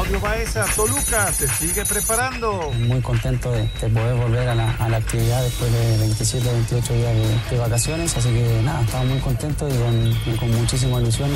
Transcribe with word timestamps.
Claudio 0.00 0.20
Baeza, 0.20 0.64
Toluca 0.74 1.30
se 1.30 1.46
sigue 1.46 1.84
preparando. 1.84 2.72
Muy 2.88 3.02
contento 3.02 3.52
de, 3.52 3.68
de 3.82 3.88
poder 3.90 4.14
volver 4.14 4.48
a 4.48 4.54
la, 4.54 4.70
a 4.76 4.88
la, 4.88 4.96
actividad 4.96 5.42
después 5.42 5.70
de 5.70 5.98
27, 5.98 6.50
28 6.50 6.94
días 6.94 7.14
de, 7.14 7.50
de, 7.50 7.58
vacaciones, 7.58 8.16
así 8.16 8.30
que 8.30 8.62
nada, 8.64 8.80
estamos 8.80 9.08
muy 9.08 9.18
contentos 9.18 9.70
y 9.70 9.76
con, 9.78 10.36
con 10.38 10.50
muchísima 10.58 11.02
ilusión. 11.02 11.28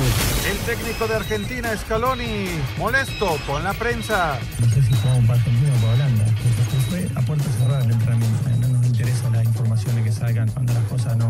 El 0.49 0.57
técnico 0.65 1.07
de 1.07 1.13
Argentina, 1.13 1.77
Scaloni, 1.77 2.47
molesto 2.79 3.37
con 3.45 3.63
la 3.63 3.73
prensa. 3.75 4.39
No 4.59 4.67
sé 4.67 4.81
si 4.81 4.93
jugamos 4.95 5.25
para 5.27 5.39
Argentina 5.39 5.71
o 5.71 5.81
para 5.81 5.93
Holanda, 5.93 6.25
porque 6.25 6.85
fue 6.89 7.21
a 7.21 7.21
puerta 7.21 7.45
cerrada 7.59 7.83
el 7.83 7.91
entrenamiento. 7.91 8.49
No 8.61 8.67
nos 8.69 8.85
interesa 8.87 9.29
las 9.29 9.45
informaciones 9.45 10.03
que 10.05 10.11
salgan 10.11 10.49
cuando 10.49 10.73
las 10.73 10.83
cosas 10.85 11.15
no, 11.17 11.27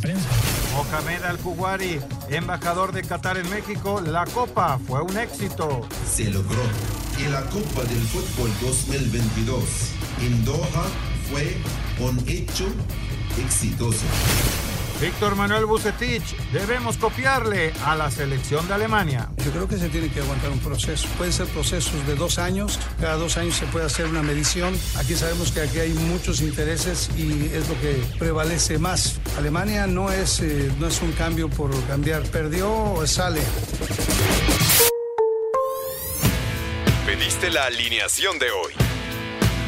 prensa. 0.00 0.28
Mohamed 0.74 1.22
Al-Kuwari, 1.22 2.00
embajador 2.28 2.92
de 2.92 3.02
Qatar 3.02 3.36
en 3.36 3.48
México, 3.50 4.00
la 4.00 4.24
Copa 4.26 4.78
fue 4.86 5.02
un 5.02 5.16
éxito. 5.16 5.86
Se 6.06 6.30
logró. 6.30 6.62
Y 7.18 7.28
la 7.30 7.42
Copa 7.50 7.82
del 7.84 8.02
Fútbol 8.06 8.50
2022 8.60 9.64
en 10.20 10.44
Doha 10.44 10.84
fue 11.30 11.56
un 11.98 12.18
hecho 12.28 12.66
exitoso. 13.38 14.04
Víctor 15.00 15.36
Manuel 15.36 15.64
Bucetich, 15.64 16.36
debemos 16.52 16.96
copiarle 16.96 17.72
a 17.84 17.94
la 17.94 18.10
selección 18.10 18.66
de 18.66 18.74
Alemania. 18.74 19.30
Yo 19.44 19.52
creo 19.52 19.68
que 19.68 19.76
se 19.76 19.88
tiene 19.88 20.08
que 20.08 20.20
aguantar 20.20 20.50
un 20.50 20.58
proceso. 20.58 21.06
Pueden 21.16 21.32
ser 21.32 21.46
procesos 21.46 22.04
de 22.08 22.16
dos 22.16 22.38
años. 22.38 22.80
Cada 23.00 23.14
dos 23.14 23.36
años 23.36 23.54
se 23.54 23.66
puede 23.66 23.86
hacer 23.86 24.06
una 24.06 24.22
medición. 24.22 24.76
Aquí 24.96 25.14
sabemos 25.14 25.52
que 25.52 25.60
aquí 25.60 25.78
hay 25.78 25.92
muchos 25.92 26.40
intereses 26.40 27.10
y 27.16 27.46
es 27.54 27.68
lo 27.68 27.80
que 27.80 28.02
prevalece 28.18 28.78
más. 28.78 29.20
Alemania 29.36 29.86
no 29.86 30.10
es, 30.10 30.40
eh, 30.40 30.72
no 30.80 30.88
es 30.88 31.00
un 31.00 31.12
cambio 31.12 31.48
por 31.48 31.70
cambiar. 31.86 32.24
Perdió 32.24 32.68
o 32.72 33.06
sale. 33.06 33.40
Pediste 37.06 37.50
la 37.50 37.66
alineación 37.66 38.38
de 38.40 38.50
hoy. 38.50 38.97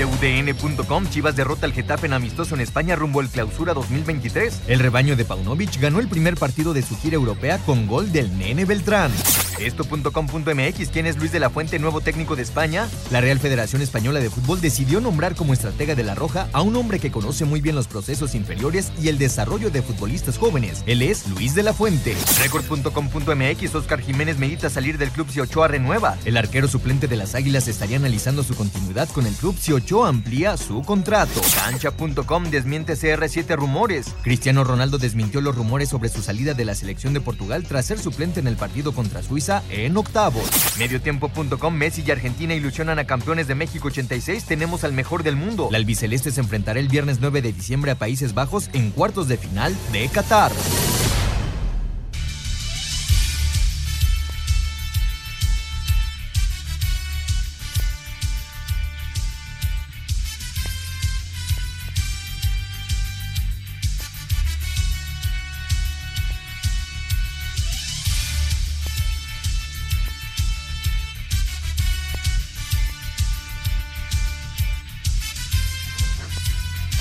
TUDN.com 0.00 1.10
Chivas 1.10 1.36
derrota 1.36 1.66
al 1.66 1.74
Getafe 1.74 2.06
en 2.06 2.14
amistoso 2.14 2.54
en 2.54 2.62
España 2.62 2.96
rumbo 2.96 3.20
al 3.20 3.28
clausura 3.28 3.74
2023. 3.74 4.62
El 4.66 4.78
rebaño 4.78 5.14
de 5.14 5.26
Paunovic 5.26 5.78
ganó 5.78 6.00
el 6.00 6.08
primer 6.08 6.36
partido 6.36 6.72
de 6.72 6.80
su 6.80 6.96
gira 6.96 7.16
europea 7.16 7.58
con 7.66 7.86
gol 7.86 8.10
del 8.10 8.38
Nene 8.38 8.64
Beltrán. 8.64 9.12
Esto.com.mx 9.58 10.88
¿Quién 10.88 11.04
es 11.04 11.18
Luis 11.18 11.32
de 11.32 11.40
la 11.40 11.50
Fuente, 11.50 11.78
nuevo 11.78 12.00
técnico 12.00 12.34
de 12.34 12.40
España? 12.40 12.88
La 13.10 13.20
Real 13.20 13.38
Federación 13.38 13.82
Española 13.82 14.20
de 14.20 14.30
Fútbol 14.30 14.62
decidió 14.62 15.02
nombrar 15.02 15.34
como 15.34 15.52
estratega 15.52 15.94
de 15.94 16.02
la 16.02 16.14
Roja 16.14 16.48
a 16.54 16.62
un 16.62 16.76
hombre 16.76 16.98
que 16.98 17.10
conoce 17.10 17.44
muy 17.44 17.60
bien 17.60 17.76
los 17.76 17.86
procesos 17.86 18.34
inferiores 18.34 18.90
y 19.02 19.08
el 19.08 19.18
desarrollo 19.18 19.68
de 19.68 19.82
futbolistas 19.82 20.38
jóvenes. 20.38 20.82
Él 20.86 21.02
es 21.02 21.28
Luis 21.28 21.54
de 21.54 21.62
la 21.62 21.74
Fuente. 21.74 22.16
Record.com.mx 22.42 23.74
Oscar 23.74 24.00
Jiménez 24.00 24.38
medita 24.38 24.70
salir 24.70 24.96
del 24.96 25.10
club 25.10 25.28
si 25.30 25.40
Ochoa 25.40 25.68
renueva. 25.68 26.16
El 26.24 26.38
arquero 26.38 26.66
suplente 26.66 27.06
de 27.06 27.16
las 27.16 27.34
Águilas 27.34 27.68
estaría 27.68 27.98
analizando 27.98 28.42
su 28.42 28.54
continuidad 28.54 29.10
con 29.10 29.26
el 29.26 29.34
club 29.34 29.56
si 29.60 29.72
Ochoa 29.72 29.89
amplía 29.98 30.56
su 30.56 30.82
contrato. 30.82 31.40
Cancha.com 31.54 32.44
desmiente 32.50 32.94
CR7 32.94 33.56
rumores. 33.56 34.14
Cristiano 34.22 34.64
Ronaldo 34.64 34.98
desmintió 34.98 35.40
los 35.40 35.56
rumores 35.56 35.88
sobre 35.88 36.08
su 36.08 36.22
salida 36.22 36.54
de 36.54 36.64
la 36.64 36.74
selección 36.74 37.12
de 37.12 37.20
Portugal 37.20 37.64
tras 37.66 37.86
ser 37.86 37.98
suplente 37.98 38.40
en 38.40 38.46
el 38.46 38.56
partido 38.56 38.92
contra 38.92 39.22
Suiza 39.22 39.62
en 39.70 39.96
octavos. 39.96 40.48
Mediotiempo.com 40.78 41.74
Messi 41.74 42.04
y 42.06 42.10
Argentina 42.10 42.54
ilusionan 42.54 42.98
a 42.98 43.04
campeones 43.04 43.48
de 43.48 43.54
México 43.56 43.88
86. 43.88 44.44
Tenemos 44.44 44.84
al 44.84 44.92
mejor 44.92 45.22
del 45.22 45.36
mundo. 45.36 45.68
La 45.70 45.78
albiceleste 45.78 46.30
se 46.30 46.40
enfrentará 46.40 46.78
el 46.78 46.88
viernes 46.88 47.18
9 47.20 47.42
de 47.42 47.52
diciembre 47.52 47.90
a 47.90 47.98
Países 47.98 48.32
Bajos 48.32 48.70
en 48.72 48.92
cuartos 48.92 49.28
de 49.28 49.36
final 49.36 49.76
de 49.92 50.08
Qatar. 50.08 50.52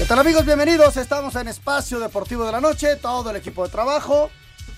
Tal 0.09 0.17
amigos? 0.17 0.43
Bienvenidos. 0.43 0.97
Estamos 0.97 1.35
en 1.35 1.49
Espacio 1.49 1.99
Deportivo 1.99 2.43
de 2.43 2.51
la 2.51 2.59
Noche, 2.59 2.95
todo 2.95 3.29
el 3.29 3.35
equipo 3.35 3.63
de 3.63 3.69
trabajo, 3.69 4.31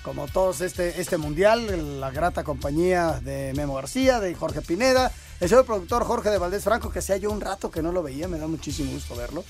como 0.04 0.28
todos 0.28 0.60
este, 0.60 1.00
este 1.00 1.16
mundial, 1.16 2.02
la 2.02 2.12
grata 2.12 2.44
compañía 2.44 3.22
de 3.24 3.54
Memo 3.56 3.76
García, 3.76 4.20
de 4.20 4.36
Jorge 4.36 4.62
Pineda, 4.62 5.10
el 5.40 5.48
señor 5.48 5.66
productor 5.66 6.04
Jorge 6.04 6.32
de 6.32 6.38
Valdés 6.38 6.66
Franco, 6.66 6.92
que 6.92 7.00
hacía 7.00 7.16
yo 7.16 7.32
un 7.32 7.40
rato 7.40 7.72
que 7.72 7.82
no 7.82 7.94
lo 7.94 8.04
veía, 8.04 8.28
me 8.28 8.40
da 8.40 8.48
muchísimo 8.48 8.92
gusto 8.92 9.16
verlo. 9.16 9.46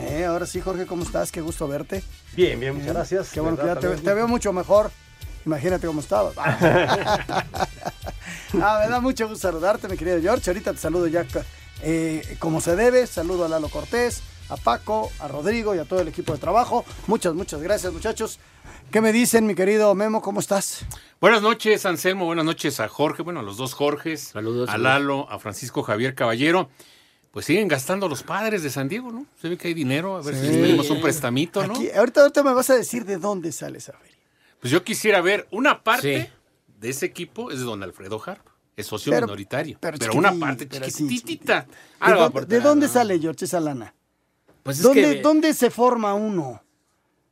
Eh, 0.00 0.24
ahora 0.24 0.46
sí, 0.46 0.60
Jorge, 0.60 0.84
¿cómo 0.84 1.04
estás? 1.04 1.30
Qué 1.30 1.40
gusto 1.40 1.68
verte. 1.68 2.02
Bien, 2.34 2.58
bien, 2.58 2.74
muchas 2.74 2.92
gracias. 2.92 3.28
Qué 3.30 3.38
bueno 3.38 3.56
que 3.56 3.66
ya 3.66 3.76
te, 3.76 3.88
te, 3.88 4.14
veo 4.14 4.26
mucho 4.26 4.52
mejor. 4.52 4.90
Imagínate 5.46 5.86
cómo 5.86 6.00
estabas. 6.00 6.34
ah, 6.38 7.44
me 8.52 8.88
da 8.88 8.98
mucho 9.00 9.28
gusto 9.28 9.46
saludarte, 9.46 9.86
mi 9.86 9.96
querido 9.96 10.20
George. 10.20 10.50
Ahorita 10.50 10.72
te 10.72 10.78
saludo 10.78 11.06
ya 11.06 11.24
eh, 11.82 12.36
como 12.40 12.60
se 12.60 12.74
debe. 12.74 13.06
Saludo 13.06 13.44
a 13.44 13.48
Lalo 13.48 13.68
Cortés, 13.68 14.24
a 14.50 14.56
Paco, 14.56 15.10
a 15.20 15.28
Rodrigo 15.28 15.74
y 15.74 15.78
a 15.78 15.84
todo 15.84 16.00
el 16.00 16.08
equipo 16.08 16.32
de 16.32 16.38
trabajo. 16.38 16.84
Muchas, 17.06 17.34
muchas 17.34 17.62
gracias, 17.62 17.92
muchachos. 17.92 18.38
¿Qué 18.90 19.00
me 19.00 19.12
dicen, 19.12 19.46
mi 19.46 19.54
querido 19.54 19.94
Memo? 19.94 20.20
¿Cómo 20.20 20.40
estás? 20.40 20.84
Buenas 21.20 21.42
noches, 21.42 21.86
Anselmo. 21.86 22.26
Buenas 22.26 22.44
noches 22.44 22.80
a 22.80 22.88
Jorge. 22.88 23.22
Bueno, 23.22 23.40
a 23.40 23.42
los 23.42 23.56
dos 23.56 23.74
Jorges. 23.74 24.20
Saludos. 24.32 24.68
A 24.68 24.78
Lalo, 24.78 25.30
a 25.30 25.38
Francisco 25.38 25.82
Javier 25.82 26.14
Caballero. 26.16 26.68
Pues 27.30 27.46
siguen 27.46 27.68
gastando 27.68 28.08
los 28.08 28.24
padres 28.24 28.64
de 28.64 28.70
San 28.70 28.88
Diego, 28.88 29.12
¿no? 29.12 29.26
Se 29.40 29.48
ve 29.48 29.56
que 29.56 29.68
hay 29.68 29.74
dinero. 29.74 30.16
A 30.16 30.22
ver 30.22 30.34
sí. 30.34 30.46
si 30.46 30.52
tenemos 30.52 30.90
un 30.90 31.00
prestamito, 31.00 31.64
¿no? 31.64 31.74
Aquí, 31.74 31.88
ahorita, 31.88 32.22
ahorita 32.22 32.42
me 32.42 32.52
vas 32.52 32.68
a 32.70 32.74
decir 32.74 33.04
de 33.04 33.18
dónde 33.18 33.52
sale 33.52 33.78
esa 33.78 33.92
feria. 33.92 34.16
Pues 34.60 34.72
yo 34.72 34.82
quisiera 34.82 35.20
ver 35.20 35.46
una 35.52 35.84
parte 35.84 36.24
sí. 36.24 36.28
de 36.80 36.90
ese 36.90 37.06
equipo 37.06 37.52
es 37.52 37.60
de 37.60 37.64
don 37.64 37.82
Alfredo 37.84 38.20
Harp. 38.26 38.44
Es 38.76 38.86
socio 38.86 39.12
pero, 39.12 39.26
minoritario. 39.26 39.78
Pero, 39.80 39.98
pero 39.98 40.14
una 40.14 40.32
parte 40.32 40.68
chiquititita. 40.68 41.66
¿De, 42.04 42.12
dónde, 42.12 42.46
¿De 42.46 42.60
dónde 42.60 42.88
sale, 42.88 43.20
George, 43.20 43.44
esa 43.44 43.60
lana? 43.60 43.94
Pues 44.62 44.78
es 44.78 44.82
¿Dónde, 44.82 45.02
que, 45.16 45.22
¿Dónde 45.22 45.54
se 45.54 45.70
forma 45.70 46.14
uno? 46.14 46.62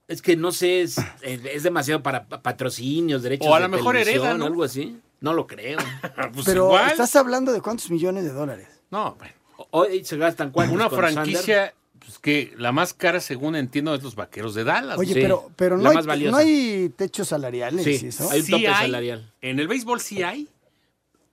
Es 0.07 0.23
que 0.23 0.37
no 0.37 0.53
sé, 0.53 0.81
es, 0.83 0.97
es 1.23 1.63
demasiado 1.63 2.03
para 2.03 2.27
patrocinios, 2.27 3.23
derechos 3.23 3.47
o 3.49 3.55
a 3.55 3.59
de 3.59 3.69
lo 3.69 3.77
mejor 3.77 3.97
hereda, 3.97 4.35
¿no? 4.35 4.47
algo 4.47 4.65
así. 4.65 4.99
No 5.21 5.33
lo 5.35 5.47
creo. 5.47 5.79
pues 6.33 6.47
Pero 6.47 6.67
igual. 6.67 6.91
estás 6.91 7.15
hablando 7.17 7.53
de 7.53 7.61
cuántos 7.61 7.91
millones 7.91 8.25
de 8.25 8.31
dólares. 8.33 8.69
No, 8.91 9.17
bueno. 9.19 9.35
Hoy 9.71 10.05
se 10.05 10.17
gastan 10.17 10.51
cuántos 10.51 10.75
Una 10.75 10.89
franquicia 10.89 11.75
pues, 11.99 12.19
que 12.21 12.55
la 12.57 12.73
más 12.73 12.95
cara, 12.95 13.21
según 13.21 13.57
entiendo, 13.57 13.95
es 13.95 14.03
los 14.03 14.15
vaqueros 14.15 14.55
de 14.55 14.65
Dallas. 14.65 14.97
Oye, 14.97 15.13
Sí, 15.15 15.21
pero, 15.21 15.51
pero 15.57 15.77
no, 15.77 15.83
la 15.83 15.91
hay, 15.91 15.97
más 15.97 16.07
valiosa. 16.07 16.31
no 16.31 16.37
hay 16.39 16.89
techo 16.97 17.25
salariales. 17.25 17.85
Sí, 17.85 17.99
¿y 18.03 18.09
eso? 18.09 18.31
hay 18.31 18.41
un 18.41 18.47
Sí 18.47 18.53
tope 18.53 18.69
hay. 18.69 18.87
salarial. 18.87 19.33
En 19.43 19.59
el 19.59 19.69
béisbol 19.69 20.01
sí 20.01 20.23
hay 20.23 20.49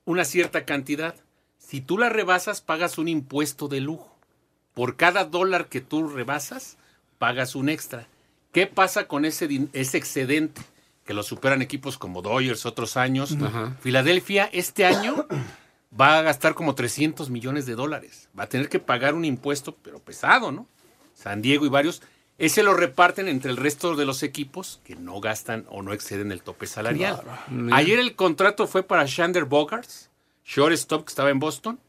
una 0.04 0.24
cierta 0.24 0.64
cantidad. 0.66 1.14
Si 1.58 1.80
tú 1.80 1.96
la 1.96 2.08
rebasas, 2.10 2.60
pagas 2.60 2.98
un 2.98 3.08
impuesto 3.08 3.68
de 3.68 3.80
lujo. 3.80 4.15
Por 4.76 4.96
cada 4.96 5.24
dólar 5.24 5.68
que 5.68 5.80
tú 5.80 6.06
rebasas, 6.06 6.76
pagas 7.18 7.54
un 7.54 7.70
extra. 7.70 8.08
¿Qué 8.52 8.66
pasa 8.66 9.08
con 9.08 9.24
ese, 9.24 9.48
ese 9.72 9.96
excedente? 9.96 10.60
Que 11.06 11.14
lo 11.14 11.22
superan 11.22 11.62
equipos 11.62 11.96
como 11.96 12.20
Dodgers 12.20 12.66
otros 12.66 12.98
años. 12.98 13.38
Filadelfia 13.80 14.50
este 14.52 14.84
año 14.84 15.26
va 15.98 16.18
a 16.18 16.22
gastar 16.22 16.52
como 16.52 16.74
300 16.74 17.30
millones 17.30 17.64
de 17.64 17.74
dólares. 17.74 18.28
Va 18.38 18.42
a 18.42 18.48
tener 18.50 18.68
que 18.68 18.78
pagar 18.78 19.14
un 19.14 19.24
impuesto, 19.24 19.74
pero 19.82 19.98
pesado, 19.98 20.52
¿no? 20.52 20.66
San 21.14 21.40
Diego 21.40 21.64
y 21.64 21.70
varios. 21.70 22.02
Ese 22.36 22.62
lo 22.62 22.74
reparten 22.74 23.28
entre 23.28 23.50
el 23.50 23.56
resto 23.56 23.96
de 23.96 24.04
los 24.04 24.22
equipos 24.22 24.82
que 24.84 24.94
no 24.94 25.22
gastan 25.22 25.64
o 25.70 25.80
no 25.80 25.94
exceden 25.94 26.32
el 26.32 26.42
tope 26.42 26.66
salarial. 26.66 27.22
Ayer 27.72 27.98
el 27.98 28.14
contrato 28.14 28.66
fue 28.66 28.82
para 28.82 29.06
Shander 29.06 29.46
Bogarts, 29.46 30.10
shortstop 30.44 31.06
que 31.06 31.10
estaba 31.12 31.30
en 31.30 31.38
Boston. 31.38 31.80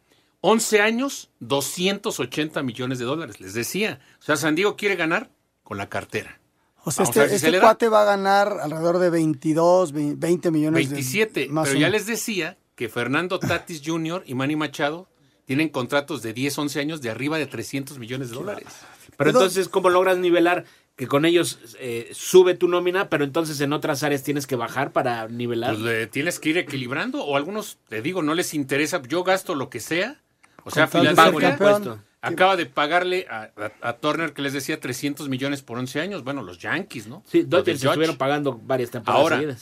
11 0.50 0.80
años, 0.80 1.30
280 1.42 2.64
millones 2.64 3.00
de 3.00 3.06
dólares. 3.06 3.42
Les 3.42 3.54
decía. 3.54 4.00
O 4.22 4.24
sea, 4.24 4.38
San 4.38 4.56
Diego 4.56 4.78
quiere 4.78 4.96
ganar 4.96 5.30
con 5.62 5.78
la 5.78 5.90
cartera. 5.90 6.40
O 6.86 6.92
sea, 6.92 7.04
este, 7.04 7.26
este 7.26 7.60
cuate 7.60 7.90
va 7.90 8.04
a 8.04 8.06
ganar 8.06 8.58
alrededor 8.62 9.00
de 9.00 9.10
22, 9.10 9.92
20 9.92 10.52
millones 10.52 10.90
27, 10.90 11.40
de 11.42 11.50
pero 11.50 11.74
ya 11.74 11.90
les 11.90 12.06
decía 12.06 12.58
que 12.76 12.88
Fernando 12.88 13.40
Tatis 13.40 13.82
Jr. 13.86 14.24
y 14.26 14.36
Manny 14.36 14.56
Machado 14.56 15.10
tienen 15.44 15.68
contratos 15.68 16.22
de 16.22 16.32
10, 16.32 16.58
11 16.58 16.80
años 16.80 17.02
de 17.02 17.10
arriba 17.10 17.38
de 17.38 17.48
300 17.48 18.00
millones 18.00 18.30
de 18.30 18.36
dólares. 18.36 18.68
Pero 19.18 19.32
entonces, 19.32 19.68
¿cómo 19.68 19.90
logras 19.90 20.18
nivelar 20.18 20.64
que 20.96 21.08
con 21.08 21.26
ellos 21.26 21.60
eh, 21.80 22.10
sube 22.14 22.54
tu 22.54 22.70
nómina, 22.70 23.10
pero 23.10 23.26
entonces 23.26 23.60
en 23.60 23.74
otras 23.74 24.02
áreas 24.04 24.24
tienes 24.24 24.48
que 24.48 24.56
bajar 24.56 24.94
para 24.94 25.28
nivelar? 25.28 25.76
Pues 25.76 26.10
tienes 26.10 26.40
que 26.40 26.52
ir 26.52 26.58
equilibrando, 26.58 27.22
o 27.26 27.36
algunos, 27.36 27.80
te 27.90 28.02
digo, 28.02 28.22
no 28.22 28.34
les 28.34 28.54
interesa, 28.54 29.02
yo 29.02 29.26
gasto 29.26 29.54
lo 29.54 29.70
que 29.70 29.82
sea. 29.82 30.22
O 30.68 30.72
sea, 30.72 30.88
Filadelfia 30.88 31.58
acaba 32.22 32.56
de 32.58 32.66
pagarle 32.66 33.25
a, 33.30 33.94
Turner, 33.94 34.34
que 34.34 34.42
les 34.42 34.54
decía 34.54 34.80
300 34.80 35.30
millones 35.30 35.62
por 35.62 35.78
11 35.78 36.02
años. 36.02 36.24
Bueno, 36.24 36.44
los 36.44 36.60
Yankees, 36.60 37.08
¿no? 37.08 37.24
Sí, 37.25 37.44
Dodgers 37.44 37.84
estuvieron 37.84 38.18
pagando 38.18 38.60
varias 38.62 38.92
temporadas 38.92 39.31
Ahora, 39.31 39.56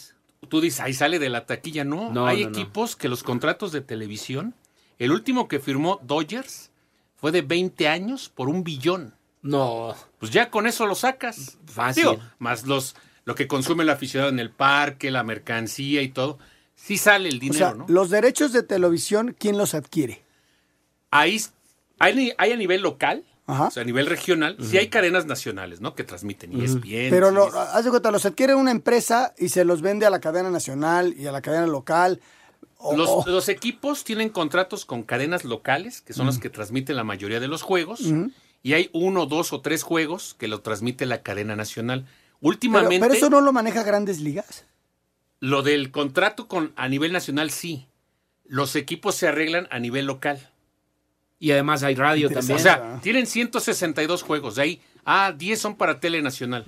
tú 0.50 0.62
dices, 0.62 0.80
ahí 0.80 0.94
sale 0.94 1.20
de 1.20 1.30
la 1.30 1.46
taquilla. 1.46 1.84
No, 1.84 2.26
hay 2.26 2.44
equipos 2.44 2.96
que 2.96 3.08
los 3.08 3.24
contratos 3.24 3.72
de 3.72 3.82
televisión, 3.82 4.56
el 4.98 5.12
último 5.12 5.48
que 5.48 5.60
firmó 5.60 6.00
Dodgers 6.04 6.72
fue 7.18 7.32
de 7.32 7.42
20 7.42 7.88
años 7.88 8.30
por 8.30 8.50
un 8.50 8.64
billón. 8.64 9.14
No. 9.42 9.96
Pues 10.18 10.32
ya 10.32 10.50
con 10.50 10.66
eso 10.66 10.88
lo 10.88 10.96
sacas. 10.96 11.60
Fácil. 11.68 12.18
más 12.40 12.66
los 12.66 12.96
lo 13.26 13.34
que 13.34 13.48
consume 13.48 13.84
el 13.84 13.90
aficionado 13.90 14.32
en 14.32 14.40
el 14.40 14.52
parque, 14.52 15.10
la 15.12 15.24
mercancía 15.24 16.02
y 16.04 16.10
todo. 16.10 16.38
Sí 16.76 16.98
sale 16.98 17.30
el 17.30 17.40
dinero, 17.40 17.70
o 17.70 17.76
sea, 17.76 17.86
Los 17.88 18.10
derechos 18.10 18.54
de 18.54 18.62
televisión, 18.62 19.36
¿quién 19.38 19.58
los 19.58 19.74
adquiere? 19.74 20.25
Ahí 21.12 21.40
hay, 22.00 22.34
hay 22.38 22.52
a 22.52 22.58
nivel 22.58 22.82
local, 22.82 23.24
o 23.48 23.70
sea, 23.70 23.84
a 23.84 23.86
nivel 23.86 24.08
regional, 24.08 24.58
sí 24.60 24.78
hay 24.78 24.88
cadenas 24.88 25.28
nacionales, 25.28 25.80
¿no? 25.80 25.94
Que 25.94 26.04
transmiten 26.04 26.60
y 26.60 26.66
es 26.66 26.82
bien. 26.82 27.12
Pero 27.12 27.30
lo, 27.30 27.46
haz 27.46 27.84
de 27.84 27.92
cuenta, 27.92 28.10
los 28.10 28.26
adquiere 28.26 28.56
una 28.56 28.72
empresa 28.72 29.34
y 29.38 29.50
se 29.50 29.66
los 29.66 29.82
vende 29.82 30.06
a 30.06 30.10
la 30.10 30.20
cadena 30.20 30.50
nacional 30.50 31.14
y 31.16 31.28
a 31.28 31.32
la 31.32 31.42
cadena 31.42 31.68
local. 31.68 32.20
los, 32.96 33.50
equipos 33.50 34.04
tienen 34.04 34.30
contratos 34.30 34.86
con 34.86 35.04
cadenas 35.04 35.46
locales, 35.46 36.02
que 36.02 36.14
son 36.14 36.26
las 36.26 36.40
que 36.40 36.50
transmiten 36.50 36.96
la 36.96 37.04
mayoría 37.04 37.40
de 37.40 37.48
los 37.48 37.62
juegos, 37.62 38.02
y 38.64 38.74
hay 38.74 38.90
uno, 38.94 39.28
dos 39.28 39.54
o 39.54 39.62
tres 39.62 39.84
juegos 39.84 40.36
que 40.40 40.48
lo 40.48 40.62
transmite 40.62 41.06
la 41.06 41.22
cadena 41.22 41.56
nacional. 41.56 42.08
Últimamente. 42.42 43.00
Pero, 43.00 43.14
eso 43.14 43.30
no 43.30 43.42
lo 43.42 43.54
maneja 43.54 43.84
Grandes 43.84 44.20
Ligas. 44.20 44.66
Lo 45.40 45.62
del 45.62 45.92
contrato 45.92 46.48
con 46.48 46.74
a 46.76 46.90
nivel 46.90 47.14
nacional 47.14 47.52
sí. 47.52 47.88
Los 48.44 48.76
equipos 48.76 49.16
se 49.16 49.28
arreglan 49.28 49.68
a 49.70 49.80
nivel 49.80 50.06
local. 50.06 50.40
Y 51.46 51.52
además 51.52 51.84
hay 51.84 51.94
radio 51.94 52.28
también. 52.32 52.58
O 52.58 52.60
sea, 52.60 53.00
tienen 53.04 53.28
162 53.28 54.24
juegos. 54.24 54.56
De 54.56 54.64
ahí, 54.64 54.82
ah, 55.06 55.32
10 55.32 55.62
son 55.62 55.76
para 55.76 56.00
tele 56.00 56.20
nacional. 56.24 56.66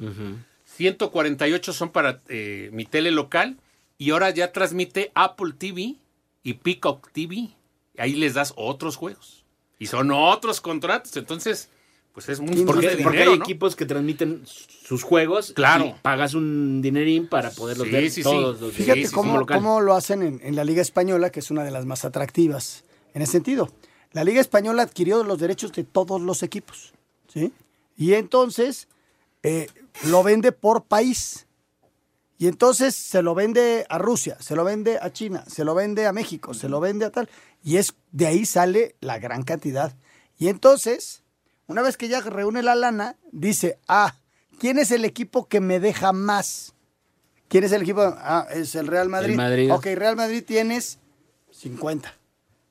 148 0.65 1.73
son 1.73 1.89
para 1.89 2.19
eh, 2.27 2.69
mi 2.71 2.85
tele 2.85 3.09
local. 3.09 3.57
Y 3.97 4.11
ahora 4.11 4.29
ya 4.29 4.51
transmite 4.51 5.11
Apple 5.15 5.53
TV 5.57 5.95
y 6.43 6.53
Peacock 6.53 7.09
TV. 7.11 7.49
Ahí 7.97 8.13
les 8.13 8.35
das 8.35 8.53
otros 8.55 8.97
juegos. 8.97 9.45
Y 9.79 9.87
son 9.87 10.11
otros 10.11 10.61
contratos. 10.61 11.17
Entonces, 11.17 11.69
pues 12.13 12.29
es 12.29 12.39
muy 12.39 12.61
porque, 12.61 12.99
porque 13.01 13.23
hay 13.23 13.33
equipos 13.33 13.75
que 13.75 13.87
transmiten 13.87 14.43
sus 14.45 15.01
juegos 15.01 15.53
claro 15.53 15.85
y 15.85 16.01
pagas 16.03 16.35
un 16.35 16.83
dinerín 16.83 17.27
para 17.27 17.49
poderlos 17.49 17.89
ver 17.89 18.11
todos 18.21 18.61
los 18.61 18.73
fíjate 18.73 19.09
cómo, 19.09 19.43
cómo, 19.45 19.81
lo 19.81 19.93
hacen 19.93 20.23
en, 20.23 20.39
en, 20.43 20.55
la 20.55 20.63
liga 20.63 20.81
española 20.81 21.29
que 21.29 21.41
es 21.41 21.51
una 21.51 21.63
de 21.63 21.69
las 21.69 21.85
más 21.85 22.05
atractivas 22.05 22.85
en 23.13 23.21
ese 23.21 23.33
sentido 23.33 23.71
la 24.17 24.23
Liga 24.23 24.41
Española 24.41 24.81
adquirió 24.81 25.23
los 25.23 25.37
derechos 25.37 25.71
de 25.73 25.83
todos 25.83 26.19
los 26.19 26.41
equipos, 26.41 26.91
¿sí? 27.31 27.53
Y 27.95 28.15
entonces 28.15 28.87
eh, 29.43 29.67
lo 30.05 30.23
vende 30.23 30.51
por 30.51 30.85
país. 30.85 31.45
Y 32.39 32.47
entonces 32.47 32.95
se 32.95 33.21
lo 33.21 33.35
vende 33.35 33.85
a 33.89 33.99
Rusia, 33.99 34.35
se 34.39 34.55
lo 34.55 34.63
vende 34.63 34.97
a 34.99 35.13
China, 35.13 35.43
se 35.45 35.63
lo 35.63 35.75
vende 35.75 36.07
a 36.07 36.13
México, 36.13 36.55
se 36.55 36.67
lo 36.67 36.79
vende 36.79 37.05
a 37.05 37.11
tal. 37.11 37.29
Y 37.63 37.77
es 37.77 37.93
de 38.11 38.25
ahí 38.25 38.47
sale 38.47 38.95
la 39.01 39.19
gran 39.19 39.43
cantidad. 39.43 39.95
Y 40.39 40.47
entonces, 40.47 41.21
una 41.67 41.83
vez 41.83 41.95
que 41.95 42.07
ya 42.07 42.19
reúne 42.21 42.63
la 42.63 42.73
lana, 42.73 43.17
dice, 43.31 43.77
ah, 43.87 44.15
¿quién 44.57 44.79
es 44.79 44.89
el 44.89 45.05
equipo 45.05 45.47
que 45.47 45.59
me 45.59 45.79
deja 45.79 46.11
más? 46.11 46.73
¿Quién 47.49 47.65
es 47.65 47.71
el 47.71 47.83
equipo? 47.83 48.01
Ah, 48.01 48.47
es 48.51 48.73
el 48.73 48.87
Real 48.87 49.09
Madrid. 49.09 49.33
El 49.33 49.37
Madrid. 49.37 49.71
Ok, 49.71 49.85
Real 49.93 50.15
Madrid 50.15 50.43
tienes 50.43 50.97
50. 51.51 52.17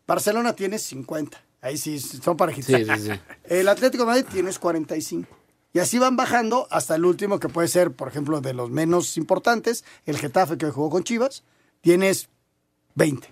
Barcelona 0.07 0.55
tiene 0.55 0.79
50. 0.79 1.43
Ahí 1.61 1.79
sí, 1.79 1.99
son 1.99 2.37
para 2.37 2.55
Sí, 2.55 2.63
sí, 2.63 2.85
sí. 2.85 3.11
El 3.45 3.69
Atlético 3.69 4.05
de 4.05 4.09
Madrid 4.09 4.27
tienes 4.31 4.59
45. 4.59 5.29
Y 5.73 5.79
así 5.79 5.99
van 5.99 6.17
bajando 6.17 6.67
hasta 6.71 6.95
el 6.95 7.05
último, 7.05 7.39
que 7.39 7.51
puede 7.51 7.69
ser, 7.69 7.93
por 7.93 8.09
ejemplo, 8.09 8.41
de 8.41 8.55
los 8.55 8.71
menos 8.71 9.19
importantes, 9.19 9.85
el 10.07 10.17
Getafe 10.17 10.57
que 10.57 10.71
jugó 10.71 10.89
con 10.89 11.05
Chivas, 11.05 11.43
tienes 11.83 12.31
20. 12.95 13.29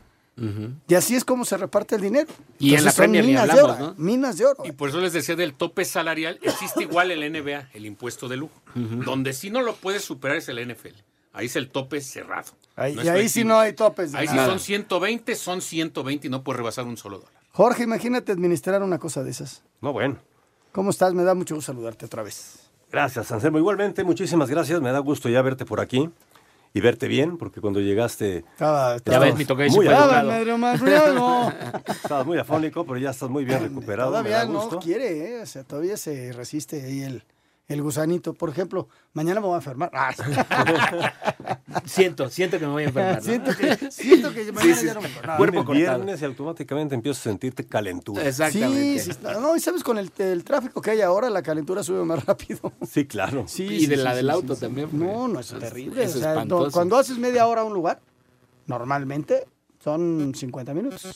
Y 0.89 0.95
así 0.95 1.15
es 1.15 1.25
como 1.25 1.45
se 1.45 1.57
reparte 1.57 1.95
el 1.95 2.03
dinero. 2.03 2.29
Y 2.59 2.75
en 2.75 2.85
la 2.85 2.93
Premier 2.93 3.25
minas 3.25 3.47
de 3.47 3.63
oro, 3.63 3.79
¿no? 3.79 3.95
Minas 3.97 4.37
de 4.37 4.47
oro. 4.47 4.65
Y 4.67 4.73
por 4.73 4.89
eso 4.89 5.01
les 5.01 5.13
decía 5.13 5.37
del 5.37 5.55
tope 5.55 5.85
salarial, 5.85 6.39
existe 6.43 6.83
igual 6.83 7.13
el 7.13 7.33
NBA, 7.33 7.71
el 7.73 7.87
impuesto 7.87 8.29
de 8.29 8.37
lujo. 8.37 8.61
Donde 8.75 9.33
sí 9.33 9.51
no 9.51 9.63
lo 9.63 9.75
puedes 9.77 10.05
superar 10.05 10.37
es 10.37 10.49
el 10.49 10.59
NFL. 10.69 10.97
Ahí 11.35 11.47
es 11.47 11.57
el 11.57 11.69
tope 11.69 12.01
cerrado. 12.01 12.53
y 12.79 13.09
ahí 13.09 13.29
sí 13.29 13.45
no 13.45 13.59
hay 13.59 13.75
topes. 13.75 14.15
ahí 14.15 14.29
sí 14.29 14.37
son 14.37 14.61
120, 14.61 15.35
son 15.35 15.61
120 15.61 16.29
y 16.29 16.31
no 16.31 16.43
puedes 16.43 16.59
rebasar 16.59 16.87
un 16.87 16.97
solo 16.97 17.19
dólar. 17.19 17.35
Jorge, 17.53 17.83
imagínate 17.83 18.33
administrar 18.33 18.83
una 18.83 18.99
cosa 18.99 19.23
de 19.23 19.31
esas. 19.31 19.63
No, 19.81 19.93
bueno. 19.93 20.17
¿Cómo 20.73 20.91
estás? 20.91 21.13
Me 21.13 21.25
da 21.25 21.35
mucho 21.35 21.55
gusto 21.55 21.73
saludarte 21.73 22.07
otra 22.07 22.23
vez. 22.23 22.71
Gracias, 22.91 23.31
Anselmo. 23.31 23.59
Igualmente, 23.59 24.05
muchísimas 24.05 24.49
gracias. 24.49 24.81
Me 24.81 24.93
da 24.93 25.01
gusto 25.01 25.29
ya 25.29 25.43
verte 25.43 25.65
por 25.65 25.81
aquí 25.81 26.09
y 26.73 26.81
verte 26.81 27.09
bien, 27.09 27.37
porque 27.39 27.61
cuando 27.61 27.81
llegaste. 27.81 28.39
Estaba, 28.39 28.97
ya 29.05 29.19
ves, 29.19 29.37
mi 29.37 29.45
toque 29.45 29.69
muy 29.69 29.87
Estabas 31.89 32.27
muy 32.27 32.39
afónico, 32.39 32.85
pero 32.85 32.99
ya 32.99 33.11
estás 33.11 33.31
muy 33.31 33.45
bien 33.45 33.63
recuperado. 33.63 34.11
Todavía 34.11 34.45
no 34.45 34.69
quiere, 34.81 35.37
¿eh? 35.37 35.43
O 35.43 35.47
sea, 35.47 35.65
todavía 35.65 35.97
se 35.97 36.33
resiste 36.33 36.85
ahí 36.85 37.03
el, 37.03 37.25
el 37.69 37.83
gusanito. 37.83 38.35
Por 38.35 38.51
ejemplo, 38.51 38.89
mañana 39.13 39.41
me 39.41 39.47
voy 39.47 39.55
a 39.55 39.59
enfermar. 39.59 39.91
Ah, 39.93 40.13
siento, 41.85 42.29
siento 42.29 42.59
que 42.59 42.67
me 42.67 42.73
voy 42.73 42.83
a 42.85 42.87
enfermar. 42.87 43.23
siento, 43.23 43.57
que, 43.57 43.91
siento 43.91 44.33
que 44.33 44.53
mañana 44.53 44.83
ya 44.83 44.95
no 44.95 45.01
me 45.01 45.09
no, 45.09 45.37
Cuerpo 45.37 45.65
viernes 45.65 46.21
y 46.23 46.25
automáticamente 46.25 46.95
empiezo 46.95 47.21
a 47.21 47.23
sentirte 47.23 47.67
calentura. 47.67 48.27
Exactamente. 48.27 49.01
Sí, 49.01 49.13
no, 49.23 49.57
y 49.57 49.61
sabes, 49.61 49.83
con 49.83 49.99
el, 49.99 50.11
tráfico 50.45 50.81
que 50.83 50.91
hay 50.91 51.01
ahora, 51.01 51.31
la 51.31 51.43
calentura 51.43 51.83
sube 51.83 52.05
más 52.05 52.25
rápido. 52.25 52.73
Sí, 52.89 53.07
claro. 53.07 53.45
Sí, 53.47 53.65
y 53.65 53.87
de 53.87 53.97
la 53.97 54.15
del 54.15 54.31
auto 54.31 54.57
también. 54.57 54.89
No, 54.93 55.29
no, 55.29 55.41
es 55.41 55.49
terrible. 55.49 56.07
cuando 56.73 56.97
haces 56.97 57.19
media 57.19 57.47
hora 57.47 57.63
a 57.63 57.65
un 57.65 57.75
lugar, 57.75 58.01
normalmente 58.67 59.47
son 59.85 60.33
50 60.35 60.73
minutos. 60.73 61.07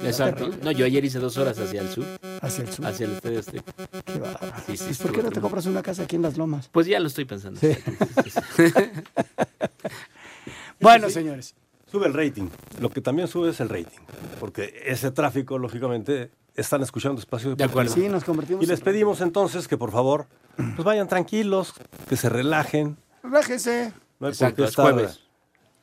Exacto. 0.00 0.50
No, 0.64 0.72
yo 0.72 0.84
ayer 0.84 1.04
hice 1.04 1.20
dos 1.20 1.38
horas 1.38 1.56
hacia 1.60 1.80
el 1.80 1.90
sur. 1.90 2.04
¿Hacia 2.42 2.64
el 2.64 2.72
sur? 2.72 2.86
Hacia 2.86 3.06
el 3.06 3.36
este. 3.36 3.62
Qué 4.04 4.18
bárbaro. 4.18 4.52
¿Por 5.00 5.12
qué 5.12 5.22
no 5.22 5.30
te 5.30 5.40
compras 5.40 5.66
una 5.66 5.80
casa 5.80 6.02
aquí 6.02 6.16
en 6.16 6.22
Las 6.22 6.36
Lomas? 6.36 6.68
Pues 6.72 6.88
ya 6.88 6.98
lo 6.98 7.06
estoy 7.06 7.24
pensando. 7.24 7.60
bueno, 10.80 11.08
señores. 11.08 11.54
Sube 11.88 12.08
el 12.08 12.14
rating. 12.14 12.48
Lo 12.80 12.90
que 12.90 13.00
también 13.00 13.28
sube 13.28 13.50
es 13.50 13.60
el 13.60 13.68
rating. 13.68 14.00
Porque 14.40 14.82
ese 14.86 15.12
tráfico, 15.12 15.56
lógicamente, 15.56 16.32
están 16.56 16.82
escuchando 16.82 17.20
espacio 17.20 17.54
de, 17.54 17.62
acuerdo. 17.62 17.94
Sí, 17.94 18.08
nos 18.08 18.24
convertimos. 18.24 18.64
Y 18.64 18.66
les 18.66 18.80
pedimos 18.80 19.20
entonces 19.20 19.68
que 19.68 19.78
por 19.78 19.92
favor, 19.92 20.26
pues 20.56 20.82
vayan 20.82 21.06
tranquilos, 21.06 21.74
que 22.08 22.16
se 22.16 22.28
relajen. 22.28 22.96
Relájese. 23.22 23.92
No 24.18 24.26
hay 24.26 24.34
por 24.34 24.54
qué 24.54 24.64
estar 24.64 25.10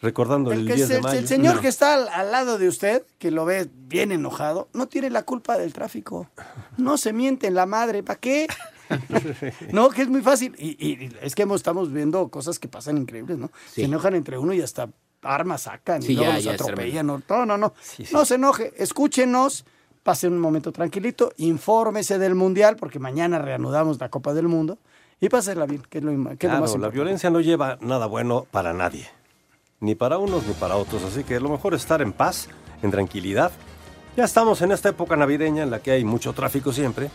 recordando 0.01 0.51
el, 0.51 0.65
10 0.65 0.89
de 0.89 1.01
mayo. 1.01 1.19
El 1.19 1.27
señor 1.27 1.59
que 1.61 1.67
está 1.67 1.93
al, 1.93 2.31
lado 2.31 2.57
de 2.57 2.67
usted, 2.67 3.03
que 3.17 3.31
lo 3.31 3.45
ve 3.45 3.69
bien 3.73 4.11
enojado, 4.11 4.67
no 4.73 4.87
tiene 4.87 5.09
la 5.09 5.23
culpa 5.23 5.57
del 5.57 5.73
tráfico. 5.73 6.29
No 6.77 6.97
se 6.97 7.13
miente 7.13 7.47
en 7.47 7.55
la 7.55 7.65
madre, 7.65 8.03
¿para 8.03 8.19
qué? 8.19 8.47
no, 9.71 9.89
que 9.89 10.03
es 10.03 10.09
muy 10.09 10.21
fácil. 10.21 10.55
Y, 10.57 11.09
es 11.21 11.35
que 11.35 11.43
estamos 11.43 11.91
viendo 11.91 12.29
cosas 12.29 12.59
que 12.59 12.67
pasan 12.67 12.97
increíbles, 12.97 13.37
¿no? 13.37 13.51
Se 13.71 13.83
enojan 13.83 14.15
entre 14.15 14.37
uno 14.37 14.53
y 14.53 14.61
hasta 14.61 14.89
armas 15.21 15.63
sacan 15.63 16.01
y 16.03 16.13
luego 16.13 16.33
los 16.33 16.47
atropellan. 16.47 17.07
No, 17.07 17.21
no, 17.29 17.57
no. 17.57 17.73
no 18.11 18.25
se 18.25 18.35
enoje, 18.35 18.73
escúchenos, 18.77 19.65
pase 20.03 20.27
un 20.27 20.39
momento 20.39 20.71
tranquilito, 20.71 21.33
infórmese 21.37 22.17
del 22.17 22.35
Mundial, 22.35 22.77
porque 22.77 22.99
mañana 22.99 23.39
reanudamos 23.39 23.99
la 23.99 24.09
Copa 24.09 24.33
del 24.33 24.47
Mundo. 24.47 24.77
y 25.19 25.29
pasarla 25.29 25.65
bien, 25.65 25.81
que 25.89 25.97
es 25.97 26.03
lo, 26.03 26.11
que 26.11 26.15
es 26.15 26.19
lo 26.27 26.37
Claro, 26.37 26.61
más 26.61 26.69
la 26.69 26.75
importante. 26.75 26.95
violencia 26.95 27.29
no 27.29 27.41
lleva 27.41 27.77
nada 27.81 28.05
bueno 28.05 28.45
para 28.51 28.73
nadie, 28.73 29.07
ni 29.79 29.95
para 29.95 30.17
unos 30.17 30.45
ni 30.47 30.53
para 30.53 30.75
otros, 30.75 31.03
así 31.03 31.23
que 31.23 31.39
lo 31.39 31.49
mejor 31.49 31.73
es 31.73 31.81
estar 31.81 32.01
en 32.01 32.13
paz, 32.13 32.49
en 32.81 32.91
tranquilidad. 32.91 33.51
Ya 34.15 34.23
estamos 34.23 34.61
en 34.61 34.71
esta 34.71 34.89
época 34.89 35.15
navideña 35.15 35.63
en 35.63 35.69
la 35.69 35.79
que 35.79 35.91
hay 35.91 36.03
mucho 36.03 36.33
tráfico 36.33 36.73
siempre 36.73 37.09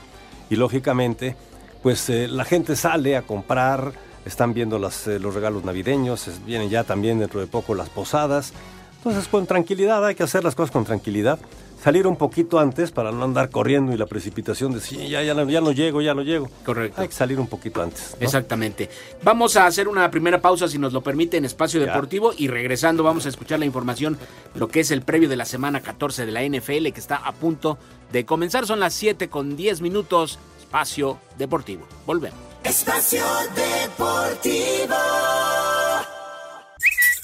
y 0.49 0.57
lógicamente 0.57 1.37
pues 1.83 2.09
eh, 2.11 2.28
la 2.28 2.45
gente 2.45 2.76
sale 2.76 3.16
a 3.16 3.23
comprar, 3.23 3.92
están 4.25 4.54
viendo 4.54 4.78
las, 4.78 5.09
eh, 5.09 5.19
los 5.19 5.35
regalos 5.35 5.64
navideños, 5.64 6.31
vienen 6.47 6.71
ya 6.71 6.85
también 6.85 7.19
dentro 7.19 7.40
de 7.40 7.49
poco 7.49 7.75
las 7.75 7.88
posadas, 7.88 8.52
entonces 8.99 9.26
con 9.26 9.47
tranquilidad 9.47 10.07
hay 10.07 10.14
que 10.14 10.23
hacer 10.23 10.45
las 10.45 10.54
cosas 10.54 10.71
con 10.71 10.85
tranquilidad. 10.85 11.40
Salir 11.83 12.07
un 12.07 12.15
poquito 12.17 12.61
antes 12.61 12.93
para 12.93 13.11
no 13.11 13.25
andar 13.25 13.51
corriendo 13.51 13.93
y 13.93 13.97
la 13.97 14.07
precipitación 14.07 14.73
de 14.73 14.81
sí, 14.81 15.09
ya, 15.09 15.21
ya, 15.23 15.35
no- 15.35 15.51
ya 15.51 15.61
no 15.61 15.73
llego, 15.73 16.01
ya 16.01 16.15
no 16.15 16.23
llego. 16.23 16.49
Correcto. 16.65 17.01
Hay 17.01 17.09
que 17.09 17.15
salir 17.15 17.41
un 17.41 17.49
poquito 17.49 17.83
antes. 17.83 18.15
¿no? 18.21 18.25
Exactamente. 18.25 18.89
Vamos 19.25 19.57
a 19.57 19.67
hacer 19.67 19.89
una 19.89 20.09
primera 20.09 20.41
pausa, 20.41 20.69
si 20.69 20.79
nos 20.79 20.93
lo 20.93 21.01
permite, 21.03 21.39
en 21.39 21.45
Espacio 21.45 21.81
Deportivo. 21.81 22.33
Y 22.37 22.47
regresando, 22.47 23.03
vamos 23.03 23.27
a 23.27 23.31
escuchar 23.31 23.59
la 23.59 23.65
información, 23.67 24.17
lo 24.55 24.69
que 24.69 24.79
es 24.81 24.93
el 24.93 25.03
previo 25.03 25.29
de 25.29 25.35
la 25.35 25.45
semana 25.45 25.81
14 25.81 26.25
de 26.25 26.31
la 26.31 26.43
NFL, 26.45 26.93
que 26.93 27.01
está 27.01 27.17
a 27.17 27.33
punto 27.33 27.79
de 28.12 28.25
comenzar. 28.25 28.65
Son 28.65 28.79
las 28.79 28.95
7 28.95 29.29
con 29.29 29.57
10 29.57 29.81
minutos. 29.81 30.39
Espacio 30.61 31.19
Deportivo. 31.37 31.85
Volvemos. 32.07 32.39
Espacio 32.62 33.25
Deportivo. 33.57 34.97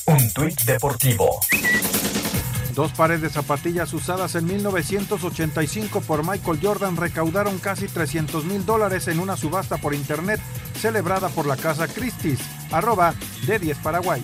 Un 0.07 0.33
tuit 0.33 0.61
deportivo. 0.65 1.39
Dos 2.79 2.93
pares 2.93 3.21
de 3.21 3.29
zapatillas 3.29 3.93
usadas 3.93 4.37
en 4.37 4.47
1985 4.47 6.01
por 6.03 6.25
Michael 6.25 6.61
Jordan 6.63 6.97
recaudaron 6.97 7.59
casi 7.59 7.89
300 7.89 8.45
mil 8.45 8.65
dólares 8.65 9.09
en 9.09 9.19
una 9.19 9.37
subasta 9.37 9.79
por 9.79 9.95
internet 9.95 10.41
celebrada 10.75 11.29
por 11.29 11.45
la 11.45 11.57
casa 11.57 11.89
Christie's, 11.89 12.39
arroba 12.71 13.15
de 13.49 13.59
10 13.59 13.79
Paraguay. 13.79 14.23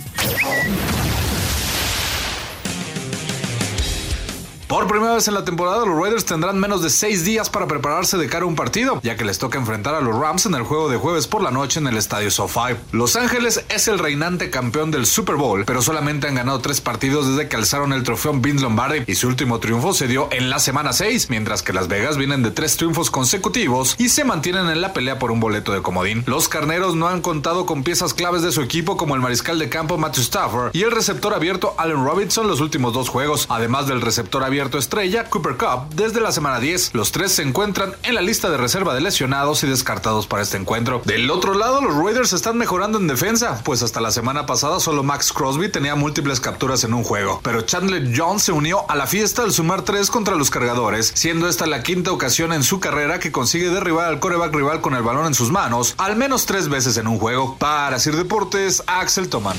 Por 4.74 4.88
primera 4.88 5.14
vez 5.14 5.28
en 5.28 5.34
la 5.34 5.44
temporada, 5.44 5.86
los 5.86 5.96
Raiders 5.96 6.24
tendrán 6.24 6.58
menos 6.58 6.82
de 6.82 6.90
seis 6.90 7.24
días 7.24 7.48
para 7.48 7.68
prepararse 7.68 8.18
de 8.18 8.28
cara 8.28 8.44
a 8.44 8.48
un 8.48 8.56
partido, 8.56 8.98
ya 9.04 9.14
que 9.14 9.24
les 9.24 9.38
toca 9.38 9.56
enfrentar 9.56 9.94
a 9.94 10.00
los 10.00 10.18
Rams 10.18 10.46
en 10.46 10.56
el 10.56 10.64
juego 10.64 10.88
de 10.88 10.96
jueves 10.96 11.28
por 11.28 11.42
la 11.42 11.52
noche 11.52 11.78
en 11.78 11.86
el 11.86 11.96
estadio 11.96 12.28
SoFi. 12.28 12.74
Los 12.90 13.14
Ángeles 13.14 13.64
es 13.68 13.86
el 13.86 14.00
reinante 14.00 14.50
campeón 14.50 14.90
del 14.90 15.06
Super 15.06 15.36
Bowl, 15.36 15.64
pero 15.64 15.80
solamente 15.80 16.26
han 16.26 16.34
ganado 16.34 16.58
tres 16.58 16.80
partidos 16.80 17.28
desde 17.28 17.48
que 17.48 17.54
alzaron 17.54 17.92
el 17.92 18.02
trofeo 18.02 18.32
Vince 18.32 18.64
Lombardi 18.64 19.04
y 19.06 19.14
su 19.14 19.28
último 19.28 19.60
triunfo 19.60 19.94
se 19.94 20.08
dio 20.08 20.26
en 20.32 20.50
la 20.50 20.58
semana 20.58 20.92
6, 20.92 21.30
mientras 21.30 21.62
que 21.62 21.72
Las 21.72 21.86
Vegas 21.86 22.16
vienen 22.16 22.42
de 22.42 22.50
tres 22.50 22.76
triunfos 22.76 23.12
consecutivos 23.12 23.94
y 23.96 24.08
se 24.08 24.24
mantienen 24.24 24.66
en 24.66 24.80
la 24.80 24.92
pelea 24.92 25.20
por 25.20 25.30
un 25.30 25.38
boleto 25.38 25.70
de 25.70 25.82
comodín. 25.82 26.24
Los 26.26 26.48
carneros 26.48 26.96
no 26.96 27.06
han 27.06 27.20
contado 27.20 27.64
con 27.64 27.84
piezas 27.84 28.12
claves 28.12 28.42
de 28.42 28.50
su 28.50 28.60
equipo 28.60 28.96
como 28.96 29.14
el 29.14 29.20
mariscal 29.20 29.60
de 29.60 29.68
campo 29.68 29.98
Matthew 29.98 30.24
Stafford 30.24 30.74
y 30.74 30.82
el 30.82 30.90
receptor 30.90 31.32
abierto 31.32 31.76
Allen 31.78 32.04
Robinson 32.04 32.48
los 32.48 32.60
últimos 32.60 32.92
dos 32.92 33.08
juegos, 33.08 33.46
además 33.48 33.86
del 33.86 34.00
receptor 34.00 34.42
abierto 34.42 34.63
estrella 34.72 35.24
Cooper 35.24 35.56
Cup 35.56 35.94
desde 35.94 36.20
la 36.20 36.32
semana 36.32 36.60
10. 36.60 36.94
Los 36.94 37.12
tres 37.12 37.32
se 37.32 37.42
encuentran 37.42 37.94
en 38.02 38.14
la 38.14 38.20
lista 38.22 38.50
de 38.50 38.56
reserva 38.56 38.94
de 38.94 39.00
lesionados 39.00 39.62
y 39.64 39.66
descartados 39.66 40.26
para 40.26 40.42
este 40.42 40.56
encuentro. 40.56 41.02
Del 41.04 41.30
otro 41.30 41.54
lado, 41.54 41.80
los 41.80 41.94
Raiders 41.96 42.32
están 42.32 42.56
mejorando 42.58 42.98
en 42.98 43.06
defensa, 43.06 43.60
pues 43.64 43.82
hasta 43.82 44.00
la 44.00 44.10
semana 44.10 44.46
pasada 44.46 44.80
solo 44.80 45.02
Max 45.02 45.32
Crosby 45.32 45.68
tenía 45.68 45.94
múltiples 45.94 46.40
capturas 46.40 46.84
en 46.84 46.94
un 46.94 47.04
juego, 47.04 47.40
pero 47.42 47.62
Chandler 47.62 48.12
Jones 48.16 48.42
se 48.42 48.52
unió 48.52 48.88
a 48.88 48.96
la 48.96 49.06
fiesta 49.06 49.42
al 49.42 49.52
sumar 49.52 49.82
tres 49.82 50.10
contra 50.10 50.36
los 50.36 50.50
cargadores, 50.50 51.12
siendo 51.14 51.48
esta 51.48 51.66
la 51.66 51.82
quinta 51.82 52.12
ocasión 52.12 52.52
en 52.52 52.62
su 52.62 52.80
carrera 52.80 53.18
que 53.18 53.32
consigue 53.32 53.70
derribar 53.70 54.06
al 54.06 54.20
coreback 54.20 54.54
rival 54.54 54.80
con 54.80 54.94
el 54.94 55.02
balón 55.02 55.26
en 55.26 55.34
sus 55.34 55.50
manos, 55.50 55.94
al 55.98 56.16
menos 56.16 56.46
tres 56.46 56.68
veces 56.68 56.96
en 56.96 57.06
un 57.06 57.18
juego. 57.18 57.56
Para 57.58 57.98
Sir 57.98 58.16
Deportes, 58.16 58.82
Axel 58.86 59.28
Toman. 59.28 59.56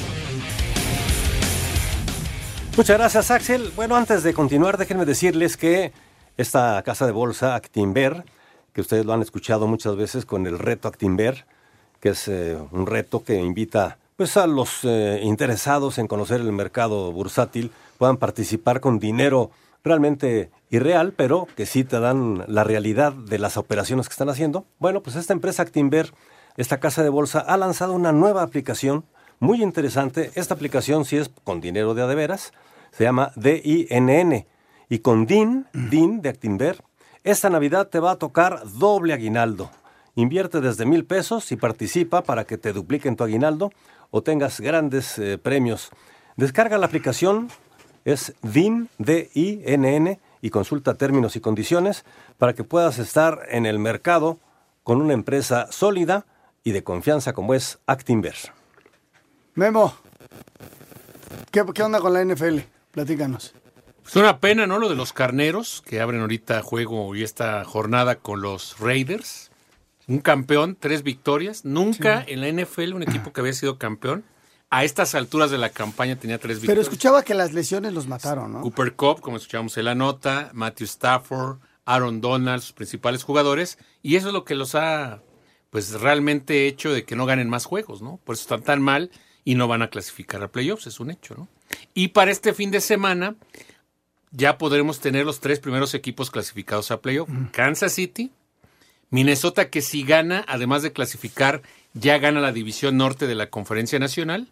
Muchas 2.77 2.97
gracias, 2.97 3.31
Axel. 3.31 3.71
Bueno, 3.77 3.95
antes 3.95 4.21
de 4.23 4.33
continuar, 4.33 4.77
déjenme 4.77 5.05
decirles 5.05 5.55
que 5.55 5.93
esta 6.35 6.81
casa 6.83 7.05
de 7.05 7.13
bolsa 7.13 7.55
Actinver, 7.55 8.25
que 8.73 8.81
ustedes 8.81 9.05
lo 9.05 9.13
han 9.13 9.21
escuchado 9.21 9.65
muchas 9.65 9.95
veces 9.95 10.25
con 10.25 10.45
el 10.45 10.59
reto 10.59 10.89
Actinver, 10.89 11.45
que 12.01 12.09
es 12.09 12.27
eh, 12.27 12.57
un 12.71 12.85
reto 12.85 13.23
que 13.23 13.35
invita 13.35 13.97
pues, 14.17 14.35
a 14.35 14.45
los 14.45 14.79
eh, 14.83 15.21
interesados 15.23 15.97
en 15.99 16.07
conocer 16.07 16.41
el 16.41 16.51
mercado 16.51 17.13
bursátil, 17.13 17.71
puedan 17.97 18.17
participar 18.17 18.81
con 18.81 18.99
dinero 18.99 19.51
realmente 19.81 20.51
irreal, 20.69 21.13
pero 21.15 21.47
que 21.55 21.65
sí 21.65 21.85
te 21.85 22.01
dan 22.01 22.43
la 22.45 22.65
realidad 22.65 23.13
de 23.13 23.39
las 23.39 23.55
operaciones 23.55 24.09
que 24.09 24.13
están 24.13 24.27
haciendo. 24.27 24.65
Bueno, 24.79 25.01
pues 25.01 25.15
esta 25.15 25.31
empresa 25.31 25.63
Actinver, 25.63 26.11
esta 26.57 26.81
casa 26.81 27.03
de 27.03 27.09
bolsa, 27.09 27.39
ha 27.39 27.55
lanzado 27.55 27.93
una 27.93 28.11
nueva 28.11 28.41
aplicación 28.41 29.05
muy 29.39 29.61
interesante. 29.61 30.31
Esta 30.35 30.53
aplicación 30.53 31.05
sí 31.05 31.17
es 31.17 31.29
con 31.43 31.61
dinero 31.61 31.93
de 31.93 32.03
a 32.03 32.07
de 32.07 32.15
veras, 32.15 32.53
se 32.91 33.03
llama 33.03 33.31
DINN. 33.35 34.45
Y 34.89 34.99
con 34.99 35.25
DIN, 35.25 35.65
DIN 35.73 36.21
de 36.21 36.29
Actinver, 36.29 36.83
esta 37.23 37.49
Navidad 37.49 37.87
te 37.87 37.99
va 37.99 38.11
a 38.11 38.15
tocar 38.17 38.61
doble 38.77 39.13
aguinaldo. 39.13 39.71
Invierte 40.15 40.61
desde 40.61 40.85
mil 40.85 41.05
pesos 41.05 41.51
y 41.51 41.55
participa 41.55 42.23
para 42.23 42.45
que 42.45 42.57
te 42.57 42.71
dupliquen 42.71 43.15
tu 43.15 43.23
aguinaldo 43.23 43.71
o 44.11 44.21
tengas 44.21 44.61
grandes 44.61 45.17
eh, 45.17 45.37
premios. 45.37 45.89
Descarga 46.37 46.77
la 46.77 46.85
aplicación, 46.85 47.49
es 48.05 48.33
DIN, 48.43 48.89
D-I-N-N, 48.99 50.19
y 50.45 50.51
consulta 50.51 50.93
términos 50.93 51.35
y 51.35 51.39
condiciones 51.39 52.05
para 52.37 52.53
que 52.53 52.63
puedas 52.63 52.99
estar 52.99 53.47
en 53.49 53.65
el 53.65 53.79
mercado 53.79 54.37
con 54.83 55.01
una 55.01 55.13
empresa 55.13 55.71
sólida 55.71 56.27
y 56.63 56.71
de 56.71 56.83
confianza 56.83 57.33
como 57.33 57.55
es 57.55 57.79
Actinver. 57.87 58.35
Memo, 59.55 59.95
¿qué, 61.51 61.63
qué 61.73 61.83
onda 61.83 61.99
con 61.99 62.13
la 62.13 62.23
NFL? 62.23 62.59
Platícanos. 62.91 63.53
Es 64.05 64.15
una 64.15 64.39
pena, 64.39 64.67
¿no? 64.67 64.79
Lo 64.79 64.89
de 64.89 64.95
los 64.95 65.13
carneros, 65.13 65.81
que 65.85 66.01
abren 66.01 66.21
ahorita 66.21 66.61
juego 66.61 67.15
y 67.15 67.23
esta 67.23 67.63
jornada 67.63 68.15
con 68.15 68.41
los 68.41 68.77
Raiders. 68.79 69.51
Un 70.07 70.19
campeón, 70.19 70.77
tres 70.79 71.03
victorias. 71.03 71.65
Nunca 71.65 72.23
en 72.27 72.41
la 72.41 72.51
NFL 72.51 72.93
un 72.93 73.03
equipo 73.03 73.33
que 73.33 73.41
había 73.41 73.53
sido 73.53 73.77
campeón 73.77 74.23
a 74.69 74.83
estas 74.83 75.15
alturas 75.15 75.51
de 75.51 75.57
la 75.57 75.69
campaña 75.69 76.17
tenía 76.17 76.37
tres 76.37 76.57
Pero 76.57 76.61
victorias. 76.61 76.87
escuchaba 76.87 77.23
que 77.23 77.33
las 77.33 77.53
lesiones 77.53 77.93
los 77.93 78.07
mataron, 78.07 78.51
¿no? 78.51 78.61
Cooper 78.61 78.93
Cup, 78.93 79.21
como 79.21 79.37
escuchamos 79.37 79.77
en 79.77 79.85
la 79.85 79.95
nota, 79.95 80.49
Matthew 80.53 80.85
Stafford, 80.85 81.59
Aaron 81.85 82.19
Donald, 82.19 82.61
sus 82.61 82.73
principales 82.73 83.23
jugadores, 83.23 83.77
y 84.01 84.17
eso 84.17 84.27
es 84.27 84.33
lo 84.33 84.43
que 84.43 84.55
los 84.55 84.75
ha 84.75 85.21
pues 85.69 85.91
realmente 86.01 86.67
hecho 86.67 86.91
de 86.91 87.05
que 87.05 87.15
no 87.15 87.25
ganen 87.25 87.49
más 87.49 87.65
juegos, 87.65 88.01
¿no? 88.01 88.19
Por 88.23 88.35
eso 88.35 88.43
están 88.43 88.63
tan 88.63 88.81
mal 88.81 89.11
y 89.45 89.55
no 89.55 89.69
van 89.69 89.83
a 89.83 89.89
clasificar 89.89 90.43
a 90.43 90.51
playoffs, 90.51 90.87
es 90.87 90.99
un 90.99 91.11
hecho, 91.11 91.35
¿no? 91.35 91.47
Y 91.93 92.09
para 92.09 92.31
este 92.31 92.53
fin 92.53 92.71
de 92.71 92.81
semana 92.81 93.35
ya 94.31 94.57
podremos 94.57 94.99
tener 94.99 95.25
los 95.25 95.39
tres 95.39 95.59
primeros 95.59 95.93
equipos 95.93 96.29
clasificados 96.29 96.91
a 96.91 96.99
playoff. 96.99 97.29
Kansas 97.51 97.93
City, 97.93 98.31
Minnesota 99.09 99.69
que 99.69 99.81
si 99.81 100.03
gana, 100.03 100.43
además 100.47 100.81
de 100.81 100.91
clasificar, 100.91 101.61
ya 101.93 102.17
gana 102.17 102.41
la 102.41 102.51
división 102.51 102.97
norte 102.97 103.27
de 103.27 103.35
la 103.35 103.49
Conferencia 103.49 103.99
Nacional 103.99 104.51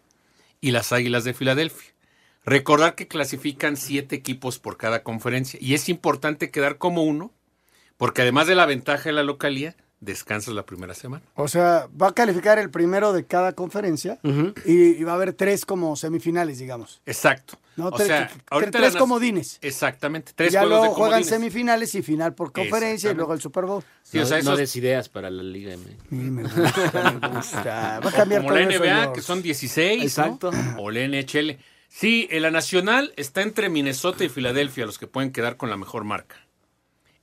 y 0.60 0.70
las 0.70 0.92
Águilas 0.92 1.24
de 1.24 1.34
Filadelfia. 1.34 1.92
Recordar 2.46 2.94
que 2.94 3.08
clasifican 3.08 3.76
siete 3.76 4.16
equipos 4.16 4.58
por 4.58 4.76
cada 4.76 5.02
conferencia 5.02 5.58
y 5.60 5.74
es 5.74 5.88
importante 5.88 6.50
quedar 6.50 6.78
como 6.78 7.02
uno 7.02 7.32
porque 7.96 8.22
además 8.22 8.46
de 8.46 8.54
la 8.54 8.66
ventaja 8.66 9.04
de 9.04 9.12
la 9.12 9.22
localía, 9.22 9.76
descansas 10.04 10.54
la 10.54 10.64
primera 10.64 10.94
semana. 10.94 11.22
O 11.34 11.48
sea, 11.48 11.88
va 12.00 12.08
a 12.08 12.12
calificar 12.14 12.58
el 12.58 12.70
primero 12.70 13.12
de 13.12 13.24
cada 13.26 13.52
conferencia 13.54 14.18
y, 14.64 14.72
y 14.72 15.02
va 15.04 15.12
a 15.12 15.14
haber 15.16 15.32
tres 15.32 15.64
como 15.64 15.96
semifinales, 15.96 16.58
digamos. 16.58 17.00
Exacto. 17.06 17.58
No, 17.76 17.86
o 17.88 17.92
tres, 17.92 18.06
sea, 18.06 18.30
tres- 18.50 18.70
tres 18.70 18.94
comodines. 18.96 19.58
Exactamente. 19.60 20.32
Tres 20.34 20.52
ya 20.52 20.60
juegos 20.60 20.78
luego 20.78 20.84
de 20.84 20.90
juegan 20.94 21.10
comodines. 21.22 21.28
semifinales 21.28 21.94
y 21.96 22.02
final 22.02 22.32
por 22.34 22.52
conferencia 22.52 23.10
y 23.10 23.14
luego 23.14 23.34
el 23.34 23.40
Super 23.40 23.64
Bowl. 23.64 23.82
Sí, 24.02 24.18
o 24.20 24.26
sea, 24.26 24.40
no 24.42 24.56
des 24.56 24.76
ideas 24.76 25.08
para 25.08 25.28
la 25.30 25.42
Liga 25.42 25.72
M. 25.72 25.84
me 26.10 26.42
gusta, 26.44 27.18
me 27.20 27.28
gusta. 27.28 28.00
Va 28.00 28.10
a 28.10 28.12
cambiar 28.12 28.42
como 28.42 28.54
todo 28.54 28.60
la 28.68 28.78
NBA, 28.78 29.12
que 29.12 29.22
son 29.22 29.42
16, 29.42 29.98
¿no? 29.98 30.04
Exacto. 30.04 30.50
O 30.78 30.90
la 30.92 31.00
NHL. 31.08 31.58
Sí, 31.88 32.28
en 32.30 32.42
la 32.42 32.50
nacional 32.50 33.12
está 33.16 33.42
entre 33.42 33.68
Minnesota 33.68 34.24
y 34.24 34.28
Filadelfia, 34.28 34.84
los 34.86 34.98
que 34.98 35.06
pueden 35.06 35.32
quedar 35.32 35.56
con 35.56 35.70
la 35.70 35.76
mejor 35.76 36.04
marca. 36.04 36.36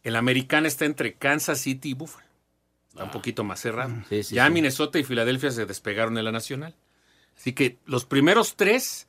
En 0.03 0.13
la 0.13 0.19
americana 0.19 0.67
está 0.67 0.85
entre 0.85 1.13
Kansas 1.13 1.59
City 1.59 1.89
y 1.89 1.93
Buffalo. 1.93 2.25
Está 2.91 3.05
un 3.05 3.11
poquito 3.11 3.43
más 3.43 3.59
cerrado. 3.59 3.93
Ah. 3.97 4.05
Sí, 4.09 4.23
sí, 4.23 4.35
ya 4.35 4.47
sí. 4.47 4.53
Minnesota 4.53 4.99
y 4.99 5.03
Filadelfia 5.03 5.51
se 5.51 5.65
despegaron 5.65 6.13
de 6.13 6.23
la 6.23 6.31
nacional. 6.31 6.75
Así 7.37 7.53
que 7.53 7.77
los 7.85 8.05
primeros 8.05 8.55
tres, 8.55 9.07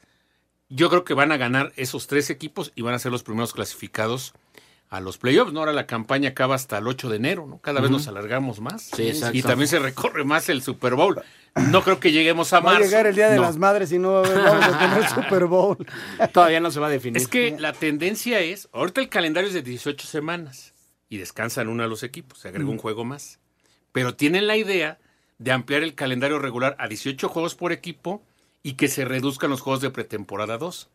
yo 0.69 0.89
creo 0.89 1.05
que 1.05 1.15
van 1.15 1.33
a 1.33 1.37
ganar 1.37 1.73
esos 1.77 2.07
tres 2.07 2.31
equipos 2.31 2.73
y 2.75 2.83
van 2.83 2.95
a 2.95 2.99
ser 2.99 3.11
los 3.12 3.23
primeros 3.25 3.53
clasificados 3.53 4.33
a 4.89 5.01
los 5.01 5.19
playoffs. 5.19 5.53
¿no? 5.53 5.61
Ahora 5.61 5.73
la 5.73 5.87
campaña 5.87 6.31
acaba 6.31 6.55
hasta 6.55 6.79
el 6.79 6.87
8 6.87 7.09
de 7.09 7.17
enero, 7.17 7.47
¿no? 7.47 7.59
Cada 7.59 7.81
vez 7.81 7.91
nos 7.91 8.07
alargamos 8.09 8.61
más. 8.61 8.83
Sí, 8.95 9.09
exacto. 9.09 9.37
Y 9.37 9.43
también 9.43 9.67
se 9.69 9.79
recorre 9.81 10.23
más 10.25 10.49
el 10.49 10.62
Super 10.62 10.95
Bowl. 10.95 11.21
No 11.71 11.83
creo 11.83 11.99
que 11.99 12.12
lleguemos 12.12 12.53
a 12.53 12.61
Va 12.61 12.71
a 12.71 12.75
marzo. 12.75 12.89
llegar 12.89 13.07
el 13.07 13.15
Día 13.15 13.29
de 13.29 13.37
No. 13.37 13.43
las 13.43 13.57
Madres 13.59 13.91
y 13.93 13.99
no 13.99 14.23
vamos 14.23 14.31
a 14.31 14.79
tener 14.79 15.09
Super 15.09 15.47
Bowl. 15.47 15.77
Todavía 16.33 16.61
no 16.61 16.71
se 16.71 16.79
va 16.81 16.87
a 16.87 16.91
definir. 16.91 17.21
Es 17.21 17.27
que 17.29 17.57
la 17.59 17.73
tendencia 17.73 18.41
es, 18.41 18.69
ahorita 18.73 19.01
el 19.01 19.09
calendario 19.09 19.49
es 19.49 19.55
de 19.55 19.62
18 19.62 20.07
semanas 20.07 20.73
y 21.11 21.19
descansan 21.19 21.69
uno 21.69 21.83
de 21.83 21.89
los 21.91 22.03
equipos, 22.05 22.39
se 22.39 22.49
agrega 22.49 22.71
un 22.71 22.79
juego 22.79 23.05
más. 23.05 23.39
Pero 23.93 24.15
tienen 24.15 24.47
la 24.47 24.57
idea 24.57 24.99
de 25.39 25.53
ampliar 25.53 25.83
el 25.83 25.95
calendario 25.95 26.39
regular 26.39 26.77
a 26.79 26.89
18 26.89 27.29
juegos 27.29 27.55
por 27.55 27.73
equipo 27.73 28.23
y 28.63 28.75
que 28.75 28.89
se 28.89 29.05
reduzcan 29.05 29.51
los 29.51 29.61
juegos 29.61 29.81
de 29.83 29.91
pretemporada 29.91 30.57
2. 30.59 30.89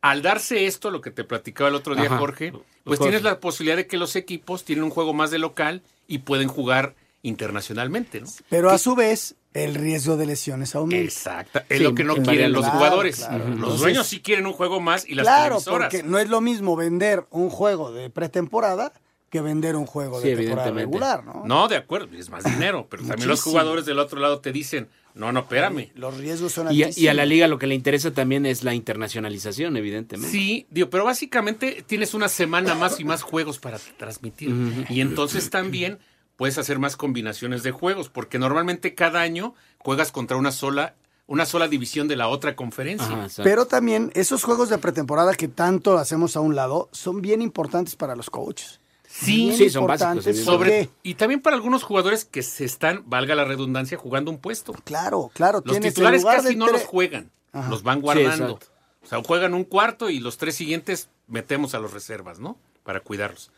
Al 0.00 0.22
darse 0.22 0.66
esto, 0.66 0.90
lo 0.90 1.00
que 1.00 1.10
te 1.10 1.24
platicaba 1.24 1.68
el 1.70 1.74
otro 1.76 1.94
día, 1.94 2.06
Ajá. 2.06 2.18
Jorge, 2.18 2.52
pues 2.84 3.00
tienes 3.00 3.22
la 3.22 3.40
posibilidad 3.40 3.76
de 3.76 3.86
que 3.86 3.96
los 3.96 4.14
equipos 4.16 4.64
tienen 4.64 4.84
un 4.84 4.90
juego 4.90 5.12
más 5.12 5.30
de 5.30 5.38
local 5.38 5.82
y 6.06 6.18
pueden 6.18 6.48
jugar 6.48 6.94
internacionalmente, 7.22 8.20
¿no? 8.20 8.28
Pero 8.48 8.70
a 8.70 8.78
su 8.78 8.94
vez, 8.94 9.34
el 9.54 9.74
riesgo 9.74 10.16
de 10.16 10.26
lesiones 10.26 10.74
aumenta. 10.74 11.04
Exacto. 11.04 11.60
Es 11.68 11.80
lo 11.80 11.94
que 11.94 12.04
no 12.04 12.14
quieren 12.16 12.52
los 12.52 12.62
Claro, 12.62 12.78
jugadores. 12.78 13.16
claro. 13.16 13.38
Los 13.44 13.54
Entonces, 13.56 13.80
dueños 13.80 14.06
sí 14.06 14.20
quieren 14.20 14.46
un 14.46 14.52
juego 14.52 14.80
más 14.80 15.06
y 15.08 15.14
las 15.14 15.24
claro, 15.24 15.56
televisoras. 15.58 15.88
porque 15.92 16.02
no 16.04 16.18
es 16.18 16.28
lo 16.28 16.40
mismo 16.40 16.76
vender 16.76 17.26
un 17.30 17.50
juego 17.50 17.92
de 17.92 18.08
pretemporada 18.10 18.92
que 19.30 19.40
vender 19.40 19.76
un 19.76 19.86
juego 19.86 20.20
Sí, 20.20 20.28
de 20.28 20.36
temporada 20.36 20.70
regular, 20.70 21.24
¿no? 21.24 21.42
No, 21.44 21.68
de 21.68 21.76
acuerdo, 21.76 22.16
es 22.16 22.30
más 22.30 22.44
dinero, 22.44 22.86
pero 22.88 23.04
también 23.04 23.28
los 23.28 23.42
jugadores 23.42 23.84
del 23.86 23.98
otro 23.98 24.20
lado 24.20 24.40
te 24.40 24.52
dicen, 24.52 24.88
no, 25.14 25.32
no, 25.32 25.40
espérame. 25.40 25.90
Los 25.94 26.16
riesgos 26.16 26.52
son 26.52 26.72
Y 26.72 26.84
y 26.96 27.08
a 27.08 27.14
la 27.14 27.26
liga 27.26 27.48
lo 27.48 27.58
que 27.58 27.66
le 27.66 27.74
interesa 27.74 28.12
también 28.12 28.46
es 28.46 28.62
la 28.62 28.74
internacionalización, 28.74 29.76
evidentemente. 29.76 30.30
Sí, 30.30 30.66
digo, 30.70 30.90
pero 30.90 31.04
básicamente 31.04 31.84
tienes 31.86 32.14
una 32.14 32.28
semana 32.28 32.74
más 32.74 33.00
y 33.00 33.04
más 33.04 33.22
juegos 33.22 33.58
para 33.58 33.78
transmitir. 33.96 34.54
Y 34.88 35.00
entonces 35.00 35.50
también 35.50 35.98
puedes 36.36 36.56
hacer 36.56 36.78
más 36.78 36.96
combinaciones 36.96 37.64
de 37.64 37.72
juegos, 37.72 38.08
porque 38.08 38.38
normalmente 38.38 38.94
cada 38.94 39.20
año 39.20 39.54
juegas 39.78 40.12
contra 40.12 40.36
una 40.36 40.52
sola, 40.52 40.94
una 41.26 41.46
sola 41.46 41.66
división 41.66 42.06
de 42.06 42.14
la 42.14 42.28
otra 42.28 42.54
conferencia. 42.54 43.28
Pero 43.42 43.66
también 43.66 44.12
esos 44.14 44.44
juegos 44.44 44.68
de 44.68 44.78
pretemporada 44.78 45.34
que 45.34 45.48
tanto 45.48 45.98
hacemos 45.98 46.36
a 46.36 46.40
un 46.40 46.54
lado 46.54 46.88
son 46.92 47.20
bien 47.20 47.42
importantes 47.42 47.96
para 47.96 48.14
los 48.14 48.30
coaches. 48.30 48.77
Sí, 49.20 49.50
Bien 49.50 49.62
importantes 49.64 50.44
Sobre, 50.44 50.82
porque- 50.82 50.90
y 51.02 51.14
también 51.14 51.40
para 51.40 51.56
algunos 51.56 51.82
jugadores 51.82 52.24
que 52.24 52.42
se 52.42 52.64
están, 52.64 53.02
valga 53.06 53.34
la 53.34 53.44
redundancia, 53.44 53.98
jugando 53.98 54.30
un 54.30 54.38
puesto. 54.38 54.72
Claro, 54.84 55.30
claro. 55.34 55.60
Los 55.64 55.80
titulares 55.80 56.24
casi 56.24 56.54
no 56.56 56.66
tre- 56.68 56.72
los 56.72 56.84
juegan, 56.84 57.30
Ajá. 57.52 57.68
los 57.68 57.82
van 57.82 57.98
Sí, 57.98 58.02
guardando. 58.02 58.58
o 59.02 59.06
sea, 59.06 59.22
juegan 59.24 59.54
un 59.54 59.64
cuarto 59.64 60.08
y 60.10 60.20
los 60.20 60.36
tres 60.38 60.54
siguientes 60.54 61.08
metemos 61.26 61.74
a 61.74 61.78
los 61.80 61.92
reservas, 61.92 62.38
¿no? 62.38 62.58
Para 62.84 63.00
cuidarlos. 63.00 63.50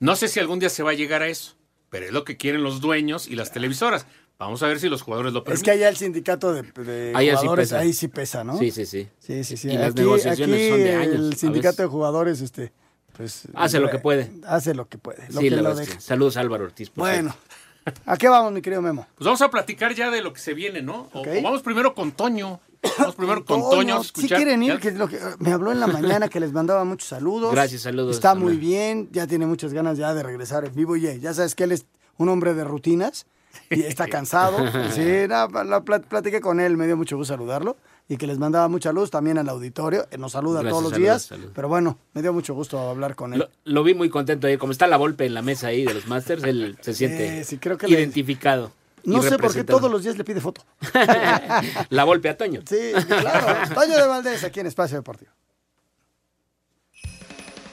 No 0.00 0.16
sé 0.16 0.28
si 0.28 0.40
algún 0.40 0.58
día 0.58 0.70
se 0.70 0.82
va 0.82 0.92
a 0.92 0.94
llegar 0.94 1.22
a 1.22 1.28
eso, 1.28 1.54
pero 1.90 2.06
es 2.06 2.12
lo 2.12 2.24
que 2.24 2.36
quieren 2.36 2.62
los 2.62 2.80
dueños 2.80 3.26
y 3.28 3.34
las 3.36 3.52
televisoras. 3.52 4.06
Vamos 4.38 4.62
a 4.62 4.66
ver 4.68 4.80
si 4.80 4.88
los 4.88 5.02
jugadores 5.02 5.32
lo 5.32 5.40
Es 5.40 5.44
permiten. 5.44 5.64
que 5.64 5.70
allá 5.70 5.88
el 5.88 5.96
sindicato 5.96 6.52
de, 6.52 6.62
de 6.62 7.12
Ahí 7.14 7.28
sí 7.30 7.36
jugadores, 7.36 7.72
ahí 7.72 7.92
sí 7.92 8.08
pesa, 8.08 8.42
¿no? 8.42 8.58
Sí, 8.58 8.70
sí, 8.72 8.84
sí. 8.86 9.08
Sí, 9.20 9.44
sí, 9.44 9.56
sí. 9.56 9.68
Y 9.68 9.74
las 9.78 9.92
Aquí- 9.92 10.00
negociaciones 10.00 10.56
aquí 10.60 10.68
son 10.70 10.78
de 10.82 10.94
años, 10.96 11.14
El 11.14 11.36
sindicato 11.36 11.82
de 11.82 11.88
jugadores, 11.88 12.40
este, 12.40 12.72
pues... 13.16 13.48
Hace 13.54 13.80
lo 13.80 13.90
que 13.90 13.98
puede. 13.98 14.30
Hace 14.46 14.74
lo 14.74 14.88
que 14.88 14.98
puede. 14.98 15.26
Lo 15.32 15.40
Sí, 15.40 15.48
que 15.48 15.56
la 15.56 15.62
lo 15.62 15.74
deja. 15.74 16.00
Saludos 16.00 16.36
a 16.36 16.40
Álvaro 16.40 16.64
Ortiz. 16.64 16.90
por 16.90 17.04
Bueno. 17.08 17.34
¿a 18.06 18.16
qué 18.16 18.28
vamos, 18.28 18.52
mi 18.52 18.62
querido 18.62 18.80
Memo? 18.82 19.06
Pues 19.16 19.24
vamos 19.26 19.42
a 19.42 19.50
platicar 19.50 19.94
ya 19.94 20.10
de 20.10 20.22
lo 20.22 20.32
que 20.32 20.40
se 20.40 20.54
viene, 20.54 20.82
¿no? 20.82 21.08
O, 21.12 21.20
Ok. 21.20 21.28
o 21.38 21.42
vamos 21.42 21.62
primero 21.62 21.94
con 21.94 22.12
Toño. 22.12 22.60
Vamos 22.98 23.14
primero 23.14 23.42
con 23.46 23.62
Toño, 23.62 24.02
si 24.04 24.28
quieren 24.28 24.62
ir, 24.62 24.78
que 24.78 24.88
es 24.88 24.96
lo 24.96 25.08
que 25.08 25.18
me 25.38 25.52
habló 25.52 25.72
en 25.72 25.80
la 25.80 25.86
mañana 25.86 26.28
que 26.28 26.38
les 26.38 26.52
mandaba 26.52 26.84
muchos 26.84 27.08
saludos. 27.08 27.50
Gracias, 27.52 27.80
saludos, 27.80 28.14
Está 28.14 28.34
muy 28.34 28.58
bien, 28.58 29.08
ya 29.10 29.26
tiene 29.26 29.46
muchas 29.46 29.72
ganas 29.72 29.96
ya 29.96 30.12
de 30.12 30.22
regresar 30.22 30.66
en 30.66 30.74
vivo. 30.74 30.94
Y 30.94 31.18
ya 31.18 31.32
sabes 31.32 31.54
que 31.54 31.64
él 31.64 31.72
es 31.72 31.86
un 32.18 32.28
hombre 32.28 32.52
de 32.52 32.62
rutinas 32.62 33.24
y 33.70 33.80
está 33.84 34.06
cansado. 34.08 34.58
sí, 34.94 35.00
plat- 35.26 36.04
platiqué 36.04 36.42
con 36.42 36.60
él, 36.60 36.76
me 36.76 36.84
dio 36.86 36.94
mucho 36.98 37.16
gusto 37.16 37.32
saludarlo 37.32 37.78
y 38.08 38.16
que 38.18 38.26
les 38.26 38.38
mandaba 38.38 38.68
mucha 38.68 38.92
luz 38.92 39.10
también 39.10 39.38
al 39.38 39.48
auditorio. 39.48 40.06
eh, 40.10 40.18
Nos 40.18 40.32
saluda 40.32 40.60
Gracias, 40.60 40.70
todos 40.72 40.82
los 40.82 40.92
saludos, 40.92 41.10
días, 41.12 41.22
saludos. 41.22 41.52
pero 41.54 41.68
bueno, 41.68 41.98
me 42.12 42.20
dio 42.22 42.32
mucho 42.32 42.54
gusto 42.54 42.78
hablar 42.90 43.14
con 43.14 43.32
él. 43.32 43.38
Lo, 43.40 43.48
lo 43.64 43.82
vi 43.82 43.94
muy 43.94 44.10
contento 44.10 44.46
ahí. 44.46 44.56
Como 44.58 44.72
está 44.72 44.86
la 44.86 44.96
Volpe 44.98 45.24
en 45.26 45.32
la 45.34 45.42
mesa 45.42 45.68
ahí 45.68 45.84
de 45.84 45.94
los 45.94 46.06
Masters, 46.06 46.42
él 46.44 46.76
se 46.80 46.92
siente 46.94 47.44
sí, 47.44 47.56
creo 47.58 47.78
que 47.78 47.88
le- 47.88 47.94
identificado. 47.98 48.72
no 49.04 49.22
sé 49.22 49.38
por 49.38 49.52
qué 49.54 49.64
todos 49.64 49.90
los 49.90 50.02
días 50.02 50.18
le 50.18 50.24
pide 50.24 50.40
foto. 50.40 50.62
La 51.90 52.04
Volpe 52.04 52.28
a 52.28 52.36
Toño. 52.36 52.60
Sí, 52.68 52.92
claro. 53.06 53.74
Toño 53.74 53.96
de 53.96 54.06
Valdés 54.06 54.44
aquí 54.44 54.60
en 54.60 54.66
Espacio 54.66 54.96
Deportivo. 54.98 55.30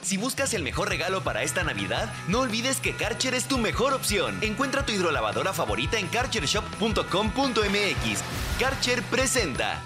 Si 0.02 0.16
buscas 0.16 0.52
el 0.54 0.62
mejor 0.64 0.88
regalo 0.88 1.22
para 1.22 1.42
esta 1.44 1.62
Navidad, 1.62 2.12
no 2.28 2.40
olvides 2.40 2.80
que 2.80 2.94
Karcher 2.96 3.34
es 3.34 3.46
tu 3.46 3.56
mejor 3.58 3.92
opción. 3.94 4.36
Encuentra 4.42 4.84
tu 4.84 4.90
hidrolavadora 4.92 5.52
favorita 5.52 5.96
en 5.98 6.08
karchershop.com.mx. 6.08 8.20
Karcher 8.58 9.02
presenta. 9.04 9.80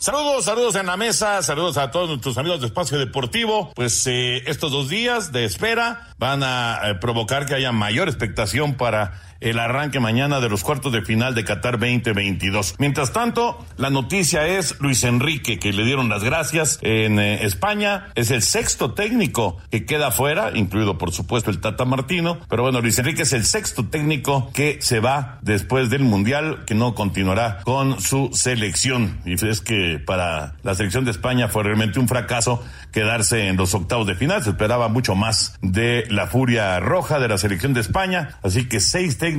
Saludos, 0.00 0.46
saludos 0.46 0.76
en 0.76 0.86
la 0.86 0.96
mesa, 0.96 1.42
saludos 1.42 1.76
a 1.76 1.90
todos 1.90 2.08
nuestros 2.08 2.38
amigos 2.38 2.62
de 2.62 2.68
Espacio 2.68 2.98
Deportivo. 2.98 3.70
Pues 3.74 4.06
eh, 4.06 4.42
estos 4.46 4.72
dos 4.72 4.88
días 4.88 5.30
de 5.30 5.44
espera 5.44 6.08
van 6.16 6.42
a 6.42 6.80
eh, 6.84 6.94
provocar 6.94 7.44
que 7.44 7.54
haya 7.54 7.70
mayor 7.70 8.08
expectación 8.08 8.78
para 8.78 9.20
el 9.40 9.58
arranque 9.58 10.00
mañana 10.00 10.40
de 10.40 10.48
los 10.48 10.62
cuartos 10.62 10.92
de 10.92 11.02
final 11.02 11.34
de 11.34 11.44
Qatar 11.44 11.78
2022. 11.78 12.74
Mientras 12.78 13.12
tanto, 13.12 13.64
la 13.76 13.90
noticia 13.90 14.46
es 14.46 14.78
Luis 14.80 15.02
Enrique, 15.04 15.58
que 15.58 15.72
le 15.72 15.84
dieron 15.84 16.08
las 16.08 16.22
gracias 16.22 16.78
en 16.82 17.18
eh, 17.18 17.44
España. 17.44 18.08
Es 18.14 18.30
el 18.30 18.42
sexto 18.42 18.92
técnico 18.92 19.56
que 19.70 19.86
queda 19.86 20.10
fuera, 20.10 20.50
incluido 20.54 20.98
por 20.98 21.12
supuesto 21.12 21.50
el 21.50 21.60
Tata 21.60 21.84
Martino. 21.84 22.38
Pero 22.48 22.62
bueno, 22.62 22.80
Luis 22.80 22.98
Enrique 22.98 23.22
es 23.22 23.32
el 23.32 23.44
sexto 23.44 23.86
técnico 23.86 24.50
que 24.52 24.78
se 24.80 25.00
va 25.00 25.38
después 25.42 25.88
del 25.90 26.02
Mundial, 26.02 26.64
que 26.66 26.74
no 26.74 26.94
continuará 26.94 27.60
con 27.64 28.00
su 28.00 28.30
selección. 28.32 29.20
Y 29.24 29.34
es 29.34 29.60
que 29.60 29.98
para 30.04 30.54
la 30.62 30.74
selección 30.74 31.04
de 31.04 31.12
España 31.12 31.48
fue 31.48 31.62
realmente 31.62 31.98
un 31.98 32.08
fracaso 32.08 32.62
quedarse 32.92 33.48
en 33.48 33.56
los 33.56 33.74
octavos 33.74 34.06
de 34.06 34.14
final. 34.14 34.42
Se 34.42 34.50
esperaba 34.50 34.88
mucho 34.88 35.14
más 35.14 35.56
de 35.62 36.04
la 36.10 36.26
furia 36.26 36.78
roja 36.80 37.18
de 37.18 37.28
la 37.28 37.38
selección 37.38 37.72
de 37.72 37.80
España. 37.80 38.38
Así 38.42 38.68
que 38.68 38.80
seis 38.80 39.16
técnicos 39.16 39.29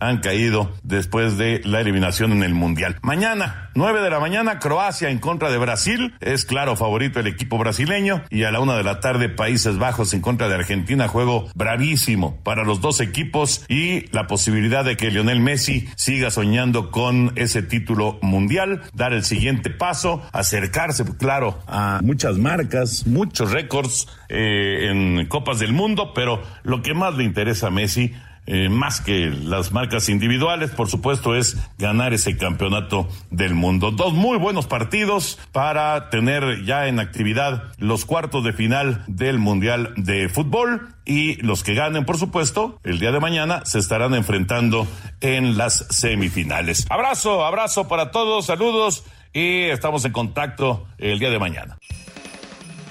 han 0.00 0.18
caído 0.18 0.72
después 0.82 1.36
de 1.36 1.60
la 1.64 1.80
eliminación 1.80 2.32
en 2.32 2.42
el 2.42 2.54
Mundial. 2.54 2.96
Mañana, 3.02 3.70
nueve 3.74 4.00
de 4.00 4.10
la 4.10 4.20
mañana, 4.20 4.58
Croacia 4.58 5.10
en 5.10 5.18
contra 5.18 5.50
de 5.50 5.58
Brasil. 5.58 6.14
Es 6.20 6.44
claro 6.44 6.76
favorito 6.76 7.20
el 7.20 7.26
equipo 7.26 7.58
brasileño. 7.58 8.22
Y 8.30 8.44
a 8.44 8.50
la 8.50 8.60
una 8.60 8.76
de 8.76 8.84
la 8.84 9.00
tarde, 9.00 9.28
Países 9.28 9.78
Bajos 9.78 10.14
en 10.14 10.20
contra 10.20 10.48
de 10.48 10.54
Argentina. 10.54 11.08
Juego 11.08 11.48
bravísimo 11.54 12.36
para 12.42 12.64
los 12.64 12.80
dos 12.80 13.00
equipos 13.00 13.64
y 13.68 14.06
la 14.12 14.26
posibilidad 14.26 14.84
de 14.84 14.96
que 14.96 15.10
Lionel 15.10 15.40
Messi 15.40 15.88
siga 15.96 16.30
soñando 16.30 16.90
con 16.90 17.32
ese 17.36 17.62
título 17.62 18.18
mundial, 18.22 18.82
dar 18.94 19.12
el 19.12 19.24
siguiente 19.24 19.70
paso, 19.70 20.22
acercarse, 20.32 21.04
claro, 21.16 21.58
a 21.66 22.00
muchas 22.02 22.38
marcas, 22.38 23.06
muchos 23.06 23.50
récords 23.52 24.08
eh, 24.28 24.90
en 24.90 25.26
Copas 25.26 25.58
del 25.58 25.72
Mundo, 25.72 26.12
pero 26.14 26.42
lo 26.62 26.82
que 26.82 26.94
más 26.94 27.14
le 27.16 27.24
interesa 27.24 27.68
a 27.68 27.70
Messi 27.70 28.14
eh, 28.46 28.68
más 28.68 29.00
que 29.00 29.30
las 29.30 29.72
marcas 29.72 30.08
individuales, 30.08 30.70
por 30.70 30.88
supuesto, 30.88 31.34
es 31.34 31.56
ganar 31.78 32.12
ese 32.12 32.36
campeonato 32.36 33.08
del 33.30 33.54
mundo. 33.54 33.90
Dos 33.90 34.12
muy 34.12 34.38
buenos 34.38 34.66
partidos 34.66 35.38
para 35.52 36.10
tener 36.10 36.64
ya 36.64 36.86
en 36.86 37.00
actividad 37.00 37.72
los 37.78 38.04
cuartos 38.04 38.44
de 38.44 38.52
final 38.52 39.02
del 39.06 39.38
Mundial 39.38 39.94
de 39.96 40.28
Fútbol 40.28 40.88
y 41.04 41.36
los 41.42 41.62
que 41.62 41.74
ganen, 41.74 42.04
por 42.04 42.18
supuesto, 42.18 42.80
el 42.84 42.98
día 42.98 43.12
de 43.12 43.20
mañana 43.20 43.62
se 43.64 43.78
estarán 43.78 44.14
enfrentando 44.14 44.86
en 45.20 45.56
las 45.56 45.86
semifinales. 45.90 46.86
Abrazo, 46.90 47.44
abrazo 47.44 47.88
para 47.88 48.10
todos, 48.10 48.46
saludos 48.46 49.04
y 49.32 49.64
estamos 49.64 50.04
en 50.04 50.12
contacto 50.12 50.86
el 50.98 51.18
día 51.18 51.30
de 51.30 51.38
mañana. 51.38 51.78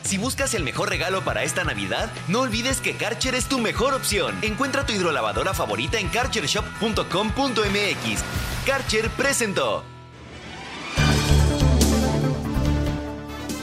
Si 0.04 0.18
buscas 0.18 0.54
el 0.54 0.64
mejor 0.64 0.90
regalo 0.90 1.24
para 1.24 1.44
esta 1.44 1.64
Navidad, 1.64 2.12
no 2.28 2.42
olvides 2.42 2.82
que 2.82 2.94
Karcher 2.94 3.36
es 3.36 3.48
tu 3.48 3.60
mejor 3.60 3.94
opción. 3.94 4.36
Encuentra 4.42 4.86
tu 4.86 4.92
hidrolavadora 4.92 5.54
favorita 5.54 5.98
en 5.98 6.10
karchershop.com.mx. 6.10 8.24
Karcher 8.66 9.10
presentó. 9.12 9.84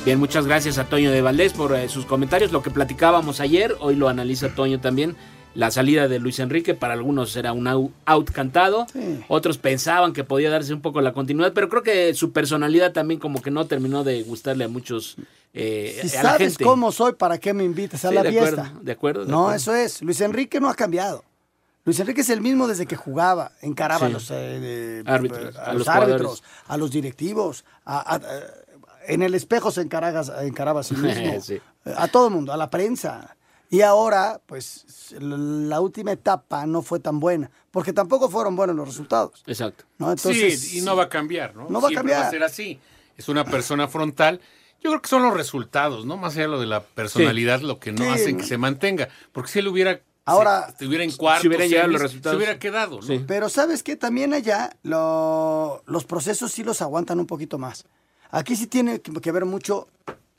Bien, 0.04 0.18
muchas 0.18 0.46
gracias 0.46 0.78
a 0.78 0.84
Toño 0.84 1.10
de 1.10 1.20
Valdés 1.20 1.52
por 1.52 1.76
eh, 1.76 1.90
sus 1.90 2.06
comentarios. 2.06 2.52
Lo 2.52 2.62
que 2.62 2.70
platicábamos 2.70 3.40
ayer, 3.40 3.76
hoy 3.80 3.96
lo 3.96 4.08
analiza 4.08 4.54
Toño 4.54 4.80
también. 4.80 5.16
La 5.54 5.70
salida 5.70 6.08
de 6.08 6.20
Luis 6.20 6.38
Enrique, 6.38 6.74
para 6.74 6.94
algunos 6.94 7.36
era 7.36 7.52
un 7.52 7.66
out 7.66 8.30
cantado, 8.30 8.86
otros 9.26 9.58
pensaban 9.58 10.12
que 10.12 10.22
podía 10.22 10.48
darse 10.48 10.72
un 10.72 10.80
poco 10.80 11.00
la 11.00 11.12
continuidad, 11.12 11.52
pero 11.52 11.68
creo 11.68 11.82
que 11.82 12.14
su 12.14 12.30
personalidad 12.30 12.92
también 12.92 13.18
como 13.18 13.42
que 13.42 13.50
no 13.50 13.66
terminó 13.66 14.04
de 14.04 14.22
gustarle 14.22 14.64
a 14.64 14.68
muchos, 14.68 15.16
eh, 15.52 16.00
Si 16.08 16.16
a 16.16 16.22
la 16.22 16.30
sabes 16.32 16.48
gente. 16.52 16.64
cómo 16.64 16.92
soy, 16.92 17.14
¿para 17.14 17.38
qué 17.38 17.52
me 17.52 17.64
invitas 17.64 18.04
a 18.04 18.08
Sí, 18.10 18.14
la 18.14 18.22
de 18.22 18.30
fiesta? 18.30 18.62
acuerdo, 18.62 18.80
de 18.82 18.92
acuerdo. 18.92 19.24
de 19.24 19.30
No, 19.30 19.38
acuerdo. 19.40 19.56
eso 19.56 19.74
es. 19.74 20.02
Luis 20.02 20.20
Enrique 20.20 20.60
no 20.60 20.68
ha 20.68 20.74
cambiado. 20.74 21.24
Luis 21.84 21.98
Enrique 21.98 22.20
es 22.20 22.28
el 22.30 22.40
mismo 22.40 22.68
desde 22.68 22.86
que 22.86 22.94
jugaba, 22.96 23.52
encaraba 23.62 24.00
Sí. 24.00 24.04
a 24.06 24.08
los, 24.10 24.28
eh, 24.32 25.02
Árbitros, 25.06 25.56
a 25.56 25.62
a 25.64 25.72
los 25.72 25.78
los 25.78 25.88
árbitros, 25.88 26.42
a 26.68 26.76
los 26.76 26.90
directivos, 26.90 27.64
a- 27.84 28.16
a- 28.16 28.20
en 29.08 29.22
el 29.22 29.34
espejo 29.34 29.70
se 29.70 29.80
encaraba, 29.80 30.22
encaraba 30.44 30.80
a 30.80 30.82
sí 30.84 30.94
mismo, 30.94 31.40
Sí. 31.42 31.58
a 31.96 32.06
todo 32.08 32.28
el 32.28 32.34
mundo, 32.34 32.52
a 32.52 32.56
la 32.56 32.68
prensa. 32.70 33.34
Y 33.70 33.80
ahora, 33.82 34.40
pues, 34.46 35.14
la 35.20 35.80
última 35.80 36.12
etapa 36.12 36.66
no 36.66 36.82
fue 36.82 36.98
tan 37.00 37.18
buena, 37.18 37.50
porque 37.70 37.92
tampoco 37.92 38.28
fueron 38.28 38.56
buenos 38.56 38.76
los 38.76 38.86
resultados. 38.88 39.42
Exacto. 39.46 39.84
¿no? 39.98 40.10
Entonces, 40.12 40.60
sí, 40.60 40.78
y 40.78 40.80
no 40.82 40.96
va 40.96 41.04
a 41.04 41.08
cambiar, 41.08 41.54
¿no? 41.56 41.68
No 41.70 41.80
va 41.80 41.86
a 41.86 41.90
Siempre 41.90 42.12
va 42.12 42.18
a 42.18 42.22
cambiar. 42.24 42.30
ser 42.30 42.42
así. 42.42 42.78
Es 43.16 43.28
una 43.28 43.44
persona 43.44 43.86
frontal. 43.88 44.40
Yo 44.82 44.90
creo 44.90 45.02
que 45.02 45.08
son 45.08 45.22
los 45.22 45.34
resultados, 45.34 46.04
¿no? 46.06 46.16
Más 46.16 46.32
allá 46.34 46.42
de 46.42 46.48
lo 46.48 46.60
de 46.60 46.66
la 46.66 46.82
personalidad, 46.82 47.60
lo 47.60 47.78
que 47.78 47.92
no 47.92 48.04
Sí, 48.04 48.10
hacen 48.10 48.38
que 48.38 48.44
se 48.44 48.56
mantenga. 48.58 49.08
Porque 49.32 49.50
si 49.50 49.58
él 49.58 49.68
hubiera 49.68 50.00
Ahora, 50.24 50.66
estuviera 50.68 51.02
en 51.04 51.12
cuarto, 51.12 51.42
si 51.42 51.48
hubieran 51.48 51.68
llegado 51.68 51.86
semis, 51.88 52.00
los 52.00 52.02
resultados. 52.10 52.34
se 52.34 52.36
hubiera 52.36 52.58
quedado. 52.58 53.00
¿no? 53.02 53.26
Pero 53.26 53.48
sabes 53.48 53.82
que 53.82 53.96
también 53.96 54.32
allá 54.32 54.70
lo- 54.82 55.82
los 55.86 56.04
procesos 56.04 56.52
sí 56.52 56.62
los 56.64 56.80
aguantan 56.82 57.18
un 57.20 57.26
poquito 57.26 57.58
más. 57.58 57.84
Aquí 58.30 58.54
sí 58.56 58.66
tiene 58.66 59.00
que 59.00 59.32
ver 59.32 59.44
mucho, 59.44 59.88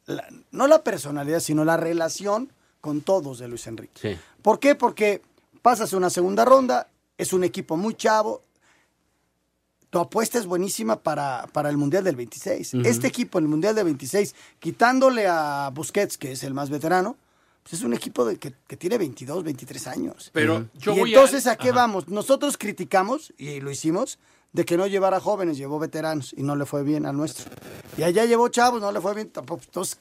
la- 0.05 0.27
no 0.51 0.67
la 0.67 0.83
personalidad, 0.83 1.39
sino 1.39 1.65
la 1.65 1.77
relación 1.77 2.51
con 2.79 3.01
todos 3.01 3.39
de 3.39 3.47
Luis 3.47 3.67
Enrique. 3.67 3.93
Sí. 4.01 4.17
¿Por 4.41 4.59
qué? 4.59 4.75
Porque 4.75 5.21
pasas 5.61 5.93
una 5.93 6.09
segunda 6.09 6.45
ronda, 6.45 6.87
es 7.17 7.33
un 7.33 7.43
equipo 7.43 7.75
muy 7.77 7.93
chavo. 7.95 8.41
Tu 9.91 9.99
apuesta 9.99 10.39
es 10.39 10.45
buenísima 10.45 10.95
para, 10.95 11.47
para 11.51 11.69
el 11.69 11.75
Mundial 11.77 12.03
del 12.05 12.15
26. 12.15 12.73
Ujú. 12.75 12.83
Este 12.87 13.07
equipo 13.07 13.37
en 13.37 13.43
el 13.45 13.49
Mundial 13.49 13.75
del 13.75 13.83
26, 13.85 14.33
quitándole 14.59 15.27
a 15.27 15.69
Busquets, 15.73 16.17
que 16.17 16.31
es 16.31 16.43
el 16.43 16.53
más 16.53 16.69
veterano, 16.69 17.17
pues 17.63 17.73
es 17.73 17.81
un 17.83 17.93
equipo 17.93 18.23
de 18.25 18.37
que, 18.37 18.53
que 18.67 18.77
tiene 18.77 18.97
22, 18.97 19.43
23 19.43 19.87
años. 19.87 20.29
Pero 20.33 20.65
yo 20.79 20.95
y 20.95 20.99
voy 21.01 21.13
entonces, 21.13 21.45
a- 21.45 21.51
¿a, 21.51 21.55
qué 21.57 21.69
Ajá. 21.71 21.79
vamos? 21.79 22.07
Nosotros 22.07 22.57
criticamos, 22.57 23.33
y 23.37 23.59
lo 23.59 23.69
hicimos, 23.69 24.17
de 24.53 24.63
que 24.63 24.77
no 24.77 24.87
llevara 24.87 25.19
jóvenes, 25.19 25.57
llevó 25.57 25.77
veteranos 25.77 26.33
y 26.37 26.43
no 26.43 26.55
le 26.55 26.65
fue 26.65 26.83
bien 26.83 27.05
al 27.05 27.17
nuestro. 27.17 27.51
Y 27.97 28.03
allá 28.03 28.23
llevó 28.25 28.47
chavos, 28.47 28.79
no 28.81 28.91
le 28.93 29.01
fue 29.01 29.13
bien 29.13 29.29
tampoco. 29.29 29.61
Entonces, 29.65 29.97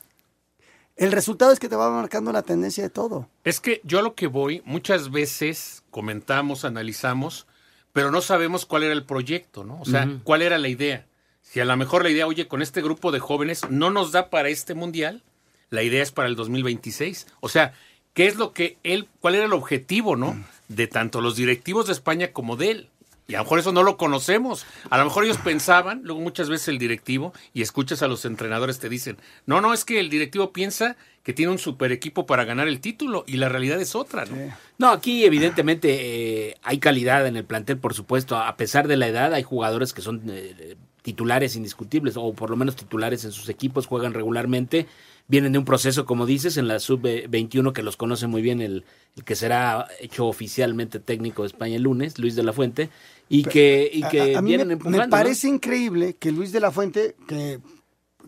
el 0.97 1.11
resultado 1.13 1.51
es 1.53 1.59
que 1.59 1.69
te 1.69 1.75
va 1.77 1.91
marcando 1.91 2.31
la 2.31 2.43
tendencia 2.43 2.85
de 2.85 2.91
todo. 2.91 3.29
Es 3.43 3.59
que 3.61 3.81
yo 3.83 4.03
lo 4.03 4.15
que 4.15 4.29
voy, 4.29 4.63
muchas 4.65 5.11
veces 5.11 5.83
comentamos, 5.91 6.65
analizamos, 6.65 7.47
pero 7.93 8.11
no 8.11 8.21
sabemos 8.21 8.67
cuál 8.67 8.85
era 8.85 8.93
el 8.93 9.05
proyecto, 9.05 9.65
¿no? 9.65 9.81
O 9.81 9.85
sea, 9.85 10.09
cuál 10.25 10.43
era 10.43 10.59
la 10.59 10.69
idea. 10.69 11.07
Si 11.43 11.61
a 11.61 11.65
lo 11.65 11.77
mejor 11.77 12.05
la 12.05 12.11
idea, 12.11 12.27
oye, 12.27 12.47
con 12.47 12.63
este 12.63 12.83
grupo 12.83 13.11
de 13.11 13.19
jóvenes 13.19 13.63
no 13.69 13.91
nos 13.91 14.13
da 14.13 14.31
para 14.31 14.49
este 14.49 14.75
mundial, 14.75 15.23
la 15.71 15.83
idea 15.83 16.03
es 16.03 16.13
para 16.13 16.29
el 16.29 16.37
2026. 16.37 17.27
O 17.41 17.49
sea, 17.49 17.75
¿qué 18.15 18.27
es 18.27 18.37
lo 18.37 18.53
que 18.53 18.77
él, 18.85 19.09
cuál 19.21 19.35
era 19.35 19.47
el 19.47 19.53
objetivo, 19.53 20.17
¿no? 20.17 20.45
De 20.69 20.87
tanto 20.87 21.21
los 21.21 21.37
directivos 21.37 21.87
de 21.87 21.93
España 21.93 22.33
como 22.33 22.57
de 22.57 22.71
él. 22.71 22.89
Y 23.31 23.37
a 23.37 23.39
lo 23.39 23.45
mejor 23.45 23.61
eso 23.61 23.73
no 23.73 23.85
lo 23.85 23.97
conocemos. 23.97 24.67
A 24.91 24.99
lo 24.99 25.05
mejor 25.05 25.25
ellos 25.25 25.39
pensaban, 25.45 26.01
luego 26.03 26.21
muchas 26.21 26.49
veces 26.49 26.67
el 26.69 26.79
directivo, 26.79 27.33
y 27.55 27.63
escuchas 27.63 28.03
a 28.03 28.09
los 28.09 28.25
entrenadores 28.25 28.81
te 28.81 28.89
dicen, 28.89 29.19
no, 29.47 29.61
no, 29.61 29.73
es 29.73 29.85
que 29.85 30.01
el 30.01 30.11
directivo 30.11 30.53
piensa 30.53 30.97
que 31.23 31.33
tiene 31.33 31.53
un 31.53 31.59
super 31.59 31.93
equipo 31.93 32.27
para 32.27 32.45
ganar 32.45 32.67
el 32.67 32.81
título, 32.81 33.25
y 33.29 33.37
la 33.37 33.49
realidad 33.49 33.81
es 33.81 33.95
otra, 33.95 34.25
¿no? 34.25 34.37
No, 34.79 34.89
aquí 34.91 35.25
evidentemente 35.25 36.49
eh, 36.49 36.57
hay 36.63 36.79
calidad 36.79 37.27
en 37.27 37.37
el 37.37 37.45
plantel, 37.45 37.79
por 37.79 37.95
supuesto. 37.95 38.37
A 38.37 38.57
pesar 38.57 38.89
de 38.89 38.97
la 38.97 39.07
edad, 39.07 39.33
hay 39.33 39.43
jugadores 39.43 39.93
que 39.93 40.03
son 40.03 40.23
eh, 40.29 40.77
titulares 41.03 41.57
indiscutibles, 41.57 42.17
o 42.17 42.33
por 42.33 42.51
lo 42.51 42.57
menos 42.57 42.77
titulares 42.77 43.25
en 43.25 43.33
sus 43.33 43.49
equipos, 43.49 43.87
juegan 43.87 44.15
regularmente. 44.15 44.87
Vienen 45.29 45.53
de 45.53 45.59
un 45.59 45.65
proceso, 45.65 46.07
como 46.07 46.27
dices, 46.27 46.57
en 46.57 46.67
la 46.67 46.81
sub-21, 46.81 47.73
que 47.73 47.83
los 47.85 47.97
conoce 47.97 48.27
muy 48.27 48.43
bien 48.43 48.61
el, 48.61 48.85
el 49.17 49.25
que 49.25 49.37
será 49.37 49.87
hecho 50.01 50.27
oficialmente 50.27 50.99
técnico 50.99 51.43
de 51.43 51.49
España 51.49 51.77
el 51.77 51.83
lunes, 51.83 52.19
Luis 52.19 52.35
de 52.35 52.43
la 52.43 52.53
Fuente, 52.53 52.91
y 53.29 53.45
que, 53.45 53.89
y 53.93 54.03
que 54.05 54.35
A- 54.35 54.39
a 54.39 54.43
vienen 54.43 54.67
me, 54.69 54.73
empujando. 54.75 54.99
me 54.99 55.05
¿no? 55.05 55.11
parece 55.11 55.47
increíble 55.47 56.17
que 56.19 56.33
Luis 56.33 56.51
de 56.51 56.59
la 56.59 56.73
Fuente, 56.73 57.15
que, 57.29 57.61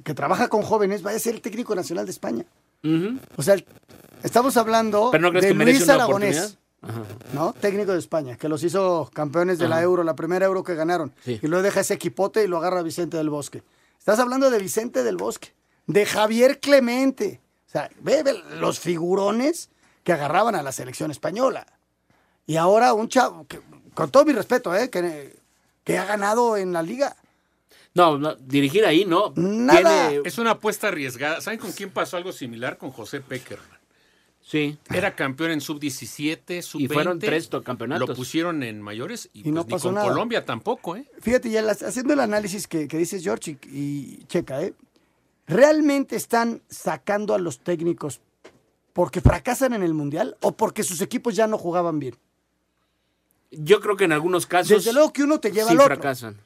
que 0.05 0.15
trabaja 0.15 0.47
con 0.49 0.63
jóvenes, 0.63 1.03
vaya 1.03 1.17
a 1.17 1.21
ser 1.21 1.35
el 1.35 1.41
técnico 1.41 1.75
nacional 1.75 2.05
de 2.07 2.13
España. 2.13 2.45
O 3.37 3.43
sea, 3.43 3.57
estamos 4.23 4.57
hablando 4.57 5.09
¿Pero 5.11 5.23
no 5.23 5.31
crees 5.31 5.47
de 5.47 5.59
que 5.59 5.65
Luis 5.65 5.89
Aragonés. 5.89 6.59
Ajá. 6.83 7.03
¿no? 7.33 7.53
Técnico 7.55 7.93
de 7.93 7.99
España, 7.99 8.37
que 8.37 8.49
los 8.49 8.63
hizo 8.65 9.09
campeones 9.15 9.59
de 9.59 9.69
la. 9.69 9.81
Euro, 9.83 10.03
la 10.05 10.15
primera 10.17 10.47
Euro 10.47 10.65
que 10.65 10.75
ganaron. 10.75 11.13
Sí. 11.25 11.39
Y 11.43 11.47
luego 11.47 11.63
deja 11.63 11.81
ese 11.81 11.95
equipote 11.95 12.43
y 12.43 12.49
lo 12.49 12.59
agarra 12.59 12.83
Vicente 12.83 13.17
del 13.17 13.31
Bosque. 13.31 13.63
Estás 13.99 14.19
hablando 14.19 14.51
de 14.51 14.59
Vicente 14.59 15.05
del 15.05 15.17
Bosque, 15.17 15.53
de 15.87 16.05
Javier 16.07 16.59
Clemente. 16.59 17.41
O 17.69 17.71
sea, 17.71 17.89
ve, 18.01 18.23
ve 18.25 18.35
los 18.59 18.81
figurones 18.81 19.71
que 20.05 20.13
agarraban 20.13 20.55
a 20.57 20.63
la 20.63 20.73
selección 20.73 21.11
española. 21.13 21.67
Y 22.47 22.57
ahora 22.57 22.93
un 22.95 23.09
chavo, 23.09 23.47
que, 23.47 23.61
con 23.95 24.11
todo 24.11 24.25
mi 24.25 24.33
respeto, 24.33 24.75
¿eh? 24.77 24.91
que, 24.91 25.37
que 25.85 25.97
ha 25.99 26.05
ganado 26.05 26.57
en 26.57 26.73
la 26.73 26.83
liga. 26.83 27.15
No, 27.95 28.19
no, 28.19 28.35
dirigir 28.35 28.85
ahí, 28.85 29.05
¿no. 29.05 29.33
Nada. 29.37 30.09
Tiene- 30.09 30.23
Es 30.29 30.39
una 30.39 30.53
apuesta 30.53 30.89
arriesgada. 30.89 31.41
¿Saben 31.41 31.61
con 31.61 31.71
quién 31.73 31.91
pasó 31.91 32.17
algo 32.17 32.33
similar? 32.33 32.77
Con 32.79 32.91
José 32.91 33.21
Peckerman. 33.21 33.79
Sí. 34.53 34.77
Era 34.93 35.17
campeón 35.17 35.51
en 35.53 35.63
sub-17, 35.63 36.61
sub-20. 36.61 36.85
Y 36.85 36.89
fueron 36.89 37.19
tres 37.19 37.49
to- 37.49 37.63
campeonatos. 37.63 38.07
Lo 38.11 38.15
pusieron 38.15 38.63
en 38.63 38.83
mayores 38.83 39.31
y, 39.33 39.41
Y 39.41 39.43
pues 39.45 39.55
no 39.55 39.65
ni 39.65 39.71
pasó 39.71 39.89
con 39.89 39.95
nada. 39.95 40.09
Colombia 40.09 40.45
tampoco, 40.45 40.95
¿eh? 40.95 41.11
Fíjate, 41.23 41.49
ya 41.49 41.63
las- 41.63 41.83
haciendo 41.83 42.13
el 42.13 42.21
análisis 42.21 42.69
que, 42.69 42.87
que 42.87 42.99
dices 42.99 43.23
George 43.25 43.53
y, 43.63 43.69
y 44.21 44.25
checa, 44.27 44.61
¿eh? 44.63 44.75
¿Realmente 45.47 46.17
están 46.17 46.61
sacando 46.69 47.33
a 47.35 47.39
los 47.39 47.61
técnicos 47.61 48.21
porque 48.93 49.23
fracasan 49.23 49.73
en 49.73 49.83
el 49.83 49.95
Mundial 49.95 50.37
o 50.43 50.53
porque 50.53 50.83
sus 50.83 51.01
equipos 51.01 51.35
ya 51.35 51.47
no 51.47 51.57
jugaban 51.57 51.99
bien? 51.99 52.15
Yo 53.51 53.81
creo 53.81 53.97
que 53.97 54.05
en 54.05 54.13
algunos 54.13 54.47
casos. 54.47 54.69
Desde 54.69 54.93
luego 54.93 55.15
que 55.15 55.23
uno 55.23 55.41
te 55.41 55.51
lleva 55.51 55.69
sí 55.69 55.73
al 55.73 55.81
otro. 55.81 55.95
fracasan. 55.95 56.37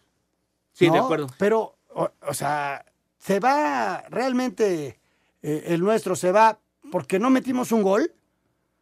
Sí, 0.73 0.85
de 0.85 0.93
¿no? 0.93 1.05
acuerdo. 1.07 1.27
Pero, 1.39 1.75
o, 1.93 2.09
o 2.23 2.35
sea, 2.35 2.85
se 3.19 3.41
va 3.41 4.05
realmente 4.11 5.01
eh, 5.43 5.65
el 5.67 5.81
nuestro, 5.81 6.15
se 6.15 6.31
va 6.31 6.59
porque 6.91 7.19
no 7.19 7.31
metimos 7.31 7.73
un 7.73 7.83
gol. 7.83 8.13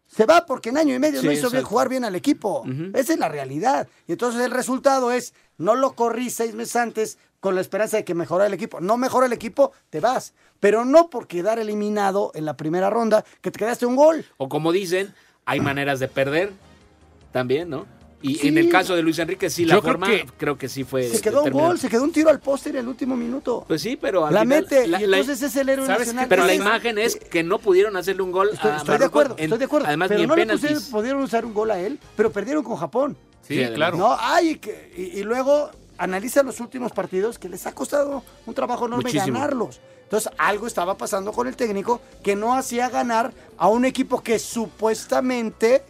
Se 0.06 0.26
va 0.26 0.46
porque 0.46 0.68
en 0.68 0.76
año 0.76 0.94
y 0.94 0.98
medio 0.98 1.20
Sí, 1.20 1.26
no 1.26 1.32
hizo 1.32 1.50
bien 1.50 1.64
jugar 1.64 1.88
bien 1.88 2.04
al 2.04 2.14
equipo. 2.14 2.64
Esa 2.94 3.14
es 3.14 3.18
la 3.18 3.28
realidad. 3.28 3.88
Y 4.06 4.12
entonces 4.12 4.40
el 4.42 4.50
resultado 4.50 5.10
es, 5.10 5.34
no 5.56 5.74
lo 5.74 5.94
corrí 5.94 6.30
seis 6.30 6.54
meses 6.54 6.76
antes 6.76 7.18
con 7.40 7.54
la 7.54 7.60
esperanza 7.60 7.96
de 7.96 8.04
que 8.04 8.14
mejora 8.14 8.46
el 8.46 8.54
equipo. 8.54 8.80
No 8.80 8.96
mejora 8.96 9.26
el 9.26 9.32
equipo, 9.32 9.72
te 9.90 10.00
vas. 10.00 10.34
Pero 10.60 10.84
no 10.84 11.10
por 11.10 11.26
quedar 11.26 11.58
eliminado 11.58 12.30
en 12.34 12.44
la 12.44 12.56
primera 12.56 12.90
ronda, 12.90 13.24
que 13.40 13.50
te 13.50 13.58
quedaste 13.58 13.86
un 13.86 13.96
gol. 13.96 14.24
O 14.36 14.48
como 14.48 14.72
dicen, 14.72 15.12
hay 15.44 15.60
maneras 15.60 16.00
de 16.00 16.08
perder 16.08 16.52
también, 17.32 17.68
¿no? 17.68 17.86
Y 18.26 18.36
Sí. 18.36 18.48
en 18.48 18.56
el 18.56 18.70
caso 18.70 18.96
de 18.96 19.02
Luis 19.02 19.18
Enrique, 19.18 19.50
sí, 19.50 19.66
la 19.66 19.74
Yo 19.74 19.82
creo 19.82 19.92
forma, 19.92 20.06
que- 20.06 20.26
creo 20.38 20.56
que 20.56 20.66
sí 20.68 20.82
fue. 20.82 21.06
Se 21.10 21.20
quedó 21.20 21.42
un 21.44 21.50
gol, 21.50 21.78
se 21.78 21.90
quedó 21.90 22.04
un 22.04 22.10
tiro 22.12 22.30
al 22.30 22.40
poste 22.40 22.70
en 22.70 22.76
el 22.76 22.88
último 22.88 23.16
minuto. 23.16 23.64
Pues 23.68 23.82
sí, 23.82 23.96
pero 24.00 24.24
al 24.24 24.32
La 24.32 24.40
final- 24.40 24.62
mete, 24.62 24.86
la- 24.86 25.02
y 25.02 25.06
la- 25.06 25.18
entonces 25.18 25.42
es 25.42 25.56
el 25.56 25.68
héroe 25.68 25.86
¿sabes 25.86 26.06
nacional. 26.06 26.26
Pero 26.30 26.46
la 26.46 26.54
Es- 26.54 26.58
imagen 26.60 26.96
es 26.98 27.16
que 27.16 27.42
no 27.42 27.58
pudieron 27.58 27.96
hacerle 27.98 28.22
un 28.22 28.32
gol 28.32 28.48
Estoy, 28.54 28.70
a 28.70 28.76
estoy 28.76 28.86
de 28.86 28.92
Marruecos 28.92 29.08
acuerdo, 29.10 29.34
en- 29.36 29.44
estoy 29.44 29.58
de 29.58 29.64
acuerdo. 29.66 29.86
Además, 29.88 30.08
pero 30.08 30.18
ni 30.18 30.22
en 30.22 30.28
no 30.30 30.36
le 30.36 30.42
penaltis. 30.42 30.70
pusieron- 30.70 30.90
pudieron 30.90 31.22
usar 31.22 31.44
un 31.44 31.52
gol 31.52 31.70
a 31.70 31.78
él, 31.78 31.98
pero 32.16 32.32
perdieron 32.32 32.64
con 32.64 32.76
Japón. 32.76 33.16
Sí, 33.46 33.62
claro. 33.74 33.98
No, 33.98 34.16
ay, 34.18 34.56
que- 34.56 34.90
y, 34.96 35.20
y 35.20 35.22
luego 35.22 35.68
analiza 35.98 36.42
los 36.42 36.60
últimos 36.60 36.92
partidos 36.92 37.38
que 37.38 37.50
les 37.50 37.66
ha 37.66 37.72
costado 37.74 38.24
un 38.46 38.54
trabajo 38.54 38.86
enorme 38.86 39.04
Muchísimo. 39.04 39.34
ganarlos. 39.38 39.80
Entonces, 40.04 40.32
algo 40.38 40.66
estaba 40.66 40.96
pasando 40.96 41.30
con 41.32 41.46
el 41.46 41.56
técnico 41.56 42.00
que 42.22 42.36
no 42.36 42.54
hacía 42.54 42.88
ganar 42.88 43.32
a 43.58 43.68
un 43.68 43.84
equipo 43.84 44.22
que 44.22 44.38
supuestamente 44.38 45.82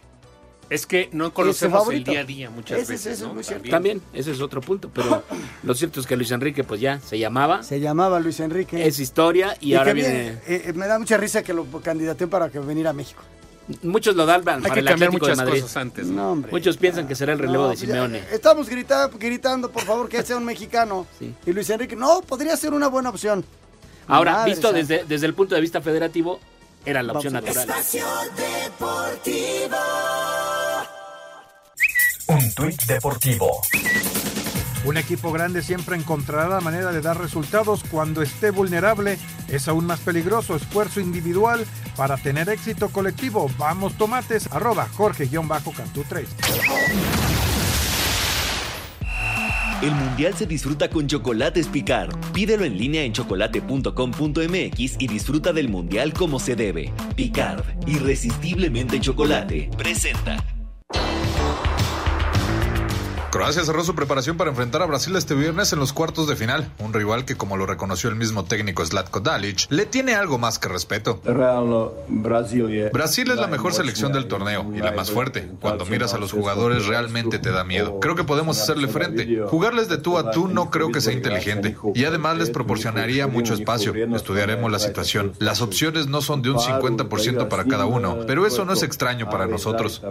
Es 0.69 0.87
que 0.87 1.09
no 1.11 1.31
conocemos 1.33 1.87
el 1.89 2.03
día 2.03 2.21
a 2.21 2.23
día 2.23 2.49
muchas 2.49 2.79
Ese- 2.79 2.93
veces. 2.93 3.05
ese 3.13 3.21
es 3.23 3.27
¿no? 3.27 3.33
muy 3.35 3.43
cierto. 3.43 3.69
También, 3.69 4.01
ese 4.13 4.31
es 4.31 4.41
otro 4.41 4.61
punto. 4.61 4.89
Pero 4.93 5.23
lo 5.63 5.75
cierto 5.75 5.99
es 5.99 6.07
que 6.07 6.15
Luis 6.15 6.31
Enrique, 6.31 6.63
pues 6.63 6.81
ya 6.81 6.99
se 6.99 7.19
llamaba. 7.19 7.61
se 7.63 7.79
llamaba 7.79 8.19
Luis 8.19 8.39
Enrique. 8.39 8.85
Es 8.87 8.99
historia 8.99 9.55
y, 9.59 9.75
ahora 9.75 9.93
viene- 9.93 10.39
eh, 10.47 10.63
eh, 10.67 10.73
me 10.73 10.87
da 10.87 10.97
mucha 10.97 11.17
risa 11.17 11.43
que 11.43 11.53
lo 11.53 11.65
candidaten 11.83 12.29
para 12.29 12.49
que 12.49 12.59
venir 12.59 12.87
a 12.87 12.93
México. 12.93 13.21
Muchos 13.81 14.15
lo 14.15 14.25
dan 14.27 14.43
para 14.43 14.57
Hay 14.57 14.63
que 14.71 14.79
el 14.79 14.85
cambiar 14.85 15.11
de 15.11 15.17
muchas 15.19 15.37
Madrid. 15.37 15.61
cosas 15.61 15.77
antes. 15.77 16.05
¿no? 16.07 16.13
No, 16.15 16.31
hombre. 16.33 16.51
Muchos 16.51 16.77
piensan 16.77 17.07
que 17.07 17.15
será 17.15 17.33
el 17.33 17.39
relevo 17.39 17.63
No, 17.63 17.69
de 17.69 17.75
pues 17.75 17.81
ya, 17.87 17.93
Simeone. 17.95 18.17
eh, 18.19 18.27
Estamos 18.31 18.69
grita- 18.69 19.09
gritando, 19.19 19.71
por 19.71 19.81
favor, 19.83 20.07
que 20.09 20.21
sea 20.23 20.37
un 20.37 20.45
mexicano. 20.45 21.07
Sí. 21.17 21.33
Y 21.47 21.51
Luis 21.53 21.67
Enrique, 21.71 21.95
no, 21.95 22.21
podría 22.21 22.55
ser 22.57 22.73
una 22.73 22.87
buena 22.89 23.09
opción. 23.09 23.43
Ahora, 24.07 24.33
Madre 24.33 24.51
visto 24.51 24.71
desde, 24.71 25.03
desde 25.05 25.25
el 25.25 25.33
punto 25.33 25.55
de 25.55 25.61
vista 25.61 25.81
federativo, 25.81 26.39
era 26.85 27.01
la 27.01 27.13
opción 27.13 27.33
Vamos 27.33 27.55
natural. 27.55 27.69
Espacio 27.79 28.05
Deportivo. 28.37 29.75
Un 32.27 32.53
tuit 32.53 32.81
deportivo. 32.85 33.61
Un 34.83 34.97
equipo 34.97 35.31
grande 35.31 35.61
siempre 35.61 35.95
encontrará 35.95 36.47
la 36.47 36.59
manera 36.59 36.91
de 36.91 37.01
dar 37.01 37.19
resultados 37.19 37.83
cuando 37.89 38.21
esté 38.21 38.49
vulnerable. 38.49 39.17
Es 39.47 39.67
aún 39.67 39.85
más 39.85 39.99
peligroso 39.99 40.55
esfuerzo 40.55 40.99
individual 40.99 41.65
para 41.95 42.17
tener 42.17 42.49
éxito 42.49 42.89
colectivo. 42.89 43.49
Vamos 43.57 43.93
tomates, 43.93 44.47
arroba 44.51 44.87
Jorge-Cantú 44.93 46.03
3. 46.07 46.27
El 49.83 49.91
mundial 49.91 50.33
se 50.35 50.47
disfruta 50.47 50.89
con 50.89 51.05
chocolates 51.05 51.67
Picard. 51.67 52.15
Pídelo 52.31 52.65
en 52.65 52.77
línea 52.77 53.03
en 53.03 53.13
chocolate.com.mx 53.13 54.95
y 54.97 55.07
disfruta 55.07 55.53
del 55.53 55.69
mundial 55.69 56.13
como 56.13 56.39
se 56.39 56.55
debe. 56.55 56.91
Picard, 57.15 57.63
irresistiblemente 57.85 58.99
chocolate, 58.99 59.69
presenta. 59.77 60.54
Croacia 63.35 63.65
cerró 63.65 63.83
su 63.83 63.93
preparación 63.95 64.37
para 64.37 64.49
enfrentar 64.49 64.81
a 64.81 64.85
Brasil 64.85 65.13
este 65.17 65.35
viernes 65.35 65.73
en 65.73 65.79
los 65.79 65.91
cuartos 65.91 66.25
de 66.25 66.37
final, 66.37 66.71
un 66.79 66.93
rival 66.93 67.25
que 67.25 67.35
como 67.35 67.57
lo 67.57 67.65
reconoció 67.65 68.09
el 68.09 68.15
mismo 68.15 68.45
técnico 68.45 68.85
Zlatko 68.85 69.19
Dalic, 69.19 69.69
le 69.69 69.85
tiene 69.85 70.15
algo 70.15 70.37
más 70.37 70.57
que 70.57 70.69
respeto. 70.69 71.19
Brasil 72.93 73.31
es 73.31 73.35
la 73.35 73.47
mejor 73.47 73.73
selección 73.73 74.13
del 74.13 74.29
torneo 74.29 74.71
y 74.73 74.79
la 74.79 74.93
más 74.93 75.11
fuerte. 75.11 75.49
Cuando 75.59 75.85
miras 75.85 76.13
a 76.13 76.17
los 76.17 76.31
jugadores 76.31 76.85
realmente 76.85 77.37
te 77.37 77.51
da 77.51 77.65
miedo. 77.65 77.99
Creo 77.99 78.15
que 78.15 78.23
podemos 78.23 78.57
hacerle 78.57 78.87
frente. 78.87 79.41
Jugarles 79.49 79.89
de 79.89 79.97
tú 79.97 80.17
a 80.17 80.31
tú 80.31 80.47
no 80.47 80.69
creo 80.69 80.93
que 80.93 81.01
sea 81.01 81.11
inteligente 81.11 81.75
y 81.93 82.05
además 82.05 82.37
les 82.37 82.51
proporcionaría 82.51 83.27
mucho 83.27 83.53
espacio. 83.53 83.93
Estudiaremos 84.15 84.71
la 84.71 84.79
situación. 84.79 85.33
Las 85.39 85.61
opciones 85.61 86.07
no 86.07 86.21
son 86.21 86.41
de 86.41 86.51
un 86.51 86.57
50% 86.59 87.49
para 87.49 87.65
cada 87.65 87.85
uno, 87.85 88.19
pero 88.25 88.45
eso 88.45 88.63
no 88.63 88.71
es 88.71 88.81
extraño 88.81 89.29
para 89.29 89.45
nosotros. 89.45 90.01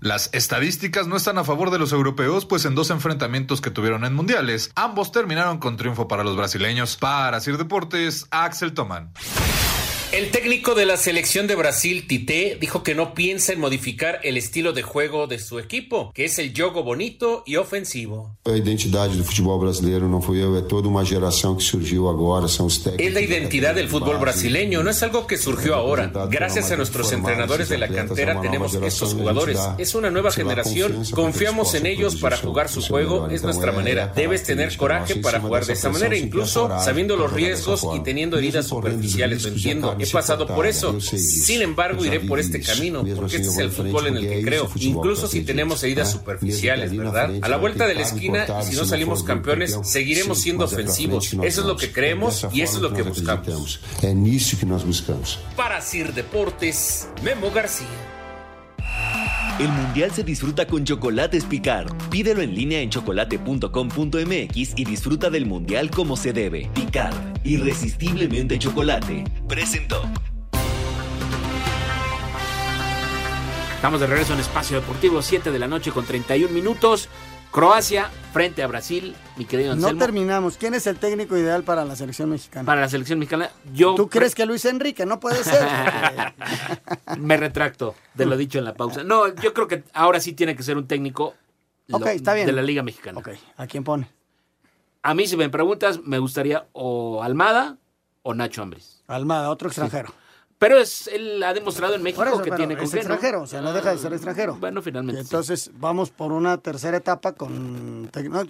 Las 0.00 0.30
estadísticas 0.32 1.06
no 1.06 1.19
están 1.20 1.36
a 1.36 1.44
favor 1.44 1.70
de 1.70 1.78
los 1.78 1.92
europeos, 1.92 2.46
pues 2.46 2.64
en 2.64 2.74
dos 2.74 2.90
enfrentamientos 2.90 3.60
que 3.60 3.70
tuvieron 3.70 4.06
en 4.06 4.14
mundiales, 4.14 4.72
ambos 4.74 5.12
terminaron 5.12 5.58
con 5.58 5.76
triunfo 5.76 6.08
para 6.08 6.24
los 6.24 6.34
brasileños. 6.34 6.96
Para 6.96 7.40
Sir 7.40 7.58
Deportes, 7.58 8.26
Axel 8.30 8.72
Toman. 8.72 9.12
El 10.12 10.32
técnico 10.32 10.74
de 10.74 10.86
la 10.86 10.96
selección 10.96 11.46
de 11.46 11.54
Brasil, 11.54 12.08
Tite, 12.08 12.58
dijo 12.60 12.82
que 12.82 12.96
no 12.96 13.14
piensa 13.14 13.52
en 13.52 13.60
modificar 13.60 14.18
el 14.24 14.36
estilo 14.36 14.72
de 14.72 14.82
juego 14.82 15.28
de 15.28 15.38
su 15.38 15.60
equipo, 15.60 16.10
que 16.12 16.24
es 16.24 16.36
el 16.40 16.52
juego 16.52 16.82
bonito 16.82 17.44
y 17.46 17.54
ofensivo. 17.54 18.36
A 18.44 18.56
identidade 18.56 19.16
do 19.16 19.22
futebol 19.22 19.60
brasileiro 19.60 20.08
não 20.08 20.20
fui 20.20 20.42
eu, 20.42 20.56
é 20.58 20.62
toda 20.62 20.88
uma 20.88 21.04
geração 21.04 21.54
que 21.54 21.62
surgiu 21.62 22.08
agora, 22.08 22.48
são 22.48 22.66
os 22.66 22.78
técnicos. 22.78 23.06
Es 23.06 23.14
la 23.14 23.20
identidad 23.20 23.72
del 23.72 23.88
fútbol 23.88 24.18
brasileño, 24.18 24.82
no 24.82 24.90
es 24.90 25.00
algo 25.04 25.28
que 25.28 25.38
surgió 25.38 25.76
ahora. 25.76 26.10
Gracias 26.28 26.72
a 26.72 26.76
nuestros 26.76 27.12
entrenadores 27.12 27.68
de 27.68 27.78
la 27.78 27.86
cantera 27.86 28.40
tenemos 28.40 28.74
estos 28.74 29.14
jugadores. 29.14 29.60
Es 29.78 29.94
una 29.94 30.10
nueva 30.10 30.32
generación, 30.32 31.04
confiamos 31.12 31.74
en 31.74 31.86
ellos 31.86 32.16
para 32.16 32.36
jugar 32.36 32.68
su 32.68 32.82
juego, 32.82 33.28
es 33.28 33.44
nuestra 33.44 33.70
manera. 33.70 34.12
Debes 34.16 34.42
tener 34.42 34.76
coraje 34.76 35.16
para 35.16 35.38
jugar 35.38 35.66
de 35.66 35.74
esa 35.74 35.88
manera, 35.88 36.16
incluso 36.16 36.68
sabiendo 36.80 37.16
los 37.16 37.32
riesgos 37.32 37.86
y 37.94 38.00
teniendo 38.00 38.38
heridas 38.38 38.66
superficiales, 38.66 39.44
lo 39.44 39.50
entiendo. 39.50 39.99
He 40.02 40.06
pasado 40.06 40.46
por 40.46 40.66
eso. 40.66 41.00
Sin 41.00 41.62
embargo, 41.62 42.04
iré 42.04 42.20
por 42.20 42.38
este 42.38 42.60
camino, 42.60 43.04
porque 43.16 43.36
este 43.36 43.48
es 43.48 43.58
el 43.58 43.70
fútbol 43.70 44.08
en 44.08 44.16
el 44.16 44.28
que 44.28 44.42
creo. 44.42 44.68
Incluso 44.76 45.26
si 45.26 45.42
tenemos 45.42 45.82
heridas 45.82 46.10
superficiales, 46.10 46.96
¿verdad? 46.96 47.30
A 47.42 47.48
la 47.48 47.56
vuelta 47.56 47.86
de 47.86 47.94
la 47.94 48.02
esquina, 48.02 48.46
y 48.62 48.70
si 48.70 48.76
no 48.76 48.84
salimos 48.84 49.22
campeones, 49.22 49.76
seguiremos 49.82 50.38
siendo 50.40 50.64
ofensivos. 50.64 51.32
Eso 51.32 51.60
es 51.60 51.66
lo 51.66 51.76
que 51.76 51.92
creemos 51.92 52.46
y 52.52 52.62
eso 52.62 52.76
es 52.76 52.82
lo 52.82 52.92
que 52.92 53.02
buscamos. 53.02 53.80
Para 55.56 55.80
Sir 55.80 56.12
Deportes, 56.14 57.08
Memo 57.22 57.50
García. 57.50 58.19
El 59.60 59.68
mundial 59.68 60.10
se 60.10 60.24
disfruta 60.24 60.66
con 60.66 60.84
chocolates 60.84 61.44
Picard. 61.44 61.92
Pídelo 62.08 62.40
en 62.40 62.54
línea 62.54 62.80
en 62.80 62.88
chocolate.com.mx 62.88 64.72
y 64.74 64.84
disfruta 64.86 65.28
del 65.28 65.44
mundial 65.44 65.90
como 65.90 66.16
se 66.16 66.32
debe. 66.32 66.70
Picard, 66.72 67.14
irresistiblemente 67.44 68.58
chocolate. 68.58 69.22
Presentó. 69.46 70.02
Estamos 73.74 74.00
de 74.00 74.06
regreso 74.06 74.32
en 74.32 74.40
Espacio 74.40 74.80
Deportivo, 74.80 75.20
7 75.20 75.50
de 75.50 75.58
la 75.58 75.68
noche 75.68 75.90
con 75.90 76.06
31 76.06 76.50
minutos. 76.54 77.10
Croacia 77.50 78.08
frente 78.32 78.62
a 78.62 78.68
Brasil, 78.68 79.16
mi 79.36 79.44
querido 79.44 79.70
No 79.74 79.82
Anselmo. 79.82 79.98
terminamos. 79.98 80.56
¿Quién 80.56 80.74
es 80.74 80.86
el 80.86 80.98
técnico 80.98 81.36
ideal 81.36 81.64
para 81.64 81.84
la 81.84 81.96
selección 81.96 82.30
mexicana? 82.30 82.64
Para 82.64 82.80
la 82.82 82.88
selección 82.88 83.18
mexicana, 83.18 83.50
yo 83.74 83.96
¿Tú 83.96 84.08
crees 84.08 84.36
que 84.36 84.46
Luis 84.46 84.64
Enrique? 84.66 85.04
No 85.04 85.18
puede 85.18 85.42
ser. 85.42 85.60
me 87.18 87.36
retracto 87.36 87.96
de 88.14 88.26
lo 88.26 88.36
dicho 88.36 88.58
en 88.60 88.64
la 88.64 88.74
pausa. 88.74 89.02
No, 89.02 89.34
yo 89.34 89.52
creo 89.52 89.66
que 89.66 89.82
ahora 89.92 90.20
sí 90.20 90.32
tiene 90.32 90.54
que 90.54 90.62
ser 90.62 90.76
un 90.76 90.86
técnico 90.86 91.34
lo- 91.88 91.96
Ok, 91.96 92.06
está 92.06 92.34
bien. 92.34 92.46
de 92.46 92.52
la 92.52 92.62
Liga 92.62 92.84
Mexicana. 92.84 93.18
ok, 93.18 93.30
¿a 93.56 93.66
quién 93.66 93.82
pone? 93.82 94.08
A 95.02 95.14
mí, 95.14 95.26
si 95.26 95.36
me 95.36 95.48
preguntas, 95.48 96.00
me 96.04 96.18
gustaría 96.18 96.66
o 96.72 97.20
Almada 97.24 97.78
o 98.22 98.32
Nacho 98.32 98.62
Ambriz. 98.62 99.02
Almada, 99.08 99.50
otro 99.50 99.66
extranjero. 99.68 100.14
Pero 100.60 100.78
es, 100.78 101.06
él 101.06 101.42
ha 101.42 101.54
demostrado 101.54 101.94
en 101.94 102.02
México 102.02 102.22
eso, 102.22 102.42
que 102.42 102.50
tiene 102.50 102.76
con 102.76 102.84
es 102.84 102.90
qué, 102.90 102.96
¿no? 102.96 103.00
extranjero, 103.00 103.40
o 103.40 103.46
sea, 103.46 103.62
no 103.62 103.72
deja 103.72 103.92
de 103.92 103.98
ser 103.98 104.12
extranjero. 104.12 104.56
Bueno, 104.56 104.80
Y 104.80 104.82
finalmente. 104.82 105.22
sí. 105.22 105.26
entonces 105.26 105.70
vamos 105.78 106.10
por 106.10 106.32
una 106.32 106.58
tercera 106.58 106.98
etapa 106.98 107.32
con... 107.32 108.02
no, 108.04 108.42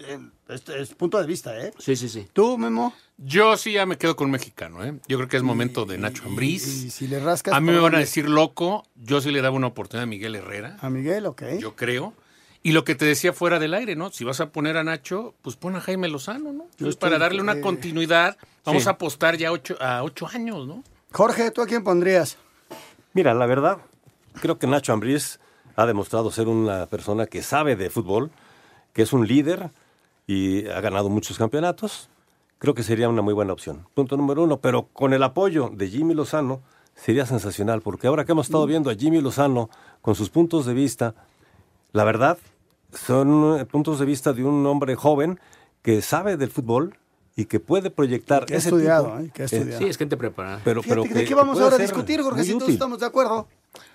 este 0.49 0.83
es 0.83 0.93
punto 0.95 1.19
de 1.21 1.27
vista, 1.29 1.57
¿eh? 1.57 1.73
Sí, 1.79 1.95
sí, 1.95 2.09
sí. 2.09 2.27
¿Tú, 2.33 2.59
Memo? 2.59 2.93
Yo 3.17 3.57
sí 3.57 3.75
ya 3.75 3.87
me 3.87 3.97
quedo 3.97 4.17
con 4.17 4.25
un 4.25 4.33
mexicano, 4.33 4.85
¿eh? 4.85 4.95
Yo 5.07 5.19
creo 5.19 5.29
que 5.29 5.37
es 5.37 5.45
momento 5.45 5.85
de 5.85 5.99
Nacho 5.99 6.25
Ambriz. 6.27 6.67
Y 6.67 6.91
si 6.91 7.07
le 7.07 7.21
rascas... 7.21 7.55
A 7.55 7.61
mí 7.61 7.67
¿por 7.67 7.75
me 7.77 7.81
van 7.81 7.95
a 7.95 7.99
decir 7.99 8.29
loco, 8.29 8.85
yo 8.97 9.21
sí 9.21 9.31
le 9.31 9.41
daba 9.41 9.55
una 9.55 9.69
oportunidad 9.69 10.03
a 10.03 10.07
Miguel 10.07 10.35
Herrera, 10.35 10.79
A 10.81 10.91
Miguel, 10.91 11.27
ok. 11.27 11.43
yo 11.61 11.77
creo. 11.77 12.13
Y 12.65 12.73
lo 12.73 12.83
que 12.83 12.97
te 12.97 13.05
decía 13.05 13.33
fuera 13.33 13.61
del 13.61 13.73
aire, 13.73 13.95
¿no? 13.95 14.11
Si 14.11 14.25
vas 14.25 14.41
a 14.41 14.51
poner 14.51 14.77
a 14.79 14.83
Nacho, 14.83 15.35
pues 15.43 15.55
pon 15.55 15.77
a 15.77 15.81
Jaime 15.81 16.09
Lozano, 16.09 16.53
¿no? 16.53 16.65
Yo 16.65 16.69
Pues 16.79 16.91
estoy- 16.91 17.09
para 17.11 17.19
darle 17.21 17.41
una 17.41 17.53
eh, 17.53 17.61
continuidad, 17.61 18.37
vamos 18.65 18.83
sí. 18.83 18.89
a 18.89 18.93
apostar 18.93 19.37
ya 19.37 19.53
ocho, 19.53 19.77
a 19.81 20.03
ocho 20.03 20.27
años, 20.27 20.67
¿no? 20.67 20.83
Jorge, 21.13 21.51
¿tú 21.51 21.61
a 21.61 21.67
quién 21.67 21.83
pondrías? 21.83 22.39
Mira, 23.15 23.35
la 23.35 23.47
verdad, 23.47 23.79
creo 24.41 24.59
que 24.59 24.69
Nacho 24.69 24.93
Ambriz 24.93 25.41
ha 25.75 25.85
demostrado 25.85 26.31
ser 26.31 26.47
una 26.47 26.87
persona 26.87 27.27
que 27.27 27.43
sabe 27.43 27.75
de 27.75 27.91
fútbol, 27.91 28.31
que 28.93 29.03
es 29.03 29.13
un 29.13 29.27
líder 29.27 29.71
y 30.29 30.69
ha 30.69 30.81
ganado 30.81 31.09
muchos 31.09 31.37
campeonatos. 31.37 32.09
Creo 32.59 32.75
que 32.75 32.85
sería 32.85 33.09
una 33.09 33.23
muy 33.23 33.35
buena 33.35 33.53
opción. 33.53 33.89
Punto 33.95 34.17
número 34.17 34.45
uno, 34.45 34.59
pero 34.59 34.87
con 34.93 35.13
el 35.13 35.25
apoyo 35.25 35.71
de 35.73 35.89
Jimmy 35.89 36.15
Lozano 36.15 36.63
sería 36.95 37.27
sensacional, 37.27 37.83
porque 37.83 38.07
ahora 38.07 38.25
que 38.25 38.33
hemos 38.33 38.47
estado 38.47 38.67
viendo 38.67 38.89
a 38.89 38.95
Jimmy 38.95 39.21
Lozano 39.21 39.69
con 40.03 40.15
sus 40.15 40.31
puntos 40.31 40.65
de 40.65 40.75
vista, 40.75 41.15
la 41.91 42.05
verdad, 42.05 42.39
son 42.93 43.67
puntos 43.67 43.99
de 43.99 44.07
vista 44.07 44.33
de 44.33 44.45
un 44.45 44.65
hombre 44.65 44.95
joven 44.95 45.41
que 45.83 46.03
sabe 46.03 46.37
del 46.37 46.51
fútbol 46.51 47.00
y 47.41 47.45
que 47.47 47.61
puede 47.61 47.91
proyectar 47.91 48.45
Que 48.47 48.55
ha 48.55 48.59
ese 48.59 48.69
estudiado, 48.69 49.07
tipo- 49.07 49.19
¿eh? 49.21 49.31
Que 49.35 49.43
ha 49.43 49.45
eh, 49.45 49.49
estudiado. 49.53 49.79
Sí, 49.79 49.89
es 49.89 49.97
gente 49.97 50.17
preparada. 50.17 50.61
pero, 50.65 50.83
pero 50.83 51.03
Fíjate, 51.03 51.15
¿De 51.19 51.25
que- 51.25 51.29
qué 51.29 51.35
vamos 51.35 51.61
ahora 51.61 51.77
a 51.77 51.79
discutir, 51.79 52.21
Jorge? 52.23 52.45
Si 52.45 52.53
todos 52.55 52.69
estamos 52.71 52.99
de 53.01 53.07
acuerdo. 53.07 53.49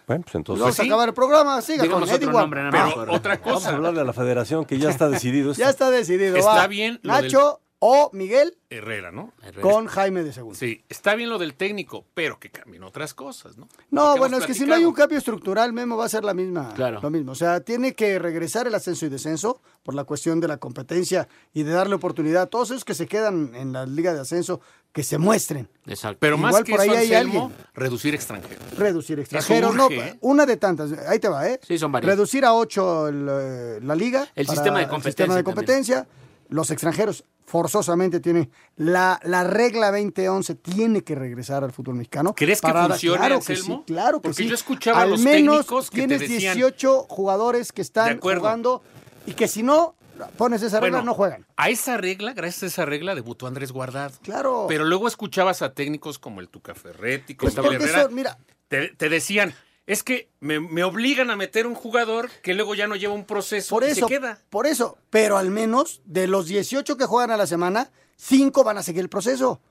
Bueno, 0.07 0.23
pues 0.23 0.35
entonces 0.35 0.61
Vamos 0.61 0.79
a 0.79 0.83
acabar 0.83 1.09
el 1.09 1.13
programa. 1.15 1.61
Siga 1.61 1.83
Digamos 1.83 2.07
con 2.07 2.15
otro 2.15 2.27
Eddie 2.27 2.39
nombre, 2.39 2.61
Guam. 2.61 2.71
nada 2.73 2.85
más, 2.85 2.95
Pero 2.95 3.13
otra 3.13 3.35
Vamos 3.35 3.51
a 3.51 3.53
cosa, 3.53 3.75
hablarle 3.75 4.01
a 4.01 4.03
la 4.03 4.13
federación 4.13 4.65
que 4.65 4.77
ya 4.77 4.89
está 4.89 5.09
decidido 5.09 5.51
esto. 5.51 5.61
Ya 5.63 5.69
está 5.69 5.89
decidido. 5.91 6.37
Está 6.37 6.49
va. 6.55 6.67
bien 6.67 6.99
del- 7.03 7.11
Nacho 7.11 7.59
o 7.87 8.09
Miguel 8.13 8.57
Herrera, 8.71 9.11
¿no? 9.11 9.31
con 9.61 9.85
Jaime 9.85 10.23
de 10.23 10.33
segundo. 10.33 10.57
Sí, 10.57 10.83
está 10.89 11.13
bien 11.13 11.29
lo 11.29 11.37
del 11.37 11.53
técnico, 11.53 12.03
pero 12.15 12.39
que 12.39 12.49
cambien 12.49 12.81
otras 12.83 13.13
cosas, 13.13 13.57
¿no? 13.57 13.67
No, 13.91 14.17
bueno, 14.17 14.37
es 14.37 14.47
que 14.47 14.55
si 14.55 14.65
no 14.65 14.73
hay 14.73 14.83
un 14.85 14.93
cambio 14.93 15.19
estructural, 15.19 15.71
Memo 15.71 15.95
va 15.95 16.05
a 16.05 16.09
ser 16.09 16.23
la 16.23 16.33
misma, 16.33 16.73
Claro. 16.73 16.99
lo 16.99 17.11
mismo. 17.11 17.33
O 17.33 17.35
sea, 17.35 17.59
tiene 17.59 17.93
que 17.93 18.17
regresar 18.17 18.65
el 18.65 18.73
ascenso 18.73 19.05
y 19.05 19.09
descenso 19.09 19.61
por 19.83 19.93
la 19.93 20.03
cuestión 20.03 20.39
de 20.39 20.47
la 20.47 20.57
competencia 20.57 21.27
y 21.53 21.61
de 21.61 21.71
darle 21.73 21.93
oportunidad 21.93 22.41
a 22.43 22.47
todos 22.47 22.71
esos 22.71 22.85
que 22.85 22.95
se 22.95 23.05
quedan 23.05 23.53
en 23.53 23.71
la 23.71 23.85
liga 23.85 24.15
de 24.15 24.21
ascenso, 24.21 24.61
que 24.91 25.03
se 25.03 25.19
muestren. 25.19 25.69
Exacto. 25.85 26.17
Pero 26.19 26.37
más 26.39 26.63
que 26.63 26.71
por 26.71 26.81
eso, 26.81 26.91
ahí 26.91 26.97
hay 26.97 27.13
Anselmo, 27.13 27.45
alguien. 27.51 27.65
reducir 27.75 28.15
extranjeros. 28.15 28.77
Reducir 28.79 29.19
extranjeros, 29.19 29.75
no, 29.75 29.91
¿eh? 29.91 30.17
una 30.21 30.47
de 30.47 30.57
tantas. 30.57 30.91
Ahí 31.07 31.19
te 31.19 31.27
va, 31.27 31.47
¿eh? 31.47 31.59
Sí, 31.61 31.77
son 31.77 31.91
varias. 31.91 32.15
Reducir 32.15 32.45
a 32.45 32.53
ocho 32.53 33.07
el, 33.09 33.27
eh, 33.29 33.79
la 33.83 33.93
liga. 33.93 34.27
El 34.33 34.47
sistema 34.47 34.79
de 34.79 34.85
el 34.85 34.89
competencia 34.89 35.25
sistema 35.25 35.35
de 35.35 35.43
también. 35.43 36.07
Los 36.49 36.69
extranjeros 36.71 37.23
forzosamente 37.45 38.19
tienen 38.19 38.51
la, 38.75 39.19
la 39.23 39.43
regla 39.43 39.91
2011 39.91 40.55
tiene 40.55 41.03
que 41.03 41.15
regresar 41.15 41.63
al 41.63 41.71
fútbol 41.71 41.95
mexicano. 41.95 42.33
¿Crees 42.35 42.59
que 42.59 42.67
Para- 42.67 42.87
funcione, 42.87 43.17
claro 43.19 43.39
que 43.39 43.55
sí, 43.55 43.81
claro 43.85 44.17
que 44.19 44.29
Porque 44.29 44.43
sí. 44.43 44.49
yo 44.49 44.55
escuchaba 44.55 44.99
a 44.99 45.01
Al 45.03 45.11
los 45.11 45.19
menos 45.21 45.57
técnicos 45.57 45.89
que 45.91 46.01
te 46.01 46.07
tienes 46.07 46.29
decían- 46.29 46.55
18 46.55 47.05
jugadores 47.09 47.71
que 47.71 47.81
están 47.81 48.19
jugando 48.19 48.81
y 49.27 49.33
que 49.33 49.47
si 49.47 49.61
no 49.63 49.95
pones 50.37 50.61
esa 50.63 50.79
regla 50.79 50.97
Bueno, 50.99 51.05
no 51.05 51.13
juegan. 51.13 51.45
A 51.57 51.69
esa 51.69 51.97
regla, 51.97 52.33
gracias 52.33 52.63
a 52.63 52.65
esa 52.67 52.85
regla, 52.85 53.15
debutó 53.15 53.47
Andrés 53.47 53.71
Guardado. 53.71 54.15
Claro. 54.23 54.65
Pero 54.67 54.85
luego 54.85 55.07
escuchabas 55.07 55.61
a 55.61 55.73
técnicos 55.73 56.17
como 56.19 56.39
el 56.41 56.49
Tuca 56.49 56.73
Ferretti, 56.73 57.35
como 57.35 57.51
Pues 57.53 57.65
Herrera, 57.75 57.99
eso, 58.01 58.09
mira, 58.11 58.37
te, 58.67 58.89
te 58.89 59.09
decían, 59.09 59.53
es 59.87 60.03
que 60.03 60.29
me, 60.39 60.59
me 60.59 60.83
obligan 60.83 61.29
a 61.29 61.35
meter 61.35 61.67
un 61.67 61.75
jugador 61.75 62.29
que 62.41 62.53
luego 62.53 62.75
ya 62.75 62.87
no 62.87 62.95
lleva 62.95 63.13
un 63.13 63.25
proceso 63.25 63.69
por 63.75 63.83
y 63.83 63.87
eso, 63.87 64.07
se 64.07 64.13
queda. 64.13 64.39
por 64.49 64.65
eso, 64.67 64.97
pero 65.09 65.37
al 65.37 65.51
menos 65.51 66.01
de 66.05 66.27
los 66.27 66.47
18 66.47 66.97
que 66.97 67.05
juegan 67.05 67.31
a 67.31 67.37
la 67.37 67.47
semana, 67.47 67.91
5 68.17 68.63
van 68.63 68.77
a 68.77 68.83
seguir 68.83 69.01
el 69.01 69.09
proceso. 69.09 69.61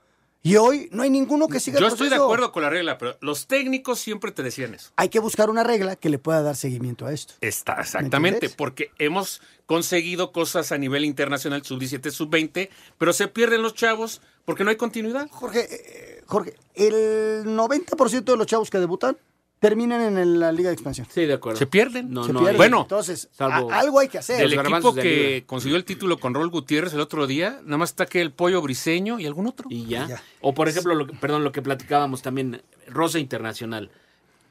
Y 0.41 0.57
hoy 0.57 0.89
no 0.91 1.01
hay 1.01 1.09
ninguno 1.09 1.47
que 1.47 1.59
siga 1.59 1.79
Yo 1.79 1.87
el 1.87 1.93
estoy 1.93 2.05
de 2.05 2.11
proceso. 2.11 2.25
acuerdo 2.25 2.51
con 2.51 2.61
la 2.61 2.69
regla, 2.69 2.99
pero 2.99 3.17
los 3.19 3.47
técnicos 3.47 3.99
siempre 3.99 4.31
te 4.31 4.43
decían 4.43 4.75
eso. 4.75 4.91
Hay 4.95 5.09
que 5.09 5.17
buscar 5.19 5.49
una 5.49 5.63
regla 5.63 5.95
que 5.95 6.07
le 6.07 6.19
pueda 6.19 6.43
dar 6.43 6.55
seguimiento 6.55 7.07
a 7.07 7.13
esto. 7.13 7.33
Está, 7.41 7.81
exactamente, 7.81 8.51
porque 8.51 8.91
hemos 8.99 9.41
conseguido 9.65 10.31
cosas 10.31 10.71
a 10.71 10.77
nivel 10.77 11.03
internacional, 11.03 11.63
sub-17, 11.65 12.11
sub-20, 12.11 12.69
pero 12.99 13.11
se 13.11 13.27
pierden 13.27 13.63
los 13.63 13.73
chavos 13.73 14.21
porque 14.45 14.63
no 14.63 14.69
hay 14.69 14.75
continuidad. 14.75 15.27
Jorge, 15.31 15.67
eh, 15.67 16.21
Jorge, 16.27 16.53
el 16.75 17.45
90% 17.45 18.23
de 18.23 18.37
los 18.37 18.45
chavos 18.45 18.69
que 18.69 18.77
debutan 18.77 19.17
terminan 19.59 20.01
en 20.01 20.17
el- 20.17 20.39
la 20.39 20.51
Liga 20.51 20.69
de 20.69 20.73
Expansión. 20.73 21.07
Sí, 21.09 21.25
de 21.25 21.33
acuerdo. 21.33 21.57
Se 21.57 21.65
pierden. 21.67 22.11
No, 22.11 22.23
Se 22.25 22.33
no, 22.33 22.39
pierden. 22.39 22.57
Bueno, 22.57 22.81
entonces, 22.83 23.29
salvo 23.31 23.71
a- 23.71 23.79
algo 23.79 23.99
hay 23.99 24.07
que 24.09 24.17
hacer. 24.17 24.41
Los 24.43 24.53
equipo 24.53 24.93
que 24.93 25.43
consiguió 25.47 25.77
el 25.77 25.85
título 25.85 26.17
con 26.19 26.33
Rol 26.33 26.49
Gutiérrez 26.49 26.93
el 26.93 26.99
otro 26.99 27.25
día, 27.27 27.59
nada 27.63 27.77
más 27.77 27.89
está 27.89 28.05
que 28.05 28.21
el 28.21 28.31
pollo 28.31 28.61
briseño 28.61 29.19
y 29.19 29.25
algún 29.25 29.47
otro. 29.47 29.67
Y 29.69 29.85
ya. 29.87 30.07
Ya. 30.07 30.21
O 30.41 30.53
por 30.53 30.67
ejemplo, 30.69 30.93
lo, 30.95 31.07
que- 31.07 31.13
perdón, 31.15 31.43
lo 31.43 31.51
que 31.51 31.61
platicábamos 31.61 32.21
también, 32.21 32.61
Rosa 32.87 33.19
Internacional. 33.19 33.89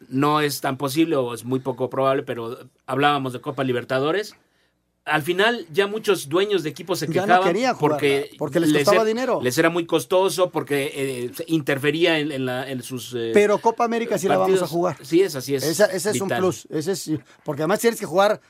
No 0.08 0.40
es 0.40 0.60
tan 0.60 0.76
posible 0.76 1.16
o 1.16 1.32
es 1.32 1.44
muy 1.44 1.60
poco 1.60 1.88
probable, 1.88 2.22
pero 2.24 2.58
hablábamos 2.86 3.32
de 3.32 3.40
Copa 3.40 3.64
Libertadores 3.64 4.34
al 5.06 5.22
final 5.22 5.66
ya 5.70 5.86
muchos 5.86 6.28
dueños 6.28 6.62
de 6.62 6.70
equipos 6.70 6.98
se 6.98 7.06
no 7.06 7.12
quejaban 7.12 7.42
querían 7.42 7.74
jugarla, 7.74 7.96
porque, 7.96 8.30
porque 8.38 8.60
les 8.60 8.72
costaba 8.72 9.04
dinero. 9.04 9.40
Les 9.42 9.56
era 9.58 9.68
muy 9.70 9.84
costoso 9.86 10.50
porque 10.50 10.90
eh, 10.94 11.32
interfería 11.48 12.18
en, 12.18 12.32
en 12.32 12.46
la- 12.46 12.70
en 12.70 12.82
sus. 12.82 13.12
eh, 13.14 13.30
Pero 13.34 13.58
Copa 13.58 13.84
América 13.84 14.16
sí 14.18 14.28
la 14.28 14.38
vamos 14.38 14.62
a 14.62 14.66
jugar. 14.66 14.96
Sí, 15.02 15.20
es 15.20 15.36
así 15.36 15.54
es. 15.54 15.62
Esa- 15.62 15.86
ese 15.86 16.10
es 16.10 16.20
un 16.20 16.28
vital. 16.28 16.40
plus. 16.40 16.66
Ese 16.70 16.92
es, 16.92 17.10
porque 17.44 17.62
además 17.62 17.80
tienes 17.80 18.00
que 18.00 18.06
jugar 18.06 18.40